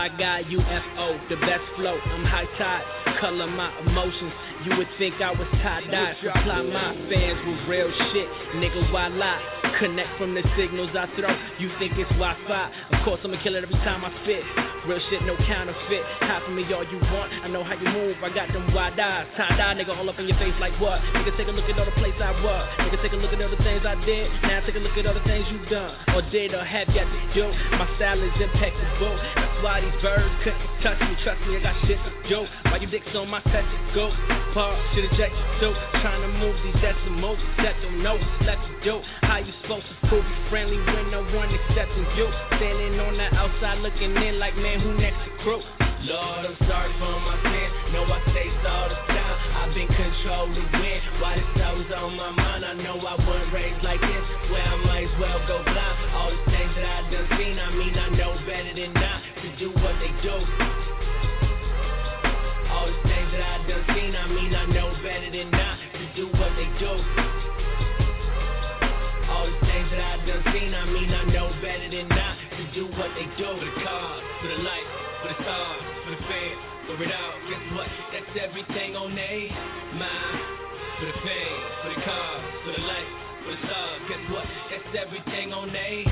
Fly 0.06 0.18
guy, 0.18 0.42
UFO, 0.44 1.28
the 1.28 1.36
best 1.36 1.64
flow. 1.76 1.98
I'm 1.98 2.24
high 2.24 2.35
tide, 2.58 2.84
color 3.20 3.46
my 3.46 3.70
emotions. 3.80 4.32
You 4.64 4.76
would 4.76 4.88
think 4.98 5.20
I 5.20 5.32
was 5.32 5.48
tie 5.62 5.84
dye. 5.90 6.16
Supply 6.22 6.62
my 6.62 6.94
fans 7.10 7.38
with 7.46 7.68
real 7.68 7.90
shit. 8.12 8.28
Nigga, 8.56 8.92
why 8.92 9.08
lie? 9.08 9.40
Connect 9.78 10.08
from 10.16 10.34
the 10.34 10.42
signals 10.56 10.90
I 10.96 11.04
throw. 11.20 11.28
You 11.58 11.68
think 11.78 11.92
it's 12.00 12.08
Wi 12.16 12.32
Fi? 12.48 12.70
Of 12.96 13.04
course, 13.04 13.20
I'ma 13.24 13.36
kill 13.42 13.56
it 13.56 13.62
every 13.62 13.76
time 13.84 14.04
I 14.04 14.10
spit. 14.24 14.40
Real 14.88 15.02
shit, 15.10 15.20
no 15.26 15.36
counterfeit. 15.44 16.04
Half 16.24 16.48
of 16.48 16.54
me 16.54 16.64
all 16.72 16.86
you 16.86 16.96
want. 17.12 17.28
I 17.44 17.48
know 17.48 17.62
how 17.62 17.74
you 17.74 17.90
move. 17.90 18.16
I 18.22 18.30
got 18.32 18.48
them 18.52 18.72
wide 18.72 18.98
eyes. 18.98 19.26
Tie 19.36 19.56
dye, 19.58 19.74
nigga, 19.74 19.92
all 19.92 20.08
up 20.08 20.18
in 20.18 20.28
your 20.28 20.38
face 20.38 20.54
like 20.60 20.72
what? 20.80 21.02
Nigga, 21.12 21.36
take 21.36 21.48
a 21.48 21.52
look 21.52 21.68
at 21.68 21.78
all 21.78 21.84
the 21.84 21.98
places 21.98 22.22
I 22.22 22.32
was. 22.40 22.64
Nigga, 22.78 23.02
take 23.02 23.12
a 23.12 23.20
look 23.20 23.32
at 23.34 23.42
all 23.42 23.50
the 23.50 23.60
things 23.60 23.84
I 23.84 23.98
did. 24.06 24.30
Now 24.42 24.64
take 24.64 24.76
a 24.76 24.78
look 24.78 24.96
at 24.96 25.04
all 25.04 25.14
the 25.14 25.26
things 25.28 25.44
you've 25.50 25.68
done. 25.68 25.92
Or 26.14 26.22
did 26.30 26.54
or 26.54 26.64
have 26.64 26.88
yet 26.94 27.04
to 27.04 27.20
do. 27.34 27.44
My 27.76 27.84
style 27.98 28.22
is 28.22 28.32
impeccable. 28.40 29.18
That's 29.34 29.58
why 29.60 29.82
these 29.82 29.98
birds 30.00 30.32
couldn't 30.40 30.62
touch 30.80 31.00
me. 31.02 31.18
Trust 31.20 31.40
me, 31.44 31.58
I 31.58 31.60
got 31.60 31.76
shit 31.84 31.98
to 32.00 32.10
do. 32.30 32.45
Why 32.64 32.78
you 32.78 32.88
dicks 32.88 33.08
on 33.14 33.28
my 33.28 33.40
touch 33.42 33.64
it 33.64 33.94
go? 33.94 34.10
Park, 34.54 34.76
shit 34.94 35.04
eject 35.04 35.34
so 35.60 35.74
Trying 36.00 36.22
to 36.22 36.28
move 36.38 36.56
these 36.64 36.80
decimals. 36.80 37.38
Set 37.56 37.76
them 37.82 38.02
notes, 38.02 38.24
let 38.44 38.58
you 38.68 38.76
do. 38.84 38.94
How 39.22 39.38
you 39.38 39.52
supposed 39.62 39.86
to 39.86 40.08
prove 40.08 40.24
you 40.24 40.38
friendly 40.50 40.78
when 40.78 41.10
no 41.10 41.24
one 41.34 41.48
accepting 41.48 42.06
you? 42.16 42.28
Standing 42.56 43.00
on 43.00 43.16
the 43.16 43.28
outside 43.34 43.78
looking 43.78 44.16
in 44.16 44.38
like 44.38 44.56
man, 44.56 44.80
who 44.80 44.94
next 44.98 45.18
to 45.24 45.30
crew? 45.42 45.62
Lord, 46.06 46.46
I'm 46.46 46.56
sorry 46.68 46.92
for 47.00 47.18
my 47.18 47.34
sins. 47.42 47.72
Know 47.92 48.04
I 48.04 48.20
taste 48.30 48.62
all 48.62 48.88
the 48.88 49.00
time. 49.10 49.36
I've 49.56 49.74
been 49.74 49.88
controlling 49.88 50.68
when. 50.78 51.02
Why 51.18 51.34
this 51.34 51.72
was 51.74 51.90
on 51.96 52.16
my 52.16 52.30
mind? 52.30 52.64
I 52.64 52.74
know 52.74 53.00
I 53.00 53.16
wasn't 53.26 53.52
raised 53.52 53.82
like 53.82 54.00
this. 54.00 54.24
Where 54.52 54.62
I 54.62 54.76
might 54.86 55.08
as 55.08 55.14
well 55.18 55.40
go 55.48 55.64
blind. 55.64 55.96
All 56.14 56.30
the 56.30 56.50
things 56.52 56.72
that 56.76 56.86
I 56.86 57.10
done 57.10 57.28
seen, 57.38 57.58
I 57.58 57.70
mean 57.74 57.98
I 57.98 58.08
know 58.14 58.38
better 58.46 58.74
than 58.74 58.92
not 58.94 59.20
to 59.42 59.48
do 59.58 59.70
what 59.72 59.98
they 59.98 60.12
do. 60.22 60.95
All 62.76 62.92
the 62.92 63.00
things 63.08 63.28
that 63.32 63.40
I 63.40 63.56
done 63.64 63.84
seen, 63.96 64.12
I 64.12 64.28
mean 64.28 64.52
I 64.52 64.66
know 64.68 64.92
better 65.00 65.30
than 65.32 65.50
not 65.50 65.76
to 65.96 66.04
do 66.12 66.28
what 66.36 66.52
they 66.60 66.68
do. 66.76 66.92
All 69.32 69.48
the 69.48 69.60
things 69.64 69.88
that 69.96 70.02
I 70.04 70.20
done 70.28 70.44
seen, 70.52 70.76
I 70.76 70.84
mean 70.84 71.08
I 71.08 71.24
know 71.32 71.48
better 71.64 71.88
than 71.88 72.08
not 72.12 72.36
to 72.36 72.62
do 72.76 72.84
what 73.00 73.10
they 73.16 73.24
do. 73.40 73.48
For 73.48 73.64
the 73.64 73.80
cars, 73.80 74.22
for 74.44 74.48
the 74.52 74.60
lights, 74.60 74.92
for 75.24 75.28
the 75.32 75.38
stars, 75.40 75.82
for 76.04 76.10
the 76.12 76.20
fans, 76.28 76.60
for 76.84 77.00
it 77.00 77.12
out. 77.16 77.34
Guess 77.48 77.64
what? 77.72 77.88
That's 78.12 78.34
everything 78.44 78.92
on 78.92 79.16
they 79.16 79.48
mind. 79.96 80.40
For 81.00 81.06
the 81.08 81.16
fame, 81.24 81.60
for 81.80 81.88
the 81.96 82.00
cars, 82.04 82.44
for 82.60 82.72
the 82.76 82.84
lights, 82.84 83.14
for 83.40 83.50
the 83.56 83.60
stars. 83.64 84.00
Guess 84.08 84.24
what? 84.36 84.46
That's 84.68 84.92
everything 85.00 85.52
on 85.56 85.72
they. 85.72 86.04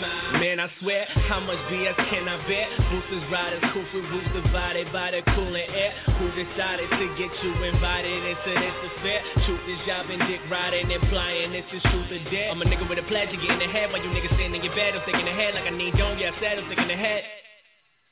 Man, 0.00 0.56
I 0.60 0.72
swear, 0.80 1.04
how 1.28 1.40
much 1.40 1.60
BS 1.68 1.92
can 2.08 2.24
I 2.24 2.40
bet? 2.48 2.72
Boosters, 2.88 3.24
riders, 3.28 3.60
Cooper, 3.76 4.00
roots 4.08 4.32
divided 4.32 4.88
by 4.92 5.10
the 5.12 5.20
cooling 5.36 5.68
air. 5.68 5.92
Who 6.16 6.32
decided 6.32 6.88
to 6.88 7.04
get 7.20 7.28
you 7.44 7.52
invited 7.68 8.08
into 8.08 8.50
this 8.56 8.76
affair? 8.96 9.20
Truth 9.44 9.60
is 9.68 9.80
been 10.08 10.24
dick 10.24 10.40
riding, 10.48 10.88
and 10.88 10.92
implying 10.92 11.52
this 11.52 11.68
is 11.72 11.82
truth 11.92 12.08
or 12.08 12.30
dare. 12.30 12.50
I'm 12.50 12.62
a 12.62 12.64
nigga 12.64 12.88
with 12.88 12.98
a 12.98 13.06
pledge, 13.12 13.28
you 13.32 13.40
get 13.44 13.50
in 13.50 13.58
the 13.58 13.68
head 13.68 13.92
while 13.92 14.00
you 14.00 14.08
niggas 14.08 14.30
sitting 14.30 14.54
in 14.54 14.64
your 14.64 14.74
bed. 14.74 14.96
I'm 14.96 15.04
thinking 15.04 15.28
ahead 15.28 15.54
like 15.54 15.68
I 15.68 15.76
need 15.76 15.92
don't, 15.98 16.18
yeah, 16.18 16.32
I 16.32 16.40
said 16.40 16.58
I'm 16.58 16.68
thinking 16.68 16.90
ahead. 16.90 17.22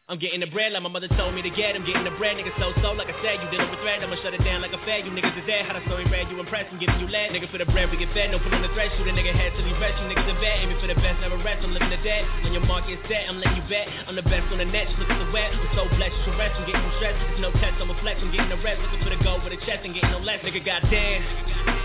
I'm 0.09 0.17
getting 0.17 0.41
the 0.41 0.49
bread 0.49 0.73
like 0.73 0.81
my 0.81 0.89
mother 0.89 1.05
told 1.21 1.37
me 1.37 1.45
to 1.45 1.53
get. 1.53 1.77
I'm 1.77 1.85
getting 1.85 2.01
the 2.01 2.17
bread, 2.17 2.41
nigga. 2.41 2.49
So 2.57 2.73
so, 2.81 2.97
like 2.97 3.13
I 3.13 3.17
said, 3.21 3.45
you 3.45 3.49
dealing 3.53 3.69
with 3.69 3.77
threat. 3.85 4.01
I'ma 4.01 4.17
shut 4.25 4.33
it 4.33 4.41
down 4.41 4.65
like 4.65 4.73
a 4.73 4.81
fed. 4.89 5.05
You 5.05 5.13
niggas 5.13 5.37
is 5.37 5.45
dead. 5.45 5.69
How 5.69 5.77
the 5.77 5.85
story 5.85 6.09
read, 6.09 6.33
you 6.33 6.41
impressed. 6.41 6.73
I'm 6.73 6.81
giving 6.81 6.97
you 6.97 7.13
lead, 7.13 7.29
nigga. 7.37 7.45
For 7.53 7.61
the 7.61 7.69
bread, 7.69 7.93
we 7.93 8.01
get 8.01 8.09
fed. 8.17 8.33
No 8.33 8.41
pulling 8.41 8.65
the 8.65 8.73
thread. 8.73 8.89
Shoot 8.97 9.05
a 9.05 9.13
nigga 9.13 9.37
head 9.37 9.53
till 9.53 9.69
he 9.69 9.77
rest. 9.77 10.01
You 10.01 10.09
niggas 10.09 10.25
in 10.25 10.41
bed, 10.41 10.65
aiming 10.65 10.81
for 10.81 10.89
the 10.89 10.97
best, 10.97 11.21
never 11.21 11.37
rest. 11.45 11.61
I'm 11.61 11.77
living 11.77 11.93
the 11.93 12.01
dead. 12.01 12.25
On 12.41 12.57
your 12.57 12.65
mark, 12.65 12.89
get 12.89 13.05
set. 13.05 13.29
I'm 13.29 13.37
letting 13.37 13.61
you 13.61 13.67
bet. 13.69 13.85
I'm 14.09 14.17
the 14.17 14.25
best 14.25 14.49
on 14.49 14.57
the 14.57 14.65
net. 14.65 14.89
Just 14.89 14.97
look 14.97 15.13
at 15.13 15.21
the 15.21 15.29
wet. 15.29 15.53
I'm 15.53 15.69
so 15.77 15.85
blessed, 15.93 16.17
you 16.25 16.33
rest. 16.41 16.57
I'm 16.57 16.65
getting 16.65 16.89
you 16.89 16.93
stressed. 16.97 17.21
It's 17.29 17.45
no 17.45 17.53
test, 17.61 17.77
I'm 17.77 17.93
a 17.93 17.97
flex. 18.01 18.17
I'm 18.25 18.33
getting 18.33 18.49
the 18.49 18.61
rest. 18.65 18.81
Looking 18.81 19.05
for 19.05 19.13
the 19.13 19.21
goal 19.21 19.45
with 19.45 19.53
a 19.53 19.61
chest 19.69 19.85
and 19.85 19.93
getting 19.93 20.09
no 20.09 20.25
less. 20.25 20.41
Nigga, 20.41 20.65
goddamn. 20.65 21.21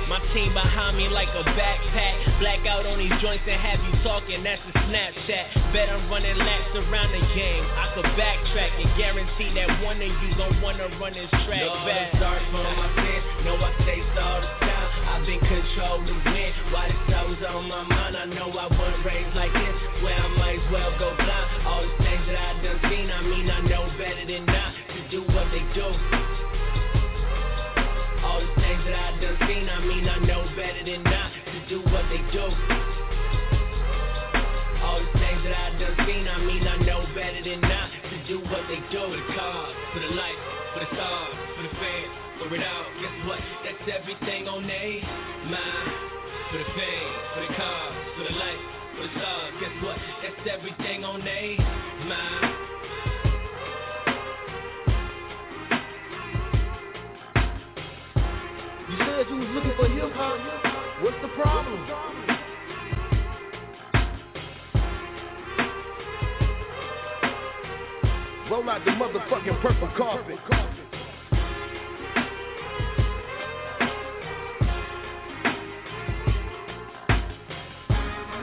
My 0.08 0.24
team 0.32 0.56
behind 0.56 0.96
me 0.96 1.12
like 1.12 1.28
a 1.36 1.44
backpack. 1.60 2.40
Black 2.40 2.64
out 2.72 2.88
on 2.88 3.04
these 3.04 3.16
joints 3.20 3.44
and 3.52 3.60
have 3.60 3.84
you 3.84 4.00
talking. 4.00 4.48
That's 4.48 4.64
a 4.64 4.80
Snapchat. 4.88 5.76
Bet 5.76 5.92
I'm 5.92 6.08
running 6.08 6.40
laps 6.40 6.72
around 6.72 7.12
the 7.12 7.24
game. 7.36 7.68
I 7.76 7.92
could 7.96 8.08
backtrack 8.18 8.72
and 8.78 8.90
guarantee 8.98 9.50
that 9.58 9.70
one 9.84 9.98
of 9.98 10.14
you 10.22 10.30
gon' 10.38 10.62
wanna 10.62 10.88
run 11.00 11.14
this 11.14 11.30
track 11.46 11.66
Lord, 11.66 11.86
back. 11.86 12.12
Sorry 12.20 12.44
for 12.52 12.62
my 12.64 12.90
sins. 12.96 13.24
Know 13.46 13.58
I 13.58 13.72
say 13.86 14.00
all 14.22 14.42
the 14.42 14.48
time. 14.62 14.90
I've 15.10 15.26
been 15.26 15.40
controlling 15.40 16.22
when. 16.24 16.54
Why 16.72 16.88
this 16.90 17.16
I 17.16 17.24
was 17.26 17.42
on 17.48 17.68
my 17.70 17.84
mind. 17.84 18.18
I 18.18 18.26
know 18.26 18.50
I 18.54 18.68
wasn't 18.70 19.06
raised 19.06 19.36
like 19.36 19.54
this. 19.54 19.76
Where 20.02 20.16
I 20.18 20.28
might 20.38 20.60
as 20.62 20.68
well 20.72 20.92
go 21.00 21.16
blind. 21.18 21.48
All 21.66 21.84
the 21.84 21.94
things 22.04 22.26
that 22.30 22.38
I 22.38 22.50
done 22.62 22.80
seen. 22.90 23.10
I 23.10 23.22
mean 23.22 23.50
I 23.50 23.60
know 23.66 23.90
better 23.98 24.26
than 24.26 24.46
not 24.46 24.72
to 24.94 25.00
do 25.10 25.22
what 25.34 25.48
they 25.52 25.64
do. 25.74 25.88
All 28.24 28.42
the 28.42 28.54
things 28.62 28.82
that 28.86 28.96
I 28.96 29.10
done 29.22 29.38
seen. 29.48 29.66
I 29.70 29.80
mean 29.86 30.06
I 30.08 30.18
know 30.22 30.42
better 30.56 30.84
than 30.86 31.04
not 31.04 31.30
to 31.50 31.58
do 31.70 31.78
what 31.90 32.06
they 32.14 32.22
do. 32.32 32.46
All 34.84 35.00
the 35.02 35.12
things 35.20 35.42
that 35.46 35.56
I 35.58 35.68
done 35.82 35.98
seen. 36.06 36.28
I 36.28 36.38
mean 36.46 36.68
I 36.68 36.83
they 38.74 38.82
do. 38.90 39.06
For 39.06 39.18
the 39.18 39.38
cars, 39.38 39.76
for 39.94 40.00
the 40.00 40.16
lights, 40.18 40.46
for 40.74 40.80
the 40.80 40.90
stars, 40.98 41.36
for 41.56 41.64
the 41.64 41.74
fans, 41.78 42.14
for 42.42 42.56
it 42.56 42.64
out. 42.66 42.86
Guess 42.98 43.28
what? 43.28 43.40
That's 43.62 44.02
everything 44.02 44.48
on 44.48 44.66
they 44.66 45.02
mind. 45.46 45.94
For 46.50 46.58
the 46.58 46.70
fame, 46.74 47.14
for 47.34 47.42
the 47.46 47.54
cars, 47.54 47.94
for 48.18 48.24
the 48.26 48.34
lights, 48.34 48.66
for 48.98 49.04
the 49.04 49.12
stars. 49.14 49.54
Guess 49.62 49.76
what? 49.84 49.98
That's 50.24 50.58
everything 50.58 51.04
on 51.04 51.22
they 51.22 51.58
mind. 52.10 52.50
You 58.90 58.98
said 58.98 59.26
you 59.30 59.38
was 59.38 59.50
looking 59.54 59.76
for 59.78 59.88
hip 59.88 60.14
hop. 60.14 61.04
What's 61.04 61.22
the 61.22 61.30
problem? 61.40 62.23
Roll 68.54 68.70
out 68.70 68.86
the 68.86 68.92
motherfucking 68.92 69.62
purple 69.64 69.90
carpet. 69.98 70.38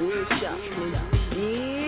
Woodshop, 0.01 0.59
bitch. 1.31 1.80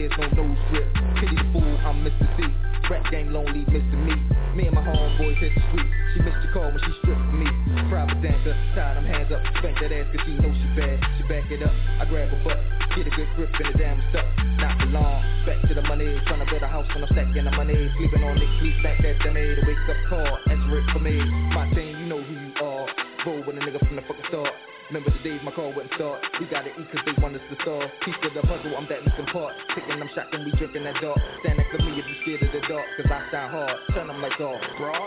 Ears, 0.00 0.12
no 0.16 0.26
nose 0.32 0.58
grip. 0.70 0.88
Pity 1.20 1.36
fool, 1.52 1.72
I'm 1.84 2.00
Mr. 2.00 2.24
C. 2.36 2.48
Rap 2.88 3.04
game 3.12 3.32
lonely, 3.32 3.68
Mr. 3.68 3.96
Me. 4.00 4.16
Me 4.56 4.66
and 4.66 4.74
my 4.74 4.82
homeboys 4.82 5.36
hit 5.38 5.52
the 5.54 5.62
street. 5.70 5.90
She 6.14 6.18
missed 6.24 6.40
your 6.42 6.52
call 6.56 6.72
when 6.72 6.80
she 6.80 6.92
stripped 7.04 7.30
me. 7.36 7.46
Private 7.92 8.18
dancer, 8.24 8.56
tie 8.74 8.94
them 8.96 9.04
hands 9.04 9.30
up. 9.30 9.44
Spank 9.60 9.78
that 9.78 9.92
ass 9.92 10.08
cause 10.10 10.24
she 10.24 10.32
knows 10.40 10.56
she 10.56 10.68
bad. 10.74 10.96
She 11.16 11.22
back 11.28 11.46
it 11.52 11.62
up, 11.62 11.74
I 12.00 12.08
grab 12.08 12.32
her 12.32 12.40
butt. 12.42 12.58
Get 12.96 13.06
a 13.06 13.12
good 13.14 13.28
grip 13.36 13.52
in 13.60 13.66
the 13.70 13.76
damn 13.78 14.00
stuff. 14.10 14.26
Not 14.58 14.80
for 14.80 14.88
long. 14.90 15.20
Back 15.46 15.60
to 15.68 15.74
the 15.74 15.84
money, 15.84 16.08
trying 16.26 16.42
to 16.42 16.48
build 16.48 16.64
a 16.64 16.68
house 16.68 16.88
when 16.96 17.04
I'm 17.04 17.12
stacking 17.12 17.44
the 17.44 17.54
money. 17.54 17.76
Sleeping 18.00 18.24
on 18.24 18.34
Nick, 18.40 18.50
sleep 18.58 18.76
back 18.82 18.98
that 19.04 19.20
dummy. 19.20 19.54
The 19.54 19.62
wake 19.68 19.84
up 19.86 20.00
call, 20.08 20.32
answer 20.48 20.80
it 20.80 20.86
for 20.90 20.98
me. 20.98 21.20
My 21.52 21.68
team, 21.76 21.94
you 22.00 22.06
know 22.08 22.22
who 22.24 22.32
you 22.32 22.52
are. 22.58 22.88
Roll 23.26 23.44
with 23.44 23.54
a 23.54 23.60
nigga 23.60 23.78
from 23.86 23.96
the 24.00 24.02
fucking 24.02 24.26
start. 24.32 24.50
Remember 24.90 25.14
the 25.14 25.22
days 25.22 25.38
my 25.46 25.54
car 25.54 25.70
wouldn't 25.70 25.94
start. 25.94 26.18
We 26.42 26.50
gotta 26.50 26.74
eat 26.74 26.90
cause 26.90 26.98
they 27.06 27.14
want 27.22 27.38
us 27.38 27.46
to 27.46 27.54
starve. 27.62 27.86
Piece 28.02 28.18
of 28.26 28.34
the 28.34 28.42
puzzle, 28.42 28.74
I'm 28.74 28.90
that 28.90 29.06
missing 29.06 29.30
part. 29.30 29.54
Taking 29.70 30.02
them 30.02 30.10
shots 30.18 30.34
and 30.34 30.42
we 30.42 30.50
drinking 30.58 30.82
that 30.82 30.98
dark. 30.98 31.14
Stand 31.46 31.62
next 31.62 31.70
to 31.70 31.78
me 31.78 31.94
if 31.94 32.02
you 32.10 32.16
scared 32.26 32.42
of 32.42 32.50
the 32.50 32.58
dark. 32.66 32.82
Cause 32.98 33.06
I 33.06 33.22
shine 33.30 33.50
hard. 33.54 33.70
Turn 33.94 34.10
them 34.10 34.18
like 34.18 34.34
off. 34.42 34.58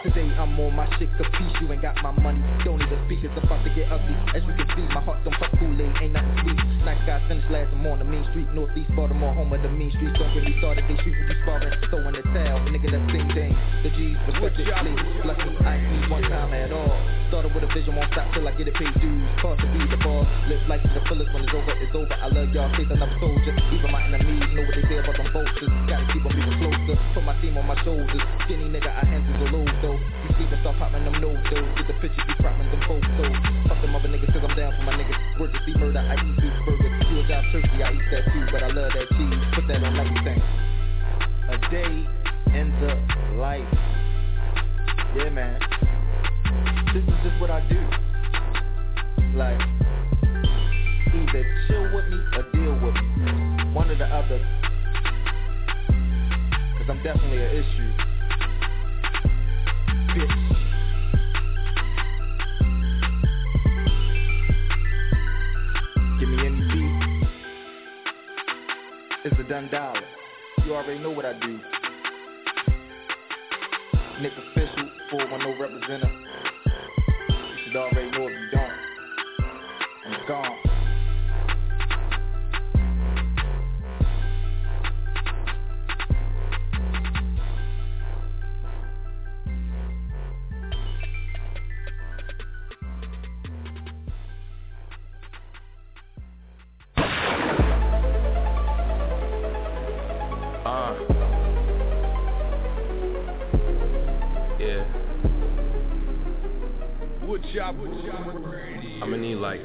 Today 0.08 0.24
I'm 0.40 0.56
on 0.56 0.72
my 0.72 0.88
shit 0.96 1.12
capiche. 1.20 1.60
You 1.60 1.68
ain't 1.68 1.84
got 1.84 2.00
my 2.00 2.16
money. 2.16 2.40
Don't 2.64 2.80
need 2.80 2.96
a 2.96 3.00
speak. 3.12 3.28
It's 3.28 3.36
about 3.36 3.60
to 3.68 3.76
get 3.76 3.92
ugly. 3.92 4.16
As 4.32 4.40
you 4.48 4.56
can 4.56 4.72
see, 4.72 4.88
my 4.88 5.04
heart 5.04 5.20
don't 5.28 5.36
fuck 5.36 5.52
Kool-Aid. 5.60 6.00
Ain't 6.00 6.16
nothing 6.16 6.32
sweet. 6.48 6.64
Nice 6.88 7.04
guys 7.04 7.20
finished 7.28 7.52
last. 7.52 7.76
I'm 7.76 7.84
on 7.84 8.00
the 8.00 8.08
main 8.08 8.24
street. 8.32 8.48
Northeast 8.56 8.88
Baltimore, 8.96 9.36
home 9.36 9.52
of 9.52 9.60
the 9.60 9.68
mean 9.68 9.92
streets. 10.00 10.16
Don't 10.16 10.32
get 10.32 10.48
me 10.48 10.56
started. 10.64 10.88
They 10.88 10.96
shooting 11.04 11.28
you 11.28 11.36
sparring. 11.44 11.76
Throwing 11.92 12.16
the 12.16 12.24
towel. 12.32 12.64
Nigga, 12.72 12.88
that's 12.88 13.04
same 13.12 13.28
thing. 13.36 13.52
The 13.84 13.92
G's 13.92 14.16
respectively. 14.32 14.96
Bless 15.28 15.44
me, 15.44 15.60
I 15.60 15.76
ain't 15.76 15.92
need 15.92 16.08
one 16.08 16.24
time 16.24 16.56
at 16.56 16.72
all. 16.72 16.96
Started 17.28 17.52
with 17.52 17.68
a 17.68 17.72
vision, 17.74 17.98
won't 17.98 18.14
stop 18.14 18.32
till 18.32 18.48
I 18.48 18.56
get 18.56 18.70
it 18.70 18.76
paid 18.76 18.94
dues. 19.02 19.28
To 19.44 19.68
be 19.74 19.82
the 19.90 19.98
boss. 19.98 20.30
Live 20.46 20.62
life 20.70 20.86
to 20.86 20.92
the 20.94 21.02
fullest 21.10 21.34
when 21.34 21.44
it's 21.44 21.54
over, 21.54 21.74
it's 21.74 21.96
over. 21.98 22.14
I 22.14 22.30
love 22.30 22.54
y'all, 22.54 22.70
chase 22.78 22.88
another 22.94 23.18
soldier. 23.18 23.54
Even 23.74 23.90
my 23.90 24.06
enemies 24.06 24.46
know 24.54 24.62
what 24.62 24.78
they 24.78 24.86
say 24.86 25.02
about 25.02 25.18
them 25.18 25.30
vultures. 25.34 25.74
Gotta 25.90 26.06
keep 26.14 26.22
them 26.22 26.38
even 26.38 26.54
closer. 26.62 26.96
Put 27.18 27.24
my 27.26 27.34
team 27.42 27.58
on 27.58 27.66
my 27.66 27.78
shoulders. 27.82 28.24
Skinny 28.46 28.70
nigga, 28.70 28.94
I 28.94 29.02
handle 29.10 29.34
the 29.42 29.50
load 29.50 29.74
though. 29.82 29.98
You 29.98 30.30
sleep 30.38 30.54
and 30.54 30.62
start 30.62 30.78
popping 30.78 31.04
them 31.04 31.18
nose 31.18 31.42
though. 31.50 31.66
Get 31.74 31.90
the 31.90 31.98
pictures, 31.98 32.26
you 32.30 32.38
cropping 32.38 32.70
them 32.70 32.82
photos. 32.86 33.34
Fuck 33.66 33.80
them 33.82 33.98
other 33.98 34.10
niggas 34.14 34.30
cause 34.30 34.46
I'm 34.46 34.54
down 34.54 34.78
for 34.78 34.86
my 34.86 34.94
niggas. 34.94 35.18
Work 35.42 35.52
to 35.58 35.60
see 35.66 35.74
murder, 35.74 36.06
I 36.06 36.14
eat 36.22 36.38
beef 36.38 36.56
burgers. 36.70 36.94
Do 37.10 37.14
a 37.18 37.24
job 37.26 37.44
turkey, 37.50 37.78
I 37.82 37.98
eat 37.98 38.08
that 38.14 38.24
too. 38.30 38.46
But 38.54 38.62
I 38.62 38.70
love 38.70 38.94
that 38.94 39.10
cheese. 39.18 39.42
Put 39.58 39.66
that 39.74 39.82
on 39.82 39.98
everything. 39.98 40.40
A 41.50 41.58
day 41.74 41.94
in 42.54 42.70
the 42.78 42.94
life. 43.42 43.66
Yeah, 45.18 45.30
man. 45.34 45.58
This 46.94 47.04
is 47.04 47.18
just 47.26 47.42
what 47.42 47.50
I 47.50 47.66
do. 47.68 48.13
Like, 49.36 49.60
either 51.12 51.44
chill 51.68 51.84
with 51.96 52.08
me 52.08 52.18
or 52.36 52.44
deal 52.54 52.74
with 52.86 52.94
me. 53.18 53.32
One 53.74 53.90
or 53.90 53.96
the 53.98 54.06
other. 54.06 54.40
Cause 56.78 56.88
I'm 56.88 57.02
definitely 57.02 57.42
an 57.44 57.52
issue. 57.52 57.92
Bitch. 60.14 60.38
Give 66.20 66.30
me 66.30 66.38
any 66.46 66.62
beat. 66.72 66.94
It's 69.26 69.40
a 69.40 69.44
done 69.50 69.68
dollar. 69.72 70.06
You 70.64 70.76
already 70.76 71.00
know 71.00 71.10
what 71.10 71.26
I 71.26 71.34
do. 71.40 71.60
Nick 74.22 74.34
official, 74.34 74.90
410 75.10 75.60
representative. 75.60 76.12
You 77.30 77.58
should 77.66 77.76
already 77.76 78.12
know 78.12 78.28
if 78.28 78.32
you 78.32 78.50
don't. 78.52 78.63
Gone. 80.28 80.73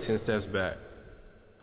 10 0.09 0.21
steps 0.25 0.47
back. 0.57 0.73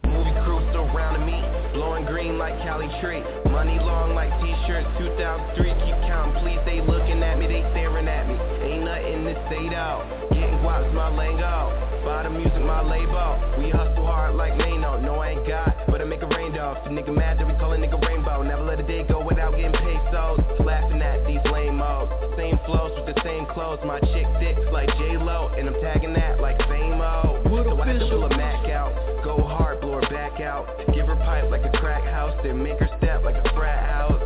Movie 0.06 0.38
crew 0.46 0.62
surrounding 0.70 1.26
me, 1.26 1.42
blowing 1.74 2.06
green 2.06 2.38
like 2.38 2.54
Cali 2.62 2.86
tree. 3.02 3.26
Money 3.50 3.82
long 3.82 4.14
like 4.14 4.30
t-shirts, 4.38 4.86
2003. 5.02 5.74
Keep 5.82 5.98
counting, 6.06 6.38
please. 6.46 6.62
They 6.62 6.78
looking 6.78 7.26
at 7.26 7.42
me, 7.42 7.50
they 7.50 7.66
staring 7.74 8.08
at 8.08 8.30
me. 8.30 8.38
Ain't 8.62 8.86
nothing 8.86 9.26
to 9.26 9.34
say. 9.50 9.66
Getting 9.66 10.62
guaps, 10.62 10.94
my 10.94 11.10
lingo. 11.10 11.74
Buy 12.06 12.22
the 12.22 12.30
music, 12.30 12.62
my 12.62 12.86
label. 12.86 13.34
We 13.58 13.72
hustle 13.72 14.06
hard 14.06 14.36
like 14.36 14.56
Mano. 14.58 15.02
No, 15.02 15.16
I 15.26 15.30
ain't 15.34 15.48
got, 15.48 15.74
but 15.90 16.00
I 16.00 16.06
make 16.06 16.22
it 16.22 16.30
rain. 16.30 16.54
If 16.54 16.84
the 16.86 16.92
nigga 16.92 17.18
mad, 17.18 17.40
then 17.40 17.48
we 17.48 17.58
call 17.58 17.74
a 17.74 17.78
nigga 17.78 18.00
rainbow. 18.06 18.44
Never 18.44 18.62
let 18.62 18.80
a 18.80 18.84
day 18.86 19.04
go 19.10 19.26
without 19.26 19.58
getting 19.58 19.74
pesos. 19.74 20.40
Laughing 20.64 21.02
at 21.02 21.26
these 21.26 21.42
lame 21.52 21.78
modes. 21.78 22.25
Same 22.38 22.60
flows 22.66 22.92
with 22.98 23.16
the 23.16 23.22
same 23.24 23.46
clothes. 23.48 23.80
My 23.86 24.00
chick 24.00 24.28
thick 24.40 24.58
like 24.72 24.90
J 24.98 25.18
Lo, 25.18 25.52
and 25.58 25.68
I'm 25.68 25.80
tagging 25.80 26.14
that 26.14 26.42
like 26.42 26.60
same 26.68 27.00
old. 27.00 27.48
So 27.48 27.82
I 27.82 27.88
had 27.88 28.00
to 28.00 28.10
pull 28.10 28.26
a 28.26 28.30
Mac 28.30 28.70
out. 28.70 28.92
Go 29.24 29.42
hard, 29.42 29.80
blow 29.82 30.02
her 30.02 30.10
back 30.10 30.42
out. 30.42 30.68
Give 30.94 31.08
her 31.08 31.16
pipe 31.16 31.50
like 31.50 31.64
a 31.64 31.72
crack 31.80 32.04
house, 32.04 32.36
then 32.44 32.62
make 32.62 32.80
her 32.80 32.90
step 32.98 33.24
like 33.24 33.36
a 33.36 33.54
frat 33.56 33.90
house. 33.90 34.22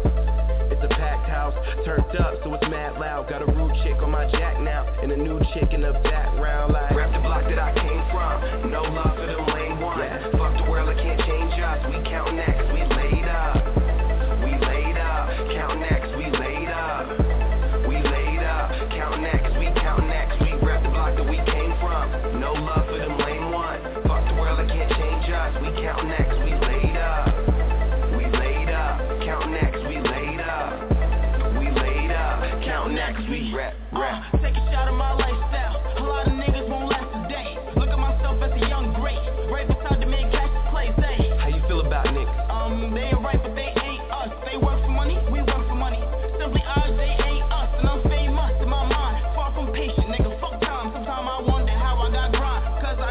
It's 0.74 0.82
a 0.84 0.90
packed 0.96 1.30
house, 1.30 1.54
turned 1.86 2.16
up 2.18 2.42
so 2.44 2.54
it's 2.54 2.68
mad 2.70 3.00
loud. 3.00 3.30
Got 3.30 3.44
a 3.44 3.46
rude 3.46 3.76
chick 3.84 4.02
on 4.02 4.12
my 4.12 4.30
jack 4.32 4.60
now, 4.60 4.88
and 5.02 5.12
a 5.12 5.18
new 5.18 5.40
chick 5.54 5.74
in 5.74 5.82
the 5.82 5.94
background. 6.04 6.74
Like 6.74 6.92
rap 6.92 7.14
the 7.14 7.20
block 7.20 7.44
that 7.46 7.60
I 7.60 7.74
came 7.78 8.04
from. 8.10 8.72
No 8.72 8.82
love 8.84 9.16
for 9.18 9.28
them 9.28 9.46
lame 9.54 9.82
ones. 9.82 10.02
Fuck 10.34 10.58
the 10.58 10.66
world, 10.70 10.90
I 10.90 10.96
can't 10.96 11.20
change 11.22 11.54
us. 11.62 11.78
We 11.94 12.02
counting 12.10 12.38
that 12.38 12.69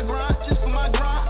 grind. 0.03 0.37
Just 0.49 0.61
for 0.61 0.69
my 0.69 0.89
grind. 0.91 1.28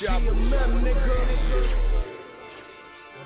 Woodshop. 0.00 0.22
GMM, 0.22 0.82
nigga. 0.82 1.06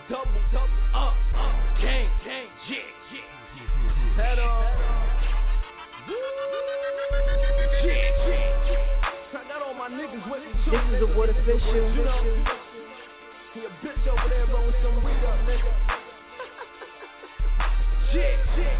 Double, 0.08 0.24
double, 0.52 0.68
up, 0.94 1.14
up, 1.36 1.54
gang, 1.80 2.08
gang, 2.24 2.48
yeah, 2.68 2.78
yeah. 3.12 3.20
Head. 4.16 4.38
Yeah, 7.84 7.98
yeah, 8.28 8.70
yeah. 8.70 8.90
With 10.30 10.42
too. 10.64 10.70
This 10.70 10.82
is 10.94 11.02
a 11.02 11.04
Wood 11.16 11.30
official. 11.30 11.74
You 11.74 12.04
know, 12.04 12.20
he 13.54 13.60
a 13.60 13.68
bitch 13.84 14.06
over 14.08 14.28
there 14.28 14.46
rolling 14.46 14.74
some 14.82 15.04
weed 15.04 15.24
up, 15.26 15.38
nigga. 15.46 15.72
Yeah, 18.12 18.58
yeah. 18.58 18.79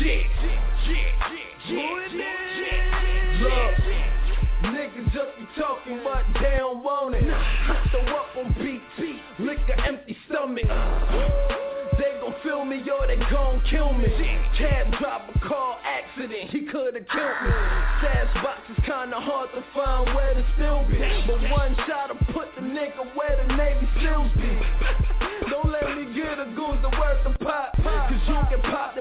Yeah, 0.00 0.22
yeah, 0.86 1.10
yeah. 1.68 2.88
Look, 3.42 3.74
niggas 4.72 5.12
just 5.12 5.38
be 5.38 5.44
talking, 5.60 6.00
but 6.04 6.24
they 6.40 6.56
don't 6.58 6.82
want 6.82 7.14
it. 7.14 7.24
Throw 7.90 8.02
up 8.16 8.36
on 8.36 8.54
beat, 8.58 8.82
lick 9.38 9.58
an 9.68 9.80
empty 9.86 10.16
stomach. 10.28 10.64
They 11.98 12.14
gon' 12.20 12.34
feel 12.42 12.64
me 12.64 12.82
or 12.90 13.06
they 13.06 13.16
gon' 13.30 13.62
kill 13.70 13.92
me. 13.92 14.08
Cab 14.56 14.92
drop 14.98 15.28
a 15.34 15.38
car 15.40 15.78
accident, 15.84 16.50
he 16.50 16.60
could've 16.66 17.06
killed 17.08 17.38
me. 17.44 17.50
Stash 17.98 18.34
box 18.42 18.60
is 18.70 18.84
kinda 18.84 19.18
hard 19.18 19.50
to 19.54 19.62
find 19.74 20.14
where 20.14 20.34
to 20.34 20.44
still 20.54 20.84
be. 20.88 20.98
But 21.26 21.40
one 21.50 21.74
shot'll 21.86 22.16
put 22.32 22.54
the 22.54 22.62
nigga 22.62 23.02
where 23.14 23.36
the 23.36 23.54
Navy 23.56 23.88
SEALs 24.00 24.32
be. 24.34 24.58
Don't 25.50 25.70
let 25.70 25.96
me 25.96 26.14
get 26.14 26.38
a 26.38 26.46
goose 26.54 26.78
to 26.82 26.90
worth 26.98 27.24
the 27.24 27.44
pot. 27.44 27.74
Cause 27.82 28.22
you 28.28 28.40
can 28.50 28.60
pop 28.70 28.94
the 28.94 28.97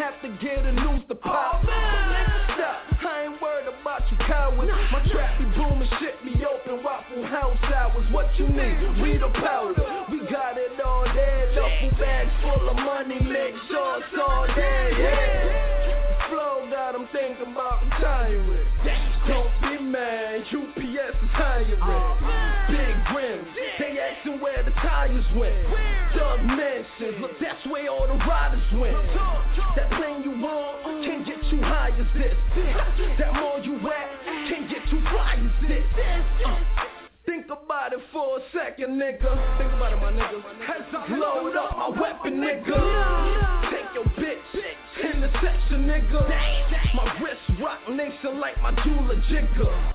have 0.00 0.16
to 0.22 0.28
get 0.40 0.64
a 0.64 0.72
noose 0.72 1.04
to 1.08 1.14
pop. 1.14 1.60
Stop, 1.60 3.04
I 3.04 3.28
ain't 3.28 3.40
worried 3.40 3.68
about 3.68 4.00
you 4.10 4.16
cowards. 4.26 4.72
My 4.90 5.04
trap 5.12 5.38
be 5.38 5.44
booming, 5.44 5.88
shit 6.00 6.16
be 6.24 6.40
open, 6.40 6.82
waffle 6.82 7.26
house 7.26 7.58
hours. 7.68 8.06
What 8.10 8.26
you 8.38 8.48
need? 8.48 9.02
Weed 9.02 9.22
or 9.22 9.32
powder? 9.32 9.84
We 10.10 10.20
got 10.30 10.56
it 10.56 10.80
all 10.80 11.04
there. 11.14 11.54
Duffel 11.54 11.98
bags 12.00 12.32
full 12.40 12.70
of 12.70 12.76
money, 12.76 13.20
make 13.20 13.54
sure 13.68 14.00
it's 14.00 14.16
all 14.16 14.46
there. 14.56 14.90
Yeah. 14.98 16.28
Flow 16.30 16.66
got 16.70 16.94
'em 16.94 17.06
thinking 17.12 17.52
about 17.52 17.84
retiring. 17.84 18.66
Don't 19.28 19.52
be 19.60 19.84
mad, 19.84 20.44
UPS 20.50 21.16
is 21.22 21.30
hiring. 21.32 21.68
They 21.68 22.39
asking 24.20 24.40
where 24.40 24.62
the 24.62 24.70
tires 24.70 25.24
went. 25.36 25.54
Doug 26.16 26.40
Mansions, 26.44 27.20
look, 27.20 27.32
that's 27.40 27.64
where 27.66 27.88
all 27.88 28.06
the 28.06 28.14
riders 28.24 28.62
went. 28.74 28.96
That 29.76 29.90
plane 29.90 30.22
you 30.22 30.32
on 30.46 31.04
can't 31.04 31.26
get 31.26 31.40
too 31.50 31.60
high 31.60 31.90
as 31.90 32.06
this. 32.14 32.34
That 33.18 33.34
mall 33.34 33.60
you 33.62 33.76
at 33.76 34.48
can't 34.48 34.68
get 34.68 34.82
too 34.90 35.00
fly 35.10 35.36
as 35.38 35.68
this. 35.68 35.84
Uh, 36.46 36.58
Think 37.26 37.46
about 37.46 37.92
it 37.92 38.00
for 38.12 38.38
a 38.38 38.40
second, 38.52 38.98
nigga. 38.98 39.30
Think 39.58 39.72
about 39.72 39.92
it, 39.92 40.00
my 40.00 40.12
nigga. 40.12 41.18
Load 41.18 41.56
up 41.56 41.76
my 41.76 41.88
weapon, 41.88 42.40
nigga. 42.40 43.70
Take 43.70 43.94
your 43.94 44.04
bitch 44.18 45.14
in 45.14 45.20
the 45.20 45.30
section, 45.40 45.86
nigga. 45.86 46.28
My 46.94 47.20
wrist 47.22 47.60
Roc 47.62 47.78
Nation 47.88 48.40
like 48.40 48.60
my 48.60 48.72
jeweler 48.82 49.22
jigger. 49.28 49.94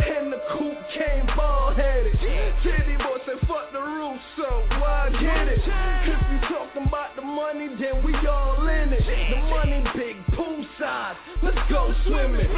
And 0.00 0.32
the 0.32 0.40
coupe 0.52 0.78
came 0.94 1.26
bald 1.36 1.76
headed. 1.76 2.14
Tity 2.62 2.98
Boi 2.98 3.18
said 3.26 3.40
fuck 3.46 3.72
the 3.72 3.80
roof, 3.80 4.18
so 4.36 4.64
why 4.80 5.10
get 5.12 5.48
it? 5.48 5.60
If 5.60 6.30
you 6.30 6.40
talking 6.48 6.86
about 6.86 7.16
the 7.16 7.22
money, 7.22 7.68
then 7.78 8.02
we 8.04 8.14
all 8.26 8.66
in 8.68 8.92
it. 8.92 9.04
The 9.04 9.40
money 9.50 9.84
big 9.94 10.16
pool 10.36 10.64
size, 10.78 11.16
let's 11.42 11.58
go 11.70 11.94
swimming. 12.06 12.48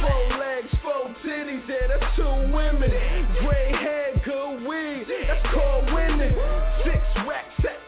Four 0.00 0.38
legs, 0.38 0.68
four 0.82 1.14
titties, 1.24 1.66
yeah, 1.68 1.88
that's 1.88 2.16
two 2.16 2.54
women. 2.54 2.90
Gray 3.40 3.72
hair, 3.72 4.20
good 4.24 4.66
weed, 4.66 5.06
that's 5.26 5.46
called 5.54 5.92
winning. 5.92 6.34
Six 6.84 7.02
racks 7.26 7.79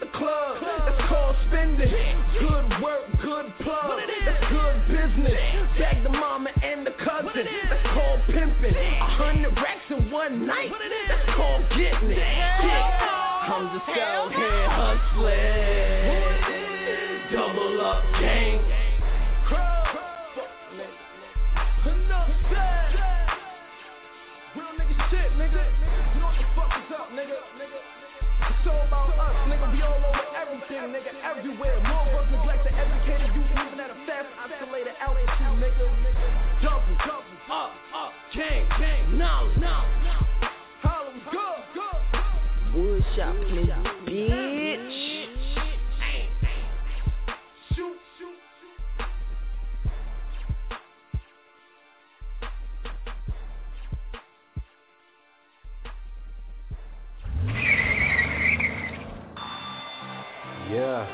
night, 10.33 10.73
that's 11.09 11.37
called 11.37 11.69
getting 11.71 12.11
it. 12.11 12.19
Yeah. 12.19 13.03
I'm 13.43 13.69
just 13.75 13.89
out 13.99 14.31
here 14.33 14.69
hustling. 14.71 15.33
Double 17.33 17.81
up 17.81 18.05
gang. 18.21 18.61
Enough 21.83 22.31
said. 22.49 22.95
Real 24.55 24.73
nigga 24.79 24.95
shit, 25.11 25.31
nigga. 25.35 25.63
You 26.15 26.21
know 26.21 26.31
what 26.31 26.39
the 26.39 26.47
fuck 26.55 26.71
is 26.79 26.95
up, 26.95 27.11
nigga? 27.11 27.39
It's 28.43 28.67
all 28.67 28.87
about 28.87 29.11
us, 29.11 29.37
nigga. 29.51 29.67
We 29.75 29.83
all 29.83 29.99
over 29.99 30.27
everything, 30.39 30.95
nigga. 30.95 31.11
Everywhere. 31.27 31.83
More 31.83 32.07
work 32.15 32.31
neglect 32.31 32.63
the 32.63 32.71
educated 32.71 33.35
youth, 33.35 33.51
even 33.51 33.81
at 33.81 33.91
a 33.91 33.99
fast 34.07 34.31
oscillator 34.39 34.95
altitude, 35.03 35.59
nigga. 35.59 35.91
Double, 36.63 36.97
double, 37.03 37.37
up, 37.51 37.75
up, 37.95 38.13
gang, 38.33 38.69
gang, 38.79 39.19
knowledge, 39.19 39.59
Wood 42.75 43.05
shop, 43.15 43.35
nigga, 43.37 43.77
bitch. 44.07 45.27
Shoot, 47.75 47.99
shoot. 48.19 48.39
Yeah. 60.71 61.07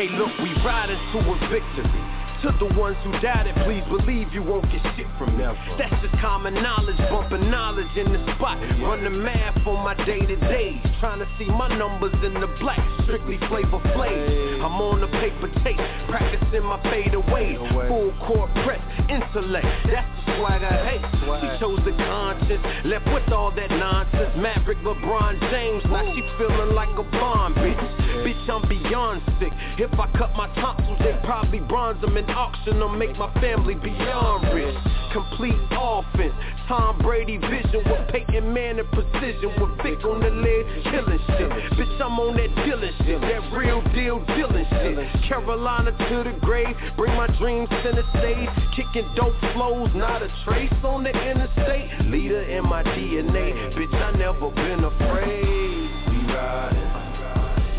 Hey, 0.00 0.08
look, 0.16 0.32
we 0.38 0.48
riding 0.64 0.96
to 1.12 1.18
a 1.18 1.38
victory. 1.50 2.19
To 2.40 2.48
the 2.58 2.72
ones 2.78 2.96
who 3.04 3.12
doubted, 3.20 3.54
please 3.64 3.84
believe 3.88 4.32
you 4.32 4.42
won't 4.42 4.64
get 4.72 4.80
shit 4.96 5.06
from 5.18 5.36
them. 5.36 5.56
That's 5.76 5.92
just 6.00 6.16
common 6.22 6.54
knowledge, 6.54 6.96
bumping 7.10 7.50
knowledge 7.50 7.92
in 7.96 8.12
the 8.12 8.20
spot. 8.36 8.56
Run 8.80 9.04
the 9.04 9.10
math 9.10 9.66
on 9.66 9.84
my 9.84 9.94
day 10.06 10.20
to 10.20 10.36
days. 10.36 10.80
Trying 11.00 11.18
to 11.18 11.28
see 11.38 11.44
my 11.44 11.68
numbers 11.68 12.14
in 12.24 12.34
the 12.40 12.48
black, 12.60 12.80
strictly 13.02 13.36
flavor 13.48 13.80
flav. 13.92 14.64
I'm 14.64 14.80
on 14.80 15.00
the 15.00 15.08
paper 15.20 15.52
tape, 15.62 15.76
practicing 16.08 16.64
my 16.64 16.80
fade 16.88 17.12
away. 17.12 17.56
Full 17.88 18.12
court 18.24 18.50
press, 18.64 18.80
intellect. 19.10 19.68
That's 19.92 20.08
the 20.24 20.36
swag 20.40 20.64
I 20.64 20.96
hate. 20.96 21.04
She 21.44 21.48
chose 21.60 21.80
the 21.84 21.92
conscience, 21.92 22.64
left 22.86 23.06
with 23.12 23.28
all 23.32 23.52
that 23.52 23.70
nonsense. 23.70 24.32
Maverick 24.36 24.78
LeBron 24.78 25.38
James, 25.50 25.84
now 25.92 26.08
she 26.14 26.22
feeling 26.38 26.74
like 26.74 26.96
a 26.96 27.04
bomb, 27.04 27.54
bitch. 27.54 27.76
Bitch, 28.24 28.48
I'm 28.48 28.66
beyond 28.68 28.90
beyond 28.90 29.22
sick. 29.38 29.52
If 29.78 29.92
I 29.98 30.06
cut 30.18 30.34
my 30.36 30.48
tonsils, 30.54 30.98
they 31.00 31.18
probably 31.24 31.60
bronze 31.60 32.00
them 32.00 32.16
and 32.16 32.26
auction 32.30 32.78
them, 32.78 32.98
make 32.98 33.16
my 33.16 33.32
family 33.40 33.74
beyond 33.74 34.54
rich. 34.54 34.76
Complete 35.12 35.58
offense, 35.72 36.34
Tom 36.68 36.96
Brady 36.98 37.36
vision 37.36 37.82
with 37.84 38.08
Peyton 38.10 38.52
Manning 38.54 38.86
precision, 38.92 39.50
with 39.58 39.74
Vic 39.82 40.04
on 40.04 40.20
the 40.20 40.30
lid, 40.30 40.84
killing 40.84 41.18
shit. 41.26 41.50
Bitch, 41.74 42.00
I'm 42.00 42.18
on 42.20 42.36
that 42.36 42.54
dealing 42.64 42.94
shit, 43.02 43.20
that 43.20 43.42
real 43.52 43.82
deal 43.90 44.24
dealing 44.36 44.66
shit. 44.70 45.28
Carolina 45.28 45.90
to 45.90 46.30
the 46.30 46.38
grave, 46.40 46.76
bring 46.96 47.14
my 47.16 47.26
dreams 47.38 47.68
to 47.68 47.90
the 47.90 48.04
stage, 48.18 48.48
kicking 48.76 49.10
dope 49.16 49.34
flows, 49.52 49.90
not 49.94 50.22
a 50.22 50.30
trace 50.44 50.72
on 50.84 51.02
the 51.02 51.10
interstate. 51.10 52.06
Leader 52.06 52.42
in 52.42 52.62
my 52.68 52.84
DNA, 52.84 53.74
bitch, 53.74 53.94
I 53.94 54.16
never 54.16 54.50
been 54.50 54.84
afraid. 54.84 55.90
We 56.06 56.32
riding, 56.32 56.90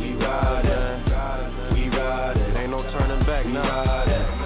we 0.01 0.15
riding, 0.19 1.73
we 1.73 1.97
riding. 1.97 2.57
Ain't 2.57 2.71
no 2.71 2.83
turning 2.91 3.25
back 3.25 3.45
now. 3.45 4.40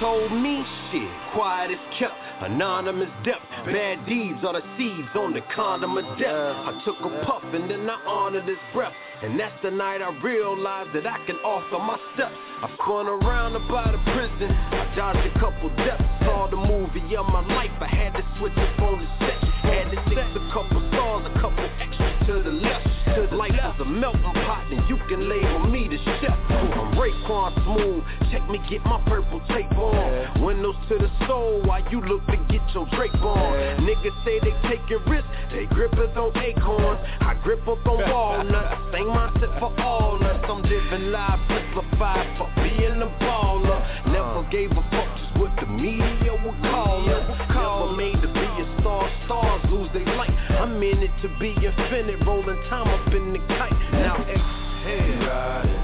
Told 0.00 0.32
me 0.32 0.64
shit, 0.90 1.08
quiet 1.34 1.70
as 1.70 1.98
kept. 1.98 2.14
Anonymous 2.40 3.10
death, 3.24 3.40
bad 3.64 4.04
deeds 4.06 4.38
are 4.44 4.54
the 4.54 4.62
seeds 4.76 5.08
on 5.14 5.32
the 5.32 5.40
condom 5.54 5.96
of 5.96 6.18
death. 6.18 6.56
I 6.56 6.82
took 6.84 6.98
a 7.00 7.24
puff 7.24 7.42
and 7.54 7.70
then 7.70 7.88
I 7.88 7.98
honored 8.06 8.46
this 8.46 8.58
breath. 8.72 8.92
And 9.22 9.38
that's 9.38 9.54
the 9.62 9.70
night 9.70 10.02
I 10.02 10.10
realized 10.20 10.90
that 10.94 11.06
I 11.06 11.24
can 11.26 11.38
alter 11.44 11.78
my 11.78 11.98
steps. 12.14 12.34
I 12.62 12.70
spun 12.74 13.06
around 13.06 13.56
about 13.56 13.94
a 13.94 13.98
prison. 14.12 14.50
I 14.50 14.92
dodged 14.96 15.24
a 15.24 15.38
couple 15.38 15.70
deaths. 15.76 16.02
Saw 16.24 16.48
the 16.50 16.56
movie 16.56 17.16
of 17.16 17.26
my 17.26 17.46
life. 17.54 17.70
I 17.80 17.86
had 17.86 18.12
to 18.14 18.24
switch 18.38 18.56
up 18.56 18.80
on 18.80 18.98
the 18.98 19.26
set. 19.26 19.53
Had 19.74 19.90
to 19.90 19.98
fix 20.06 20.22
a 20.38 20.52
couple 20.54 20.78
stars, 20.94 21.26
a 21.26 21.40
couple 21.40 21.66
extras 21.82 22.26
to 22.26 22.42
the 22.42 22.54
left. 22.54 22.86
Life 23.32 23.50
is 23.50 23.80
a 23.80 23.84
melting 23.84 24.22
pot, 24.22 24.70
and 24.70 24.88
you 24.88 24.96
can 25.08 25.28
label 25.28 25.66
me 25.66 25.88
the 25.88 25.98
chef. 25.98 26.38
I'm 26.48 26.94
Raekwon 26.94 27.50
Smooth. 27.64 28.04
Check 28.30 28.48
me, 28.48 28.60
get 28.70 28.84
my 28.84 29.02
purple 29.06 29.40
tape 29.48 29.70
on. 29.72 30.44
Windows 30.44 30.76
to 30.88 30.98
the 30.98 31.10
soul 31.26 31.60
while 31.64 31.82
you 31.90 32.00
look 32.02 32.24
to 32.26 32.36
get 32.48 32.62
your 32.72 32.86
drape 32.94 33.14
on. 33.18 33.82
Niggas 33.82 34.24
say 34.24 34.38
they 34.40 34.54
taking 34.70 35.02
risks, 35.10 35.28
they 35.50 35.66
grippers 35.66 36.16
on 36.16 36.30
acorns. 36.38 37.00
I 37.20 37.34
grip 37.42 37.66
up 37.66 37.84
on 37.86 37.98
walnuts. 38.10 38.78
Same 38.92 39.10
mindset 39.10 39.58
for 39.58 39.74
all 39.80 40.22
us. 40.22 40.44
I'm 40.48 40.62
living 40.62 41.10
life, 41.10 41.40
simplified 41.48 42.38
for 42.38 42.46
being 42.62 43.02
a 43.02 43.10
baller. 43.18 44.13
Never 44.34 44.50
gave 44.50 44.72
a 44.72 44.82
fuck 44.90 45.16
just 45.16 45.38
what 45.38 45.54
the 45.60 45.66
media 45.66 46.34
would 46.44 46.60
call 46.62 47.08
us. 47.08 47.38
Never 47.54 47.92
made 47.96 48.20
to 48.20 48.26
be 48.26 48.40
a 48.40 48.80
star, 48.80 49.08
stars 49.26 49.62
lose 49.70 49.88
they 49.94 50.04
light. 50.04 50.34
I'm 50.58 50.82
in 50.82 51.04
it 51.04 51.12
to 51.22 51.28
be 51.38 51.50
infinite, 51.50 52.18
rolling 52.26 52.60
time 52.68 52.88
up 52.88 53.14
in 53.14 53.32
the 53.32 53.38
kite. 53.46 53.70
Now 53.92 54.16
exhale. 54.26 55.06
We 55.06 55.14
riding, 55.24 55.82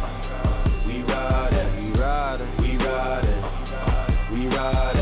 we 0.85 1.03
riding, 1.03 1.93
we 1.93 2.01
riding, 2.01 2.51
we 2.61 2.77
riding, 2.85 3.41
we 4.33 4.43
riding, 4.43 4.51
we 4.51 4.57
riding, 4.57 5.00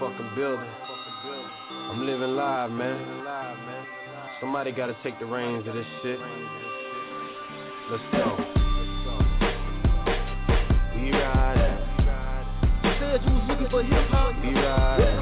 motherfucking 0.00 0.34
building. 0.34 0.66
I'm 1.90 2.06
living 2.06 2.34
live, 2.34 2.70
man. 2.70 3.86
Somebody 4.40 4.72
gotta 4.72 4.96
take 5.02 5.18
the 5.18 5.26
reins 5.26 5.66
of 5.68 5.74
this 5.74 5.86
shit. 6.02 6.18
Let's 7.90 8.02
go. 8.12 8.36
We. 10.94 11.10
You 12.82 12.90
said 12.98 13.20
you 13.24 13.32
was 13.32 13.44
looking 13.48 13.68
for 13.70 13.82
hip 13.82 14.08
hop. 14.08 14.34
We 14.42 14.54
What's 14.54 15.19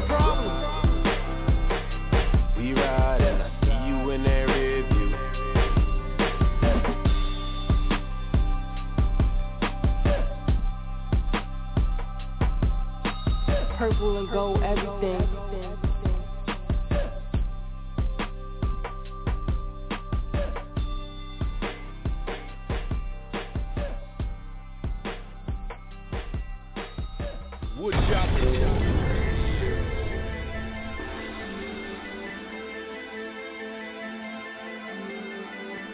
Purple 13.98 14.18
and 14.18 14.30
gold, 14.30 14.62
everything. 14.62 15.28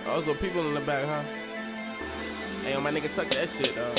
Oh, 0.07 0.35
people 0.41 0.69
in 0.69 0.75
the 0.75 0.81
back, 0.81 1.07
huh? 1.07 1.23
Hey, 2.65 2.77
my 2.81 2.91
nigga, 2.91 3.15
tuck 3.17 3.31
that 3.31 3.49
shit, 3.59 3.75
dog. 3.75 3.99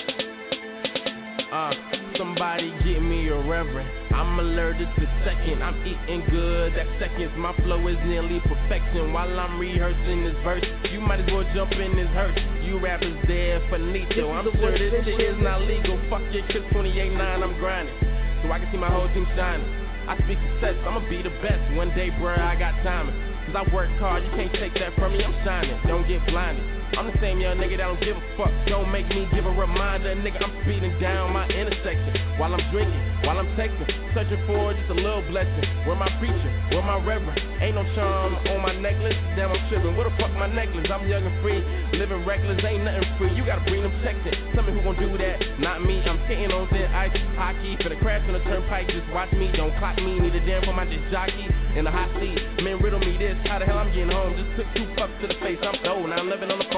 Uh, 1.52 1.74
somebody 2.18 2.72
get 2.84 3.02
me 3.02 3.28
a 3.28 3.36
reverend. 3.36 3.90
I'm 4.14 4.40
allergic 4.40 4.88
to 4.96 5.06
second. 5.26 5.62
I'm 5.62 5.76
eating 5.86 6.24
good. 6.30 6.74
That 6.76 6.88
second's 7.00 7.36
my 7.38 7.56
flow 7.64 7.88
is 7.88 7.98
nearly 8.06 8.40
perfection. 8.42 9.14
While 9.14 9.40
I'm 9.40 9.60
rehearsing 9.60 10.24
this 10.24 10.36
verse, 10.44 10.64
you 10.92 11.02
might 11.02 11.20
as 11.20 11.32
well 11.32 11.46
jump 11.54 11.72
in 11.74 11.96
this 11.96 12.10
hearse. 12.10 12.38
You 12.64 12.80
rappers 12.80 13.16
dead 13.28 13.62
for 13.70 13.78
Nito. 13.78 14.32
I'm 14.32 14.52
sure 14.56 14.72
this 14.72 15.06
shit 15.06 15.20
is 15.20 15.42
not 15.42 15.62
legal. 15.62 16.00
Fuck 16.10 16.22
your 16.32 16.46
kiss 16.48 16.64
28-9, 16.74 17.20
I'm 17.20 17.58
grinding. 17.60 17.96
So 18.44 18.52
I 18.52 18.60
can 18.60 18.72
see 18.72 18.78
my 18.78 18.90
whole 18.90 19.08
team 19.14 19.28
shining. 19.36 19.68
I 20.08 20.16
speak 20.24 20.38
success, 20.54 20.76
I'ma 20.86 21.02
be 21.10 21.22
the 21.22 21.34
best. 21.42 21.74
One 21.76 21.90
day, 21.96 22.10
bruh, 22.12 22.40
I 22.40 22.56
got 22.56 22.78
timing. 22.84 23.16
Cause 23.48 23.56
I 23.56 23.74
work 23.74 23.90
hard, 24.00 24.24
you 24.24 24.30
can't 24.32 24.54
take 24.54 24.74
that 24.76 24.96
from 24.96 25.14
me, 25.14 25.24
I'm 25.24 25.34
shining. 25.46 25.80
Don't 25.88 26.08
get 26.08 26.26
blinded. 26.28 26.75
I'm 26.94 27.08
the 27.10 27.18
same 27.20 27.42
young 27.42 27.58
nigga 27.58 27.78
that 27.82 27.90
don't 27.90 28.00
give 28.00 28.16
a 28.16 28.24
fuck. 28.38 28.54
Don't 28.68 28.92
make 28.92 29.10
me 29.10 29.28
give 29.34 29.46
a 29.46 29.52
reminder, 29.52 30.14
nigga. 30.16 30.44
I'm 30.44 30.54
speeding 30.64 30.94
down 31.02 31.34
my 31.34 31.48
intersection 31.50 32.14
while 32.38 32.54
I'm 32.54 32.62
drinking, 32.72 33.02
while 33.26 33.40
I'm 33.40 33.48
texting, 33.58 33.90
searching 34.14 34.40
for 34.46 34.74
just 34.74 34.90
a 34.90 34.94
little 34.94 35.26
blessing. 35.28 35.66
Where 35.86 35.96
my 35.96 36.10
preacher, 36.20 36.52
where 36.72 36.84
my 36.84 37.02
reverend? 37.02 37.42
Ain't 37.62 37.76
no 37.76 37.84
charm 37.96 38.36
on 38.36 38.62
my 38.62 38.76
necklace. 38.78 39.18
Damn, 39.36 39.52
I'm 39.52 39.62
tripping. 39.70 39.96
Where 39.98 40.10
the 40.10 40.16
fuck 40.16 40.32
my 40.38 40.48
necklace? 40.48 40.88
I'm 40.92 41.08
young 41.08 41.26
and 41.26 41.36
free, 41.42 41.60
living 41.98 42.26
reckless. 42.26 42.62
Ain't 42.64 42.84
nothing 42.84 43.08
free. 43.18 43.34
You 43.34 43.46
gotta 43.46 43.66
bring 43.66 43.82
them 43.82 43.94
checks 44.04 44.22
in. 44.24 44.36
Tell 44.54 44.64
me 44.64 44.74
who 44.74 44.82
gon' 44.84 45.00
do 45.00 45.18
that? 45.18 45.60
Not 45.60 45.82
me. 45.84 46.04
I'm 46.06 46.20
skating 46.26 46.52
on 46.52 46.70
thin 46.70 46.86
ice, 46.94 47.16
hockey 47.36 47.78
for 47.82 47.90
the 47.90 47.98
crash 47.98 48.22
on 48.28 48.34
the 48.34 48.44
turnpike. 48.46 48.88
Just 48.88 49.10
watch 49.12 49.32
me, 49.34 49.52
don't 49.56 49.76
clock 49.80 49.98
me. 49.98 50.20
Need 50.20 50.36
a 50.36 50.46
damn 50.46 50.64
for 50.64 50.74
my 50.74 50.86
disc 50.86 51.04
jockey 51.12 51.48
in 51.76 51.84
the 51.84 51.92
hot 51.92 52.10
seat. 52.20 52.40
Man, 52.64 52.80
riddle 52.80 53.00
me 53.00 53.18
this. 53.18 53.36
How 53.48 53.60
the 53.60 53.66
hell 53.66 53.78
I'm 53.78 53.92
getting 53.92 54.12
home? 54.12 54.36
Just 54.36 54.52
took 54.56 54.68
two 54.76 54.88
fucks 54.96 55.16
to 55.22 55.28
the 55.28 55.38
face. 55.42 55.60
I'm 55.62 55.76
old. 55.90 56.10
Now 56.10 56.18
I'm 56.18 56.30
living 56.30 56.52
on 56.52 56.60
the 56.60 56.70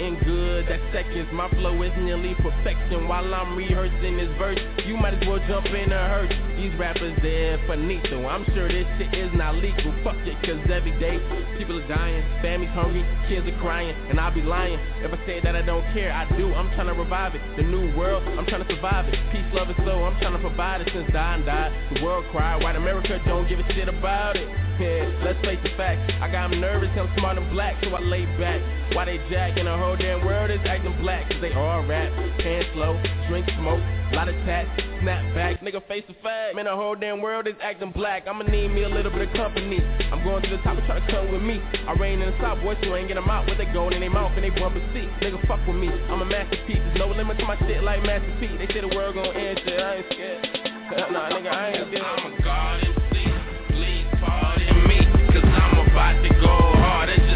second. 0.00 0.24
Good, 0.24 0.66
that's 0.68 0.82
seconds. 0.92 1.28
My 1.32 1.48
flow 1.50 1.82
is 1.82 1.92
nearly 1.98 2.34
perfection. 2.34 3.08
While 3.08 3.34
I'm 3.34 3.56
rehearsing 3.56 4.16
this 4.16 4.30
verse, 4.38 4.58
you 4.86 4.96
might 4.96 5.14
as 5.14 5.28
well 5.28 5.40
jump 5.48 5.66
in 5.66 5.92
a 5.92 6.08
hearse. 6.08 6.49
These 6.60 6.76
rappers, 6.76 7.16
they're 7.22 7.56
finito. 7.66 8.28
I'm 8.28 8.44
sure 8.52 8.68
this 8.68 8.84
shit 9.00 9.14
is 9.16 9.32
not 9.32 9.54
legal. 9.54 9.96
Fuck 10.04 10.20
it, 10.28 10.36
cause 10.44 10.60
every 10.68 10.92
day 11.00 11.16
people 11.56 11.80
are 11.80 11.88
dying, 11.88 12.20
families 12.44 12.68
hungry, 12.76 13.00
kids 13.32 13.48
are 13.48 13.58
crying, 13.64 13.96
and 14.10 14.20
I'll 14.20 14.34
be 14.34 14.42
lying 14.42 14.76
if 15.00 15.08
I 15.08 15.16
say 15.24 15.40
that 15.40 15.56
I 15.56 15.62
don't 15.62 15.80
care. 15.96 16.12
I 16.12 16.28
do, 16.36 16.52
I'm 16.52 16.68
trying 16.76 16.88
to 16.88 16.92
revive 16.92 17.34
it. 17.34 17.40
The 17.56 17.62
new 17.62 17.96
world, 17.96 18.20
I'm 18.36 18.44
trying 18.44 18.60
to 18.60 18.68
survive 18.76 19.08
it. 19.08 19.16
Peace, 19.32 19.48
love, 19.56 19.72
and 19.72 19.76
soul, 19.88 20.04
I'm 20.04 20.20
trying 20.20 20.34
to 20.34 20.38
provide 20.38 20.82
it 20.82 20.90
since 20.92 21.10
dying 21.14 21.46
died. 21.46 21.72
The 21.96 22.04
world 22.04 22.26
cried, 22.30 22.62
white 22.62 22.76
America 22.76 23.16
don't 23.24 23.48
give 23.48 23.58
a 23.58 23.64
shit 23.72 23.88
about 23.88 24.36
it. 24.36 24.44
Yeah, 24.76 25.08
let's 25.24 25.40
face 25.40 25.60
the 25.64 25.72
facts. 25.80 26.12
I 26.20 26.30
got 26.30 26.52
nervous, 26.52 26.90
I'm 26.92 27.08
smart 27.16 27.38
and 27.38 27.50
black, 27.52 27.82
so 27.82 27.88
I 27.88 28.00
lay 28.00 28.26
back. 28.36 28.60
Why 28.92 29.06
they 29.06 29.16
jack 29.32 29.56
and 29.56 29.66
the 29.66 29.76
whole 29.78 29.96
damn 29.96 30.26
world 30.26 30.50
is 30.50 30.60
acting 30.68 30.92
black? 31.00 31.24
Cause 31.30 31.40
they 31.40 31.54
all 31.54 31.86
rap, 31.86 32.12
hands 32.44 32.66
slow, 32.74 33.00
drink 33.32 33.48
smoke, 33.56 33.80
lot 34.12 34.28
of 34.28 34.34
tats, 34.44 34.68
snap 35.00 35.34
back, 35.34 35.60
nigga 35.60 35.86
face 35.88 36.04
the 36.08 36.14
fact. 36.22 36.54
Man, 36.54 36.66
the 36.66 36.76
whole 36.76 36.94
damn 36.94 37.20
world 37.20 37.46
is 37.46 37.54
acting 37.62 37.92
black. 37.92 38.26
I'ma 38.26 38.44
need 38.44 38.68
me 38.68 38.84
a 38.84 38.88
little 38.88 39.10
bit 39.10 39.28
of 39.28 39.34
company. 39.34 39.80
I'm 40.12 40.22
going 40.24 40.42
to 40.42 40.50
the 40.50 40.58
top 40.62 40.76
and 40.78 40.86
try 40.86 41.00
to 41.00 41.06
come 41.12 41.32
with 41.32 41.42
me. 41.42 41.60
I 41.86 41.92
reign 41.94 42.20
in 42.20 42.30
the 42.30 42.36
top, 42.38 42.60
boys, 42.62 42.76
you 42.82 42.94
ain't 42.94 43.08
get 43.08 43.14
them 43.14 43.28
out 43.28 43.46
with 43.46 43.58
they 43.58 43.66
gold 43.72 43.92
in 43.92 44.00
their 44.00 44.10
mouth 44.10 44.32
and 44.36 44.44
they 44.44 44.50
bumper 44.50 44.80
seat. 44.92 45.08
Nigga, 45.20 45.40
fuck 45.46 45.60
with 45.66 45.76
me. 45.76 45.88
I'm 45.88 46.22
a 46.22 46.24
masterpiece. 46.24 46.78
There's 46.78 46.98
no 46.98 47.08
limit 47.08 47.38
to 47.38 47.44
my 47.44 47.58
shit 47.66 47.82
like 47.82 48.02
Master 48.02 48.36
P. 48.40 48.46
They 48.56 48.66
say 48.72 48.80
the 48.80 48.94
world 48.94 49.14
gon' 49.14 49.34
end 49.34 49.60
shit. 49.64 49.80
I 49.80 49.94
ain't 49.96 50.06
scared. 50.12 50.48
nah, 51.12 51.30
nigga, 51.30 51.50
I 51.50 51.68
ain't 51.70 51.88
scared. 51.88 52.04
I'm 52.04 52.32
a 52.32 52.42
god 52.42 52.80
see. 53.12 53.28
Please 53.74 54.06
pardon 54.20 54.88
me. 54.88 54.98
Cause 55.32 55.44
I'm 55.44 55.78
about 55.88 56.22
to 56.22 56.28
go 56.40 56.56
hard. 56.80 57.29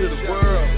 To 0.00 0.08
the 0.08 0.30
world. 0.30 0.70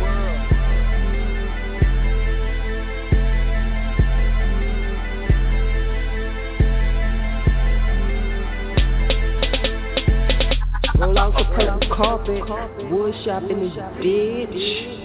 Roll 10.99 11.19
out 11.19 11.35
the 11.37 11.45
purple 11.55 11.95
carpet. 11.95 12.91
Wood 12.91 13.15
shop 13.25 13.45
in 13.45 13.61
this 13.61 13.73
bitch. 13.75 15.02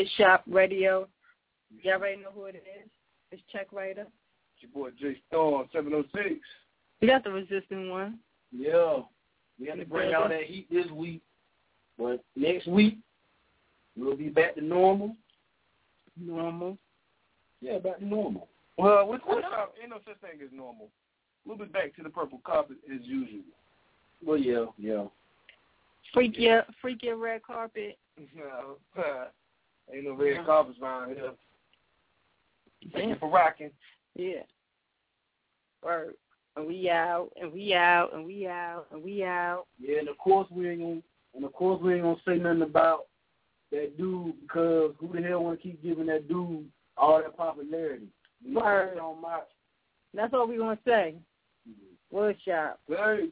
Woodshop 0.00 0.40
Radio. 0.48 1.08
Y'all 1.82 1.94
already 1.94 2.22
know 2.22 2.30
who 2.34 2.46
it 2.46 2.56
is. 2.56 2.90
It's 3.30 3.42
Check 3.52 3.68
Writer. 3.72 4.06
It's 4.54 4.62
your 4.62 4.70
boy 4.72 4.90
Jay 4.98 5.16
Storm, 5.28 5.68
seven 5.72 5.92
oh 5.94 6.04
six. 6.14 6.40
We 7.00 7.08
got 7.08 7.24
the 7.24 7.30
Resistance 7.30 7.90
One. 7.90 8.18
Yeah. 8.50 9.00
We 9.58 9.66
had 9.66 9.78
to 9.78 9.84
bring 9.84 10.14
out 10.14 10.30
that 10.30 10.44
heat 10.44 10.68
this 10.70 10.90
week. 10.90 11.20
But 11.98 12.24
next 12.34 12.66
week, 12.66 12.98
we'll 13.96 14.16
be 14.16 14.30
back 14.30 14.54
to 14.54 14.62
normal. 14.62 15.16
Normal. 16.18 16.78
Yeah, 17.60 17.78
back 17.78 17.98
to 17.98 18.06
normal. 18.06 18.48
Well, 18.78 19.06
with 19.06 19.20
Woodshop, 19.22 19.68
ain't 19.80 19.90
no 19.90 19.98
such 20.06 20.18
thing 20.20 20.40
as 20.42 20.50
normal. 20.50 20.88
We'll 21.44 21.58
be 21.58 21.66
back 21.66 21.94
to 21.96 22.02
the 22.02 22.08
purple 22.08 22.40
carpet 22.44 22.78
as 22.92 23.00
usual. 23.02 23.42
Well, 24.24 24.38
yeah, 24.38 24.66
yeah. 24.78 25.04
Freak 26.14 26.38
your 26.38 26.64
freak 26.80 27.02
your 27.02 27.16
red 27.16 27.42
carpet. 27.42 27.98
No, 28.36 28.76
ain't 29.94 30.04
no 30.04 30.14
red 30.14 30.44
carpets 30.44 30.78
around 30.82 31.14
here. 31.14 31.32
Thank 32.92 33.10
you 33.10 33.16
for 33.18 33.30
rocking. 33.30 33.70
Yeah. 34.14 34.42
Word. 35.82 36.14
And 36.56 36.66
we 36.66 36.90
out, 36.90 37.30
and 37.40 37.52
we 37.52 37.74
out, 37.74 38.10
and 38.12 38.26
we 38.26 38.46
out, 38.46 38.86
and 38.90 39.02
we 39.02 39.22
out. 39.22 39.66
Yeah, 39.78 40.00
and 40.00 40.08
of 40.08 40.18
course 40.18 40.48
we 40.50 40.68
ain't 40.68 40.80
gonna, 40.80 41.00
and 41.34 41.44
of 41.44 41.52
course 41.52 41.80
we 41.80 41.94
ain't 41.94 42.02
gonna 42.02 42.16
say 42.26 42.36
nothing 42.36 42.62
about 42.62 43.06
that 43.70 43.96
dude 43.96 44.34
because 44.42 44.92
who 44.98 45.12
the 45.12 45.22
hell 45.22 45.44
want 45.44 45.58
to 45.58 45.62
keep 45.62 45.82
giving 45.82 46.06
that 46.06 46.28
dude 46.28 46.66
all 46.96 47.18
that 47.18 47.36
popularity? 47.36 48.08
You 48.44 48.54
know, 48.54 48.60
Word. 48.60 48.98
That's 50.12 50.34
all 50.34 50.48
we 50.48 50.56
gonna 50.56 50.78
say. 50.84 51.14
Mm-hmm. 51.68 52.16
Woodshop. 52.16 52.74
Hey. 52.88 53.28